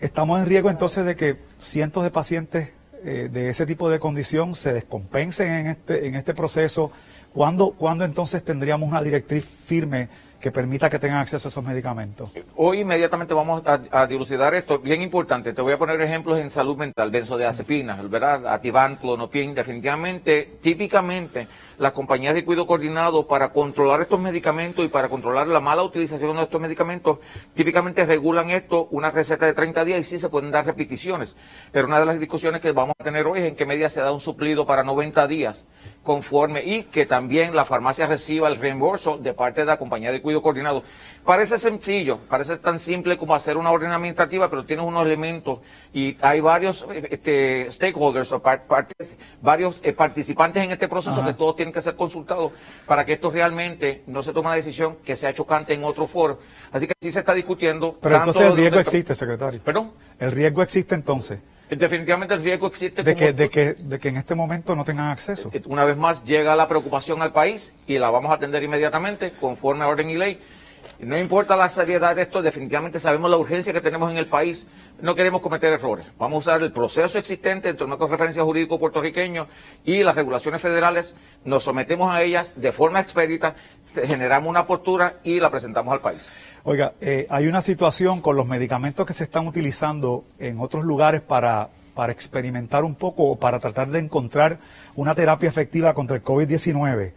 [0.00, 2.70] Estamos en riesgo entonces de que cientos de pacientes
[3.04, 6.90] eh, de ese tipo de condición se descompensen en este, en este proceso.
[7.32, 10.08] ¿Cuándo, ¿Cuándo entonces tendríamos una directriz firme
[10.40, 12.30] que permita que tengan acceso a esos medicamentos?
[12.56, 14.78] Hoy inmediatamente vamos a, a dilucidar esto.
[14.78, 18.46] Bien importante, te voy a poner ejemplos en salud mental, benzodiazepinas, ¿verdad?
[18.46, 21.46] Ativan, clonopin, definitivamente, típicamente
[21.78, 26.36] las compañías de cuidado coordinado para controlar estos medicamentos y para controlar la mala utilización
[26.36, 27.18] de estos medicamentos,
[27.54, 31.36] típicamente regulan esto una receta de 30 días y sí se pueden dar repeticiones.
[31.72, 34.00] Pero una de las discusiones que vamos a tener hoy es en qué medida se
[34.00, 35.66] da un suplido para 90 días
[36.06, 40.22] conforme y que también la farmacia reciba el reembolso de parte de la compañía de
[40.22, 40.82] cuidado coordinado.
[41.26, 45.58] Parece sencillo, parece tan simple como hacer una orden administrativa, pero tiene unos elementos
[45.92, 48.62] y hay varios este, stakeholders o par-
[49.42, 51.26] varios eh, participantes en este proceso Ajá.
[51.26, 52.52] que todos tienen que ser consultados
[52.86, 56.38] para que esto realmente no se tome una decisión que sea chocante en otro foro.
[56.70, 57.98] Así que sí se está discutiendo.
[58.00, 59.60] Pero tanto entonces el riesgo existe, secretario.
[59.62, 59.90] ¿Perdón?
[60.20, 63.02] El riesgo existe entonces Definitivamente el riesgo existe.
[63.02, 65.50] de que, de que, de que en este momento no tengan acceso.
[65.66, 69.84] una vez más llega la preocupación al país y la vamos a atender inmediatamente conforme
[69.84, 70.40] a orden y ley.
[70.98, 74.66] No importa la seriedad de esto, definitivamente sabemos la urgencia que tenemos en el país.
[75.02, 76.06] No queremos cometer errores.
[76.18, 79.46] Vamos a usar el proceso existente dentro del marco de referencia jurídico puertorriqueño
[79.84, 81.14] y las regulaciones federales.
[81.44, 83.56] Nos sometemos a ellas de forma expedita,
[83.94, 86.30] generamos una postura y la presentamos al país.
[86.64, 91.20] Oiga, eh, hay una situación con los medicamentos que se están utilizando en otros lugares
[91.20, 94.58] para, para experimentar un poco o para tratar de encontrar
[94.94, 97.12] una terapia efectiva contra el COVID-19.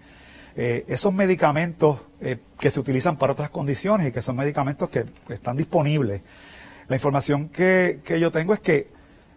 [0.62, 5.06] Eh, esos medicamentos eh, que se utilizan para otras condiciones y que son medicamentos que
[5.30, 6.20] están disponibles.
[6.90, 8.90] La información que, yo tengo es que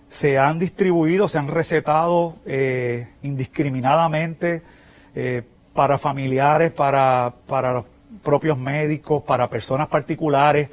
[0.08, 4.62] se han distribuido, se han recetado eh, indiscriminadamente
[5.72, 7.84] para familiares, para, para los
[8.24, 10.70] propios médicos, para personas particulares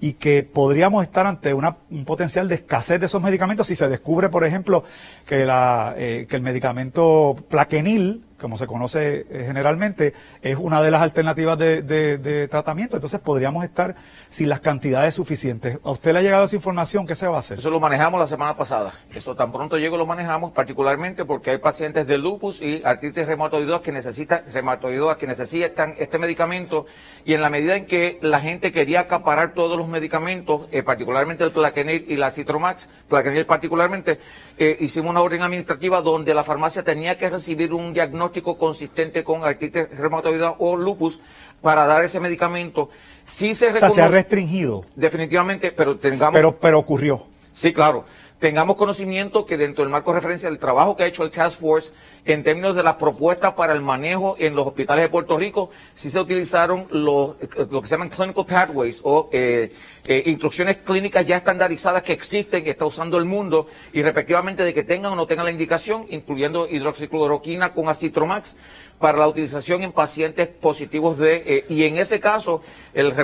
[0.00, 3.88] y que podríamos estar ante una, un potencial de escasez de esos medicamentos si se
[3.88, 4.82] descubre, por ejemplo,
[5.26, 10.12] que el medicamento plaquenil, como se conoce eh, generalmente,
[10.42, 12.96] es una de las alternativas de, de- de tratamiento.
[12.96, 13.94] Entonces podríamos estar
[14.28, 15.78] sin las cantidades suficientes.
[15.82, 17.06] ¿A usted le ha llegado esa información?
[17.06, 17.58] ¿Qué se va a hacer?
[17.58, 18.92] Eso lo manejamos la semana pasada.
[19.14, 23.82] Eso tan pronto llego lo manejamos, particularmente porque hay pacientes de lupus y artritis reumatoidosa
[23.82, 26.86] que necesitan, reumatoidosa que necesitan este medicamento
[27.24, 31.44] y en la medida en que la gente quería acaparar todos los medicamentos, eh, particularmente
[31.44, 34.18] el Plaquenil y la Citromax, Plaquenil particularmente,
[34.62, 39.44] eh, hicimos una orden administrativa donde la farmacia tenía que recibir un diagnóstico consistente con
[39.44, 41.20] artritis reumatoidea o lupus
[41.60, 42.90] para dar ese medicamento.
[43.24, 46.34] Sí se O sea, se ha restringido, Definitivamente, pero tengamos...
[46.34, 47.26] pero, pero ocurrió.
[47.52, 48.04] Sí, claro.
[48.42, 51.60] Tengamos conocimiento que dentro del marco de referencia del trabajo que ha hecho el Task
[51.60, 51.92] Force
[52.24, 56.10] en términos de las propuestas para el manejo en los hospitales de Puerto Rico, sí
[56.10, 59.72] se utilizaron los, eh, lo que se llaman clinical pathways o eh,
[60.08, 64.74] eh, instrucciones clínicas ya estandarizadas que existen, que está usando el mundo, y respectivamente de
[64.74, 68.56] que tengan o no tengan la indicación, incluyendo hidroxicloroquina con acitromax,
[68.98, 72.60] para la utilización en pacientes positivos de, eh, y en ese caso,
[72.92, 73.14] el,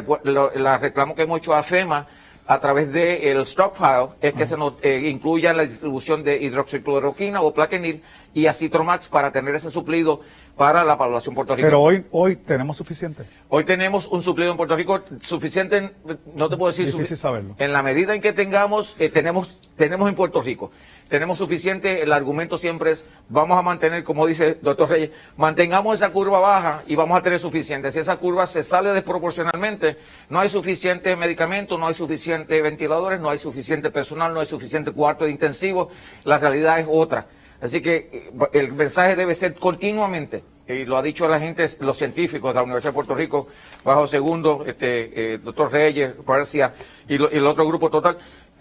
[0.55, 2.07] la reclamo que hemos hecho a FEMA,
[2.51, 7.53] a través del stockpile es que se nos eh, incluya la distribución de hidroxicloroquina o
[7.53, 8.03] plaquenil
[8.33, 10.23] y acitromax para tener ese suplido
[10.57, 11.69] para la población puertorriqueña.
[11.69, 13.25] Pero hoy, hoy tenemos suficiente.
[13.51, 15.93] Hoy tenemos un suplido en Puerto Rico suficiente, en-
[16.35, 17.55] no te puedo decir Difícil saberlo.
[17.59, 20.71] En la medida en que tengamos, eh, tenemos, tenemos en Puerto Rico,
[21.09, 25.95] tenemos suficiente, el argumento siempre es, vamos a mantener, como dice el doctor Reyes, mantengamos
[25.95, 27.91] esa curva baja y vamos a tener suficiente.
[27.91, 29.97] Si esa curva se sale desproporcionalmente,
[30.29, 34.93] no hay suficiente medicamento, no hay suficiente ventiladores, no hay suficiente personal, no hay suficiente
[34.93, 35.91] cuarto de intensivo,
[36.25, 37.27] la realidad es otra.
[37.61, 41.97] Así que eh, el mensaje debe ser continuamente, y lo ha dicho la gente, los
[41.97, 43.49] científicos de la Universidad de Puerto Rico,
[43.85, 46.75] bajo segundo, este, eh, doctor Reyes, García,
[47.09, 48.19] y, el otro grupo total,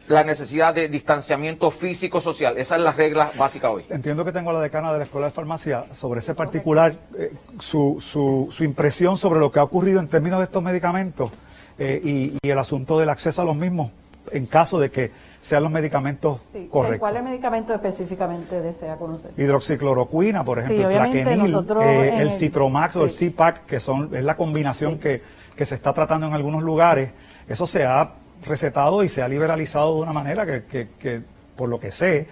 [0.07, 2.57] la necesidad de distanciamiento físico-social.
[2.57, 3.85] Esa es la regla básica hoy.
[3.89, 7.34] Entiendo que tengo a la decana de la Escuela de Farmacia sobre ese particular, eh,
[7.59, 11.29] su, su, su impresión sobre lo que ha ocurrido en términos de estos medicamentos
[11.77, 13.91] eh, y, y el asunto del acceso a los mismos
[14.31, 16.99] en caso de que sean los medicamentos Sí, correctos.
[16.99, 19.31] ¿Cuál medicamento específicamente desea conocer?
[19.38, 23.29] Hidroxicloroquina, por ejemplo, Sí, Plaquenil, nosotros eh, en el el- Citromax o el sí.
[23.31, 25.21] CPAC, que son es la combinación que,
[25.55, 27.11] que se está tratando en algunos lugares,
[27.47, 28.11] eso se ha
[28.45, 31.22] recetado y se ha liberalizado de una manera que, que- que,
[31.55, 32.27] por lo que sé,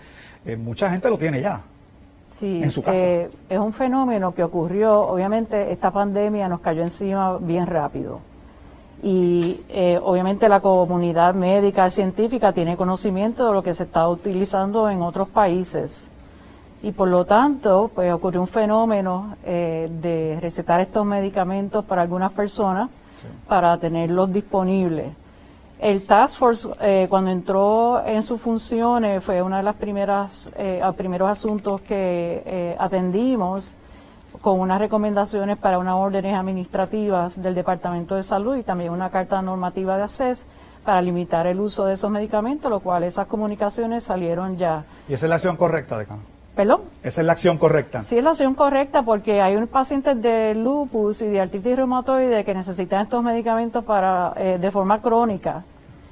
[0.45, 1.61] eh, mucha gente lo tiene ya.
[2.21, 3.05] Sí, en su casa.
[3.05, 8.19] eh, es un fenómeno que ocurrió, obviamente esta pandemia nos cayó encima bien rápido.
[9.03, 14.89] Y eh, obviamente la comunidad médica científica tiene conocimiento de lo que se está utilizando
[14.89, 16.09] en otros países.
[16.81, 22.31] Y por lo tanto, pues ocurrió un fenómeno eh, de recetar estos medicamentos para algunas
[22.33, 22.89] personas
[23.47, 25.07] para tenerlos disponibles.
[25.79, 30.81] El Task Force, eh, cuando entró en sus funciones, fue uno de los primeras, eh,
[30.95, 33.77] primeros asuntos que eh, atendimos,
[34.41, 39.41] con unas recomendaciones para unas órdenes administrativas del Departamento de Salud y también una carta
[39.41, 40.45] normativa de ACES
[40.83, 44.85] para limitar el uso de esos medicamentos, lo cual esas comunicaciones salieron ya.
[45.09, 46.34] ¿Y esa es la acción correcta, decano?
[46.55, 46.81] ¿Perdón?
[47.03, 48.01] Esa es la acción correcta.
[48.01, 52.43] Sí, es la acción correcta porque hay un pacientes de lupus y de artritis reumatoide
[52.45, 55.65] que necesitan estos medicamentos para eh, de forma crónica,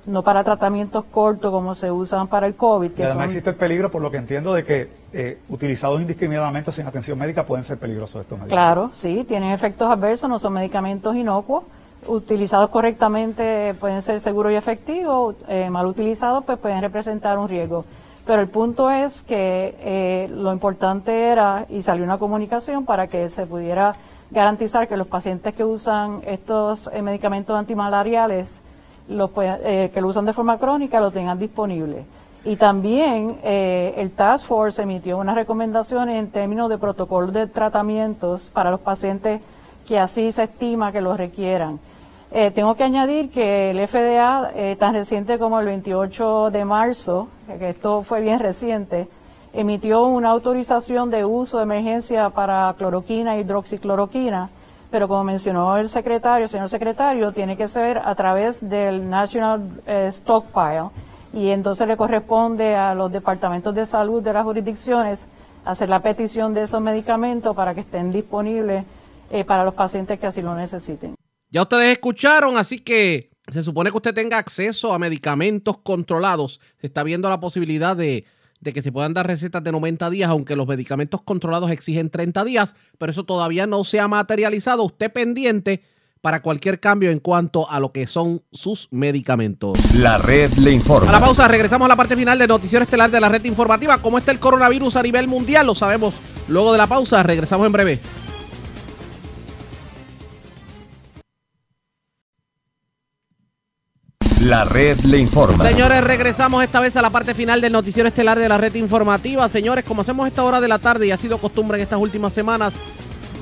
[0.06, 2.91] no para tratamientos cortos como se usan para el COVID.
[2.91, 6.02] Y Que además son- existe el peligro, por lo que entiendo, de que eh, utilizados
[6.02, 8.76] indiscriminadamente sin atención médica pueden ser peligrosos estos medicamentos.
[8.76, 11.64] Claro, sí, tienen efectos adversos, no son medicamentos inocuos.
[12.06, 17.86] Utilizados correctamente pueden ser seguros y efectivos, eh, mal utilizados pues pueden representar un riesgo.
[18.26, 23.28] Pero el punto es que eh, lo importante era, y salió una comunicación para que
[23.28, 23.95] se pudiera
[24.32, 28.62] garantizar que los pacientes que usan estos eh, medicamentos antimalariales,
[29.08, 32.06] los eh, que lo usan de forma crónica, lo tengan disponible.
[32.45, 38.50] Y también eh, el Task Force emitió unas recomendaciones en términos de protocolos de tratamientos
[38.50, 39.40] para los pacientes
[39.88, 41.80] que así se estima que los requieran.
[42.36, 47.28] Eh, tengo que añadir que el FDA, eh, tan reciente como el 28 de marzo,
[47.60, 49.08] que esto fue bien reciente,
[49.54, 54.50] emitió una autorización de uso de emergencia para cloroquina y hidroxicloroquina,
[54.90, 60.08] pero como mencionó el secretario, señor secretario, tiene que ser a través del National eh,
[60.12, 60.90] Stockpile
[61.34, 65.28] y entonces le corresponde a los departamentos de salud de las jurisdicciones
[65.66, 68.86] hacer la petición de esos medicamentos para que estén disponibles
[69.30, 71.14] eh, para los pacientes que así lo necesiten.
[71.54, 76.60] Ya ustedes escucharon, así que se supone que usted tenga acceso a medicamentos controlados.
[76.82, 78.26] Se está viendo la posibilidad de,
[78.60, 82.44] de que se puedan dar recetas de 90 días, aunque los medicamentos controlados exigen 30
[82.44, 84.82] días, pero eso todavía no se ha materializado.
[84.82, 85.84] Usted pendiente
[86.22, 89.78] para cualquier cambio en cuanto a lo que son sus medicamentos.
[89.94, 91.12] La red le A informa.
[91.12, 94.00] la pausa, regresamos a la parte final del noticiero estelar de la red informativa.
[94.00, 95.68] ¿Cómo está el coronavirus a nivel mundial?
[95.68, 96.16] Lo sabemos
[96.48, 97.22] luego de la pausa.
[97.22, 98.00] Regresamos en breve.
[104.44, 105.64] La red le informa.
[105.64, 109.48] Señores, regresamos esta vez a la parte final del noticiero estelar de la red informativa.
[109.48, 112.34] Señores, como hacemos esta hora de la tarde y ha sido costumbre en estas últimas
[112.34, 112.74] semanas,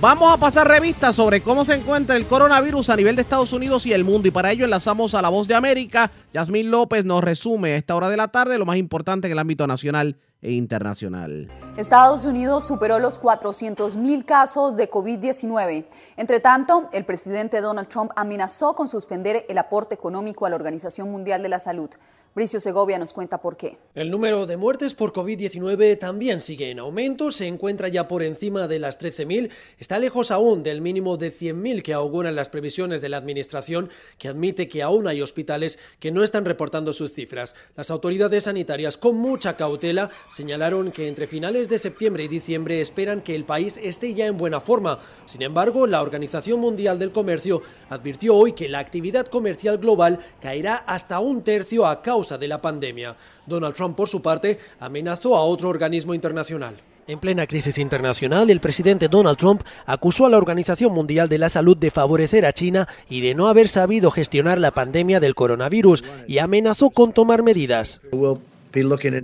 [0.02, 3.86] vamos a pasar revistas sobre cómo se encuentra el coronavirus a nivel de Estados Unidos
[3.86, 4.28] y el mundo.
[4.28, 6.10] Y para ello enlazamos a la voz de América.
[6.34, 9.40] Yasmín López nos resume a esta hora de la tarde lo más importante en el
[9.40, 11.52] ámbito nacional e internacional.
[11.78, 15.86] Estados Unidos superó los 400.000 casos de COVID-19.
[16.18, 21.11] Entre tanto, el presidente Donald Trump amenazó con suspender el aporte económico a la Organización
[21.11, 21.91] Mundial de la Salud.
[22.34, 23.78] Bricio Segovia nos cuenta por qué.
[23.94, 28.70] El número de muertes por COVID-19 también sigue en aumento, se encuentra ya por encima
[28.70, 33.10] de las 13.000, está lejos aún del mínimo de 100.000 que auguran las previsiones de
[33.10, 37.53] la Administración, que admite que aún hay hospitales que no están reportando sus cifras.
[37.76, 43.20] Las autoridades sanitarias, con mucha cautela, señalaron que entre finales de septiembre y diciembre esperan
[43.20, 44.99] que el país esté ya en buena forma.
[45.26, 50.76] Sin embargo, la Organización Mundial del Comercio advirtió hoy que la actividad comercial global caerá
[50.76, 53.15] hasta un tercio a causa de la pandemia.
[53.45, 56.76] Donald Trump, por su parte, amenazó a otro organismo internacional.
[57.07, 61.49] En plena crisis internacional, el presidente Donald Trump acusó a la Organización Mundial de la
[61.49, 66.03] Salud de favorecer a China y de no haber sabido gestionar la pandemia del coronavirus
[66.27, 67.99] y amenazó con tomar medidas.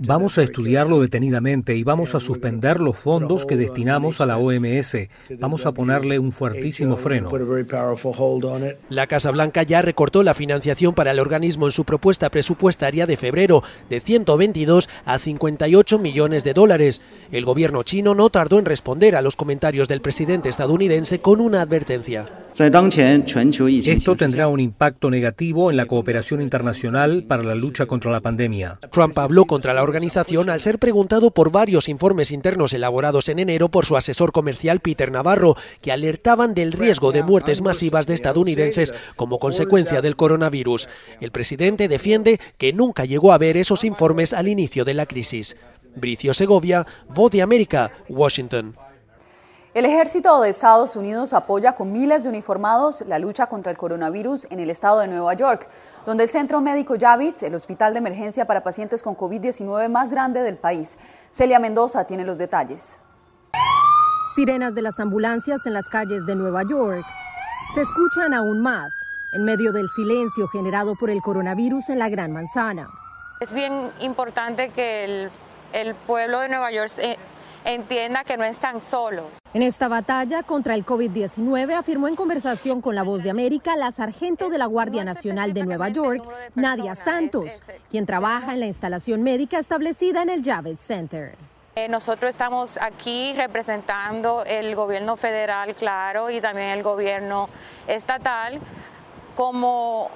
[0.00, 5.08] Vamos a estudiarlo detenidamente y vamos a suspender los fondos que destinamos a la OMS.
[5.38, 7.30] Vamos a ponerle un fuertísimo freno.
[8.90, 13.16] La Casa Blanca ya recortó la financiación para el organismo en su propuesta presupuestaria de
[13.16, 17.00] febrero de 122 a 58 millones de dólares.
[17.30, 21.60] El gobierno chino no tardó en responder a los comentarios del presidente estadounidense con una
[21.60, 22.26] advertencia.
[22.54, 28.80] Esto tendrá un impacto negativo en la cooperación internacional para la lucha contra la pandemia.
[28.90, 33.68] Trump habló contra la organización al ser preguntado por varios informes internos elaborados en enero
[33.68, 38.94] por su asesor comercial Peter Navarro, que alertaban del riesgo de muertes masivas de estadounidenses
[39.16, 40.88] como consecuencia del coronavirus.
[41.20, 45.56] El presidente defiende que nunca llegó a ver esos informes al inicio de la crisis.
[45.96, 48.76] Bricio Segovia, Voz de América, Washington.
[49.74, 54.46] El ejército de Estados Unidos apoya con miles de uniformados la lucha contra el coronavirus
[54.50, 55.68] en el estado de Nueva York,
[56.06, 60.42] donde el Centro Médico Javits, el hospital de emergencia para pacientes con COVID-19 más grande
[60.42, 60.98] del país.
[61.30, 62.98] Celia Mendoza tiene los detalles.
[64.34, 67.04] Sirenas de las ambulancias en las calles de Nueva York
[67.74, 68.92] se escuchan aún más
[69.32, 72.88] en medio del silencio generado por el coronavirus en la Gran Manzana.
[73.40, 75.30] Es bien importante que el,
[75.72, 76.92] el pueblo de Nueva York
[77.64, 79.26] entienda que no están solos.
[79.54, 83.92] En esta batalla contra el COVID-19 afirmó en conversación con La Voz de América la
[83.92, 86.22] sargento de la Guardia Nacional de Nueva York,
[86.54, 91.34] Nadia Santos, quien trabaja en la instalación médica establecida en el Javits Center.
[91.76, 97.48] Eh, nosotros estamos aquí representando el gobierno federal, claro, y también el gobierno
[97.86, 98.60] estatal
[99.36, 100.10] como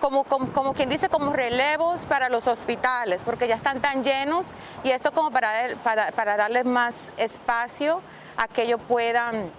[0.00, 4.52] como, como, quien dice, como relevos para los hospitales, porque ya están tan llenos
[4.82, 5.52] y esto como para,
[5.84, 8.00] para, para darles más espacio
[8.36, 9.50] a que ellos puedan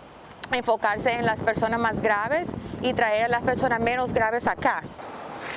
[0.54, 2.50] enfocarse en las personas más graves
[2.82, 4.84] y traer a las personas menos graves acá.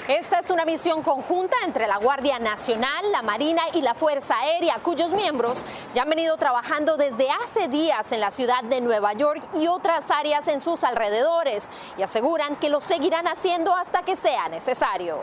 [0.08, 4.74] Esta es una misión conjunta entre la Guardia Nacional, la Marina y la Fuerza Aérea,
[4.82, 5.64] cuyos miembros
[5.94, 10.10] ya han venido trabajando desde hace días en la ciudad de Nueva York y otras
[10.10, 15.20] áreas en sus alrededores y aseguran que lo seguirán haciendo hasta que sea necesario.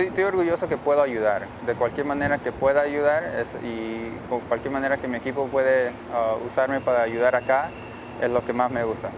[0.00, 3.22] Estoy orgulloso que puedo ayudar, de cualquier manera que pueda ayudar
[3.62, 7.70] y con cualquier manera que mi equipo puede uh, usarme para ayudar acá
[8.20, 9.10] es lo que más me gusta.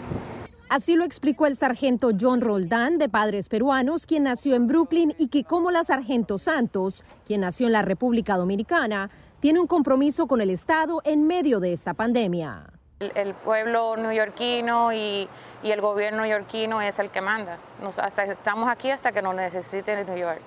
[0.69, 5.29] Así lo explicó el sargento John Roldán, de padres peruanos, quien nació en Brooklyn y
[5.29, 10.41] que, como la sargento Santos, quien nació en la República Dominicana, tiene un compromiso con
[10.41, 12.65] el Estado en medio de esta pandemia.
[12.99, 15.29] El, el pueblo neoyorquino y,
[15.63, 17.59] y, el gobierno neoyorquino es el que manda.
[17.81, 20.43] Nos, hasta, estamos aquí hasta que nos necesiten en New York.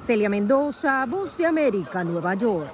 [0.00, 2.72] Celia Mendoza, Voz de América, Nueva York.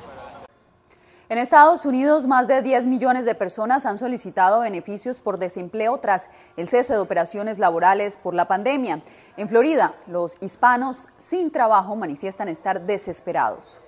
[1.31, 6.31] En Estados Unidos, más de 10 millones de personas han solicitado beneficios por desempleo tras
[6.57, 9.03] el cese de operaciones laborales por la pandemia.
[9.37, 13.79] En Florida, los hispanos sin trabajo manifiestan estar desesperados.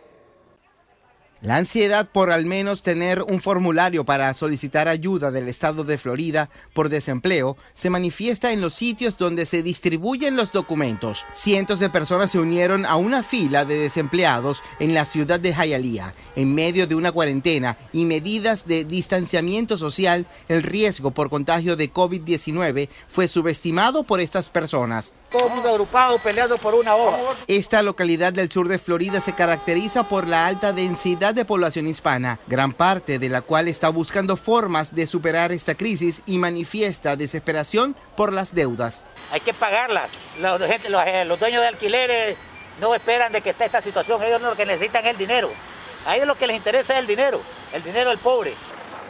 [1.42, 6.50] La ansiedad por al menos tener un formulario para solicitar ayuda del estado de Florida
[6.74, 11.24] por desempleo se manifiesta en los sitios donde se distribuyen los documentos.
[11.32, 16.12] Cientos de personas se unieron a una fila de desempleados en la ciudad de Hialeah.
[16.36, 21.90] En medio de una cuarentena y medidas de distanciamiento social, el riesgo por contagio de
[21.90, 25.14] COVID-19 fue subestimado por estas personas.
[25.30, 27.16] Todo el mundo agrupado peleando por una hora.
[27.46, 32.38] Esta localidad del sur de Florida se caracteriza por la alta densidad de población hispana,
[32.46, 37.96] gran parte de la cual está buscando formas de superar esta crisis y manifiesta desesperación
[38.16, 39.04] por las deudas.
[39.30, 40.10] Hay que pagarlas.
[40.40, 40.68] Los, los,
[41.26, 42.36] los dueños de alquileres
[42.80, 45.50] no esperan de que esté esta situación, ellos lo que necesitan es el dinero.
[46.06, 47.40] A ellos lo que les interesa es el dinero,
[47.72, 48.54] el dinero del pobre.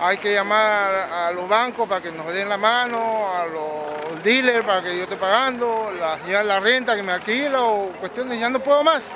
[0.01, 4.64] Hay que llamar a los bancos para que nos den la mano, a los dealers
[4.64, 8.48] para que yo esté pagando, la señora la renta que me alquila o cuestiones, ya
[8.48, 9.12] no puedo más.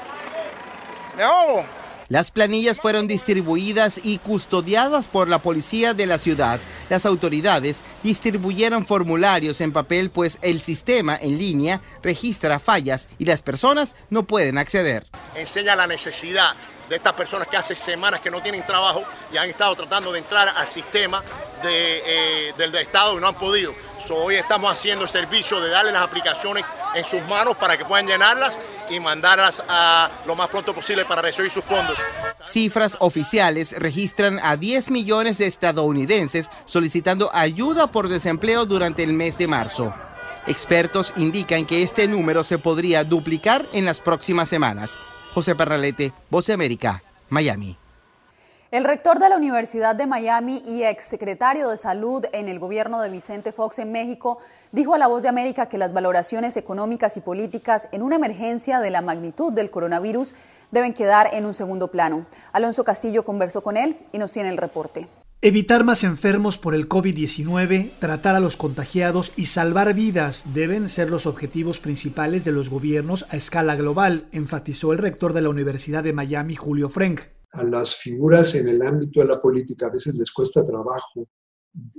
[1.17, 1.65] Me ahogo.
[2.09, 6.61] Las planillas fueron distribuidas y custodiadas por la policía de la ciudad.
[6.91, 13.43] Las autoridades distribuyeron formularios en papel pues el sistema en línea registra fallas y las
[13.43, 15.07] personas no pueden acceder.
[15.35, 16.55] Enseña la necesidad
[16.89, 19.03] de estas personas que hace semanas que no tienen trabajo
[19.33, 21.23] y han estado tratando de entrar al sistema
[21.65, 23.75] eh, del Estado y no han podido.
[24.11, 26.65] Hoy estamos haciendo el servicio de darle las aplicaciones
[26.95, 28.59] en sus manos para que puedan llenarlas
[28.91, 31.97] y mandarlas a lo más pronto posible para recibir sus fondos.
[32.43, 39.39] Cifras oficiales registran a 10 millones de estadounidenses solicitando ayuda por desempleo durante el mes
[39.39, 39.95] de marzo.
[40.47, 44.99] Expertos indican que este número se podría duplicar en las próximas semanas.
[45.33, 47.79] José Parralete, Voz de América, Miami.
[48.75, 53.09] El rector de la Universidad de Miami y exsecretario de Salud en el gobierno de
[53.09, 54.39] Vicente Fox en México
[54.73, 58.81] dijo a La Voz de América que las valoraciones económicas y políticas en una emergencia
[58.81, 60.35] de la magnitud del coronavirus
[60.73, 62.27] deben quedar en un segundo plano.
[62.53, 65.07] Alonso Castillo conversó con él y nos tiene el reporte.
[65.41, 71.11] Evitar más enfermos por el COVID-19, tratar a los contagiados y salvar vidas deben ser
[71.11, 76.03] los objetivos principales de los gobiernos a escala global, enfatizó el rector de la Universidad
[76.03, 77.21] de Miami, Julio Frank
[77.55, 81.29] a las figuras en el ámbito de la política a veces les cuesta trabajo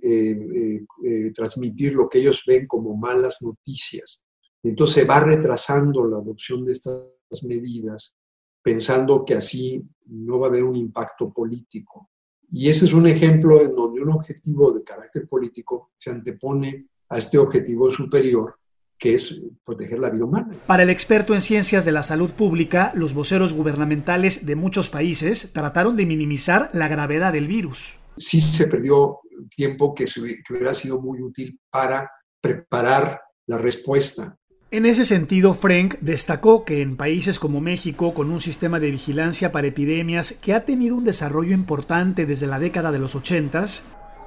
[0.02, 4.23] eh, eh, eh, transmitir lo que ellos ven como malas noticias.
[4.64, 7.07] Entonces se va retrasando la adopción de estas
[7.44, 8.15] medidas
[8.61, 12.10] pensando que así no va a haber un impacto político.
[12.52, 17.18] Y ese es un ejemplo en donde un objetivo de carácter político se antepone a
[17.19, 18.56] este objetivo superior
[18.98, 20.56] que es proteger la vida humana.
[20.68, 25.52] Para el experto en ciencias de la salud pública, los voceros gubernamentales de muchos países
[25.54, 27.98] trataron de minimizar la gravedad del virus.
[28.18, 29.20] Sí se perdió
[29.56, 32.10] tiempo que, se, que hubiera sido muy útil para
[32.42, 34.38] preparar la respuesta.
[34.72, 39.52] En ese sentido, Frank destacó que en países como México, con un sistema de vigilancia
[39.52, 43.66] para epidemias que ha tenido un desarrollo importante desde la década de los 80,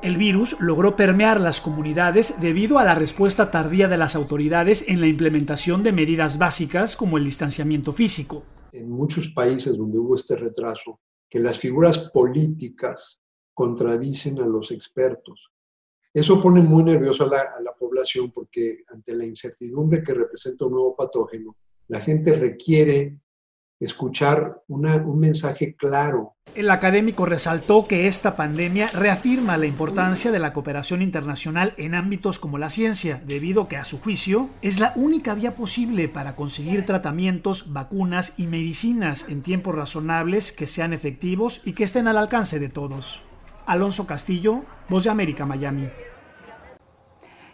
[0.01, 5.01] el virus logró permear las comunidades debido a la respuesta tardía de las autoridades en
[5.01, 8.45] la implementación de medidas básicas como el distanciamiento físico.
[8.73, 13.20] En muchos países donde hubo este retraso, que las figuras políticas
[13.53, 15.51] contradicen a los expertos.
[16.15, 20.73] Eso pone muy nervioso la, a la población porque ante la incertidumbre que representa un
[20.73, 21.57] nuevo patógeno,
[21.89, 23.19] la gente requiere
[23.80, 26.34] escuchar un mensaje claro.
[26.55, 32.38] El académico resaltó que esta pandemia reafirma la importancia de la cooperación internacional en ámbitos
[32.38, 36.84] como la ciencia, debido que a su juicio es la única vía posible para conseguir
[36.84, 42.59] tratamientos, vacunas y medicinas en tiempos razonables que sean efectivos y que estén al alcance
[42.59, 43.22] de todos.
[43.66, 45.88] Alonso Castillo, Voz de América, Miami.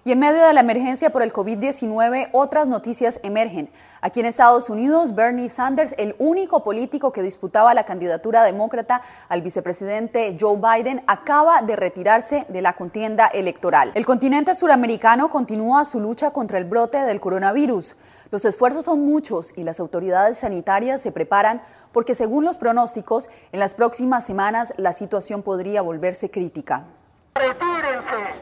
[0.06, 3.70] Y en medio de la emergencia por el COVID-19, otras noticias emergen.
[4.02, 9.00] Aquí en Estados Unidos, Bernie Sanders, el único político que disputaba la candidatura demócrata
[9.30, 13.92] al vicepresidente Joe Biden, acaba de retirarse de la contienda electoral.
[13.94, 17.96] El continente suramericano continúa su lucha contra el brote del coronavirus.
[18.30, 21.62] Los esfuerzos son muchos y las autoridades sanitarias se preparan
[21.92, 26.84] porque según los pronósticos, en las próximas semanas la situación podría volverse crítica.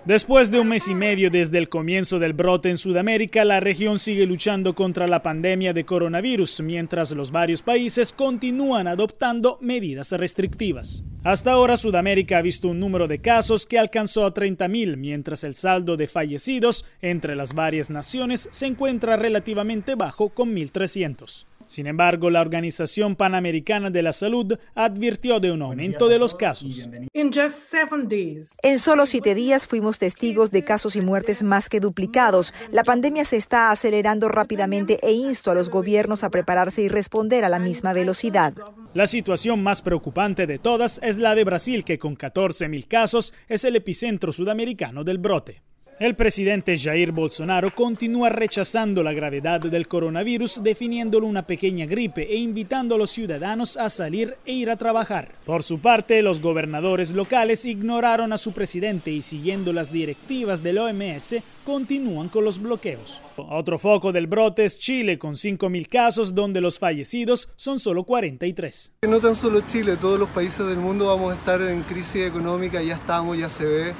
[0.04, 3.98] Después de un mes y medio desde el comienzo del brote en Sudamérica, la región
[3.98, 11.04] sigue luchando contra la pandemia de coronavirus, mientras los varios países continúan adoptando medidas restrictivas.
[11.24, 15.54] Hasta ahora, Sudamérica ha visto un número de casos que alcanzó a 30.000, mientras el
[15.54, 21.46] saldo de fallecidos entre las varias naciones se encuentra relativamente bajo con 1.300.
[21.72, 26.86] Sin embargo, la Organización Panamericana de la Salud advirtió de un aumento de los casos.
[27.14, 32.52] En solo siete días fuimos testigos de casos y muertes más que duplicados.
[32.70, 37.42] La pandemia se está acelerando rápidamente e insto a los gobiernos a prepararse y responder
[37.42, 38.52] a la misma velocidad.
[38.92, 43.64] La situación más preocupante de todas es la de Brasil, que con 14.000 casos es
[43.64, 45.62] el epicentro sudamericano del brote.
[45.98, 52.36] El presidente Jair Bolsonaro continúa rechazando la gravedad del coronavirus, definiéndolo una pequeña gripe e
[52.36, 55.32] invitando a los ciudadanos a salir e ir a trabajar.
[55.44, 60.78] Por su parte, los gobernadores locales ignoraron a su presidente y siguiendo las directivas del
[60.78, 63.20] OMS, continúan con los bloqueos.
[63.36, 68.92] Otro foco del brote es Chile, con 5.000 casos, donde los fallecidos son solo 43.
[69.02, 72.82] No tan solo Chile, todos los países del mundo vamos a estar en crisis económica,
[72.82, 73.94] ya estamos, ya se ve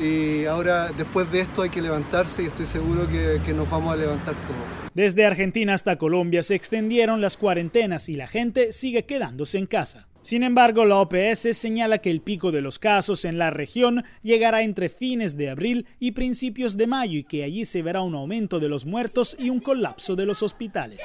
[0.00, 3.92] y ahora después de esto hay que levantarse y estoy seguro que, que, nos vamos
[3.92, 4.90] a levantar todos.
[4.94, 10.08] Desde Argentina hasta Colombia se extendieron las cuarentenas y la gente sigue quedándose en casa.
[10.24, 14.62] Sin embargo, la OPS señala que el pico de los casos en la región llegará
[14.62, 18.58] entre fines de abril y principios de mayo y que allí se verá un aumento
[18.58, 21.02] de los muertos y un colapso de los hospitales.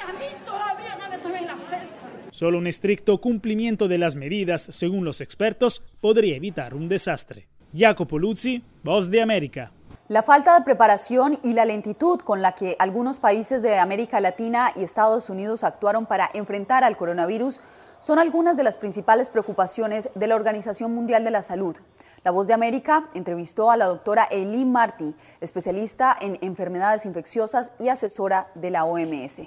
[2.30, 7.46] Solo un estricto cumplimiento de las medidas, según los expertos, podría evitar un desastre.
[7.72, 9.70] Jacopo Luzzi, Voz de América.
[10.08, 14.72] La falta de preparación y la lentitud con la que algunos países de América Latina
[14.74, 17.60] y Estados Unidos actuaron para enfrentar al coronavirus
[18.00, 21.76] son algunas de las principales preocupaciones de la Organización Mundial de la Salud.
[22.24, 27.88] La Voz de América entrevistó a la doctora Eileen Marty, especialista en enfermedades infecciosas y
[27.88, 29.42] asesora de la OMS.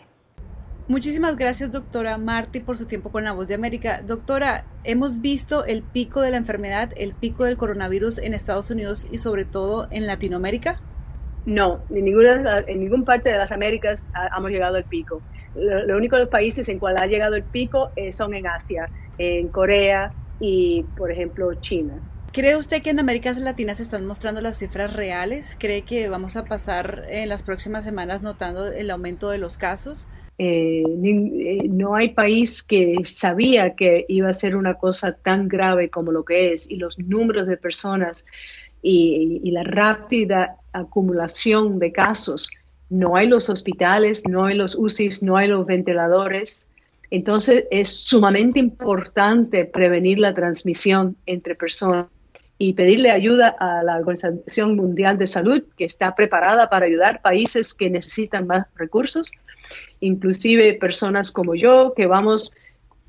[0.89, 4.01] Muchísimas gracias, doctora Marty, por su tiempo con la Voz de América.
[4.05, 9.07] Doctora, hemos visto el pico de la enfermedad, el pico del coronavirus en Estados Unidos
[9.10, 10.81] y sobre todo en Latinoamérica.
[11.45, 15.22] No, en ninguna, en ninguna parte de las Américas hemos llegado al pico.
[15.55, 19.47] Los lo únicos países en cual ha llegado el pico eh, son en Asia, en
[19.47, 20.11] Corea
[20.41, 21.93] y, por ejemplo, China.
[22.34, 25.55] ¿Cree usted que en Américas Latinas se están mostrando las cifras reales?
[25.57, 30.07] ¿Cree que vamos a pasar en las próximas semanas notando el aumento de los casos?
[30.45, 35.90] Eh, eh, no hay país que sabía que iba a ser una cosa tan grave
[35.90, 38.26] como lo que es y los números de personas
[38.82, 42.49] y, la rápida acumulación de casos.
[42.90, 46.70] No hay los hospitales, no hay los UCIs, no hay los ventiladores.
[47.10, 52.07] Entonces es sumamente importante prevenir la transmisión entre personas
[52.57, 57.74] y pedirle ayuda a la Organización Mundial de Salud, que está preparada para ayudar países
[57.74, 59.32] que necesitan más recursos
[59.99, 62.55] inclusive personas como yo, que vamos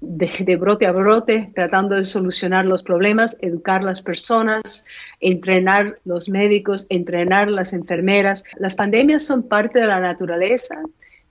[0.00, 4.86] de, brote a brote tratando de solucionar los problemas, educar las personas,
[5.20, 8.44] entrenar los médicos, entrenar las enfermeras.
[8.58, 10.82] Las pandemias son parte de la naturaleza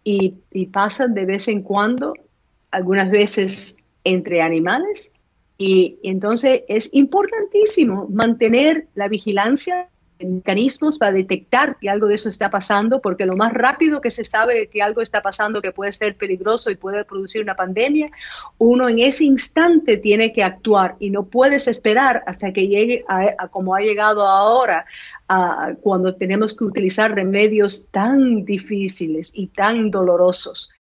[0.04, 2.14] y, y pasan de vez en cuando,
[2.72, 5.14] algunas veces entre animales.
[5.58, 9.88] Y entonces es importantísimo mantener la vigilancia
[10.26, 14.24] mecanismos para detectar que algo de eso está pasando, porque lo más rápido que se
[14.24, 18.10] sabe que algo está pasando que puede ser peligroso y puede producir una pandemia,
[18.58, 23.48] uno en ese instante tiene que actuar y no puedes esperar hasta que llegue a,
[23.50, 24.86] como ha llegado ahora,
[25.82, 30.74] cuando tenemos que utilizar remedios tan difíciles y tan dolorosos.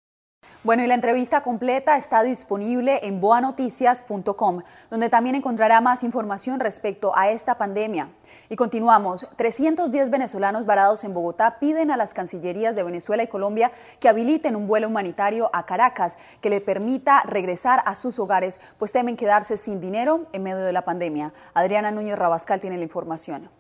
[0.65, 7.13] Bueno, y la entrevista completa está disponible en boanoticias.com, donde también encontrará más información respecto
[7.17, 8.11] a esta pandemia.
[8.49, 9.27] Y continuamos.
[9.35, 14.55] 310 venezolanos varados en Bogotá piden a las cancillerías de Venezuela y Colombia que habiliten
[14.55, 19.57] un vuelo humanitario a Caracas que le permita regresar a sus hogares, pues temen quedarse
[19.57, 21.33] sin dinero en medio de la pandemia.
[21.55, 23.51] Adriana Núñez Rabascal tiene la información.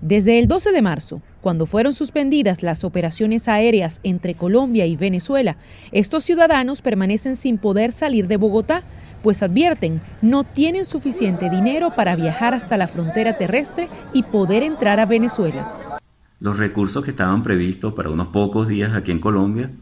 [0.00, 5.56] Desde el 12 de marzo, cuando fueron suspendidas las operaciones aéreas entre Colombia y Venezuela,
[5.90, 8.84] estos ciudadanos permanecen sin poder salir de Bogotá,
[9.24, 15.00] pues advierten no tienen suficiente dinero para viajar hasta la frontera terrestre y poder entrar
[15.00, 15.98] a Venezuela.
[16.38, 19.72] Los recursos que estaban previstos para unos pocos días aquí en Colombia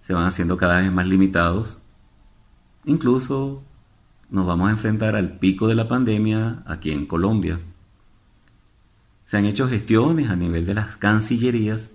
[0.00, 1.82] se van haciendo cada vez más limitados.
[2.86, 3.62] Incluso
[4.30, 7.60] nos vamos a enfrentar al pico de la pandemia aquí en Colombia.
[9.28, 11.90] Se han hecho gestiones a nivel de las cancillerías,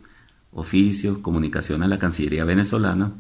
[0.52, 3.14] oficios, comunicación a la Cancillería venezolana.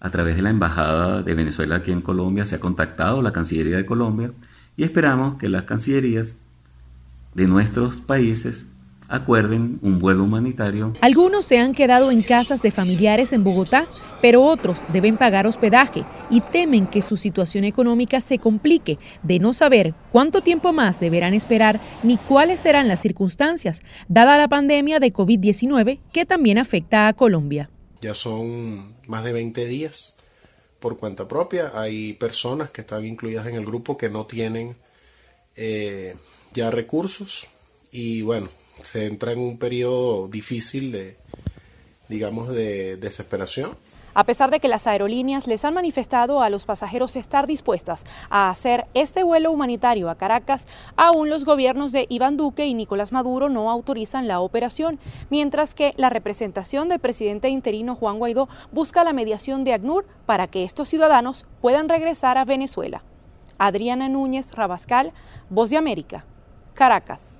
[0.00, 3.76] A través de la Embajada de Venezuela aquí en Colombia se ha contactado la Cancillería
[3.76, 4.32] de Colombia
[4.76, 6.38] y esperamos que las cancillerías
[7.34, 8.66] de nuestros países
[9.08, 10.92] acuerden un vuelo humanitario.
[11.00, 13.86] Algunos se han quedado en casas de familiares en Bogotá,
[14.20, 19.52] pero otros deben pagar hospedaje y temen que su situación económica se complique de no
[19.54, 25.12] saber cuánto tiempo más deberán esperar ni cuáles serán las circunstancias, dada la pandemia de
[25.12, 27.70] COVID-19 que también afecta a Colombia.
[28.02, 30.16] Ya son más de 20 días
[30.78, 31.72] por cuenta propia.
[31.74, 34.76] Hay personas que están incluidas en el grupo que no tienen
[35.56, 36.14] eh,
[36.52, 37.48] ya recursos
[37.90, 38.48] y bueno,
[38.82, 41.16] se entra en un periodo difícil de,
[42.08, 43.76] digamos, de desesperación.
[44.14, 48.50] A pesar de que las aerolíneas les han manifestado a los pasajeros estar dispuestas a
[48.50, 53.48] hacer este vuelo humanitario a Caracas, aún los gobiernos de Iván Duque y Nicolás Maduro
[53.48, 54.98] no autorizan la operación,
[55.30, 60.48] mientras que la representación del presidente interino Juan Guaidó busca la mediación de ACNUR para
[60.48, 63.04] que estos ciudadanos puedan regresar a Venezuela.
[63.58, 65.12] Adriana Núñez Rabascal,
[65.48, 66.24] Voz de América,
[66.74, 67.38] Caracas.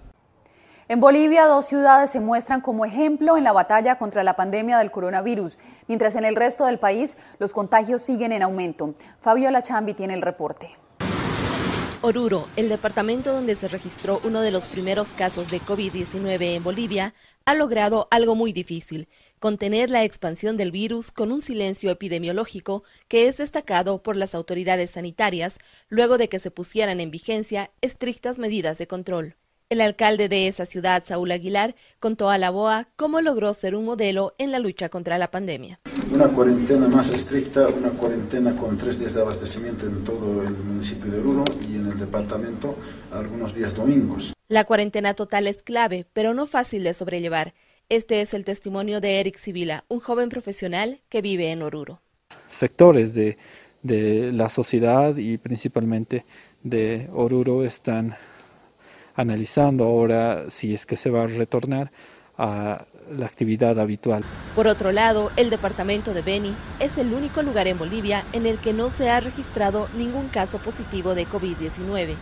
[0.90, 4.90] En Bolivia, dos ciudades se muestran como ejemplo en la batalla contra la pandemia del
[4.90, 8.94] coronavirus, mientras en el resto del país los contagios siguen en aumento.
[9.20, 10.78] Fabiola Chambi tiene el reporte.
[12.00, 17.14] Oruro, el departamento donde se registró uno de los primeros casos de COVID-19 en Bolivia,
[17.44, 19.08] ha logrado algo muy difícil,
[19.40, 24.92] contener la expansión del virus con un silencio epidemiológico que es destacado por las autoridades
[24.92, 25.58] sanitarias
[25.90, 29.36] luego de que se pusieran en vigencia estrictas medidas de control.
[29.70, 33.84] El alcalde de esa ciudad, Saúl Aguilar, contó a la BOA cómo logró ser un
[33.84, 35.78] modelo en la lucha contra la pandemia.
[36.10, 41.10] Una cuarentena más estricta, una cuarentena con tres días de abastecimiento en todo el municipio
[41.10, 42.76] de Oruro y en el departamento
[43.12, 44.32] algunos días domingos.
[44.48, 47.52] La cuarentena total es clave, pero no fácil de sobrellevar.
[47.90, 52.00] Este es el testimonio de Eric Sibila, un joven profesional que vive en Oruro.
[52.48, 53.36] Sectores de,
[53.82, 56.24] de la sociedad y principalmente
[56.62, 58.16] de Oruro están
[59.18, 61.90] analizando ahora si es que se va a retornar
[62.38, 64.22] a la actividad habitual.
[64.54, 68.58] Por otro lado, el departamento de Beni es el único lugar en Bolivia en el
[68.58, 72.14] que no se ha registrado ningún caso positivo de COVID-19.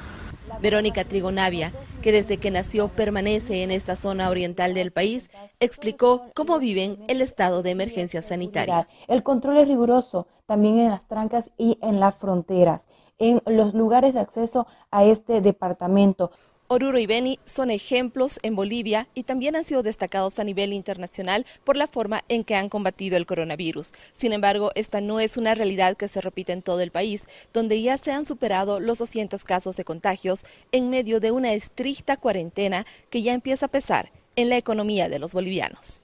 [0.63, 5.29] Verónica Trigonavia, que desde que nació permanece en esta zona oriental del país,
[5.61, 8.89] explicó cómo viven el estado de emergencia sanitaria.
[9.07, 12.87] El control es riguroso también en las trancas y en las fronteras,
[13.19, 16.31] en los lugares de acceso a este departamento.
[16.69, 21.47] Oruro y Beni son ejemplos en Bolivia y también han sido destacados a nivel internacional
[21.63, 23.93] por la forma en que han combatido el coronavirus.
[24.17, 27.81] Sin embargo, esta no es una realidad que se repite en todo el país, donde
[27.81, 32.85] ya se han superado los 200 casos de contagios en medio de una estricta cuarentena
[33.11, 36.03] que ya empieza a pesar en la economía de los bolivianos.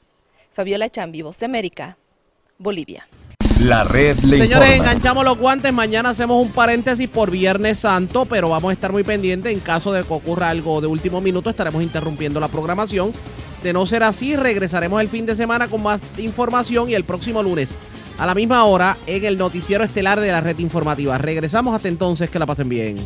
[0.52, 1.96] Fabiola Chambi, Voz de América,
[2.58, 3.08] Bolivia.
[3.60, 4.90] La red le Señores, informa.
[4.90, 5.72] enganchamos los guantes.
[5.72, 9.52] Mañana hacemos un paréntesis por Viernes Santo, pero vamos a estar muy pendientes.
[9.52, 13.12] En caso de que ocurra algo de último minuto, estaremos interrumpiendo la programación.
[13.62, 17.42] De no ser así, regresaremos el fin de semana con más información y el próximo
[17.42, 17.76] lunes
[18.18, 21.16] a la misma hora en el noticiero estelar de la red informativa.
[21.18, 22.96] Regresamos hasta entonces, que la pasen bien.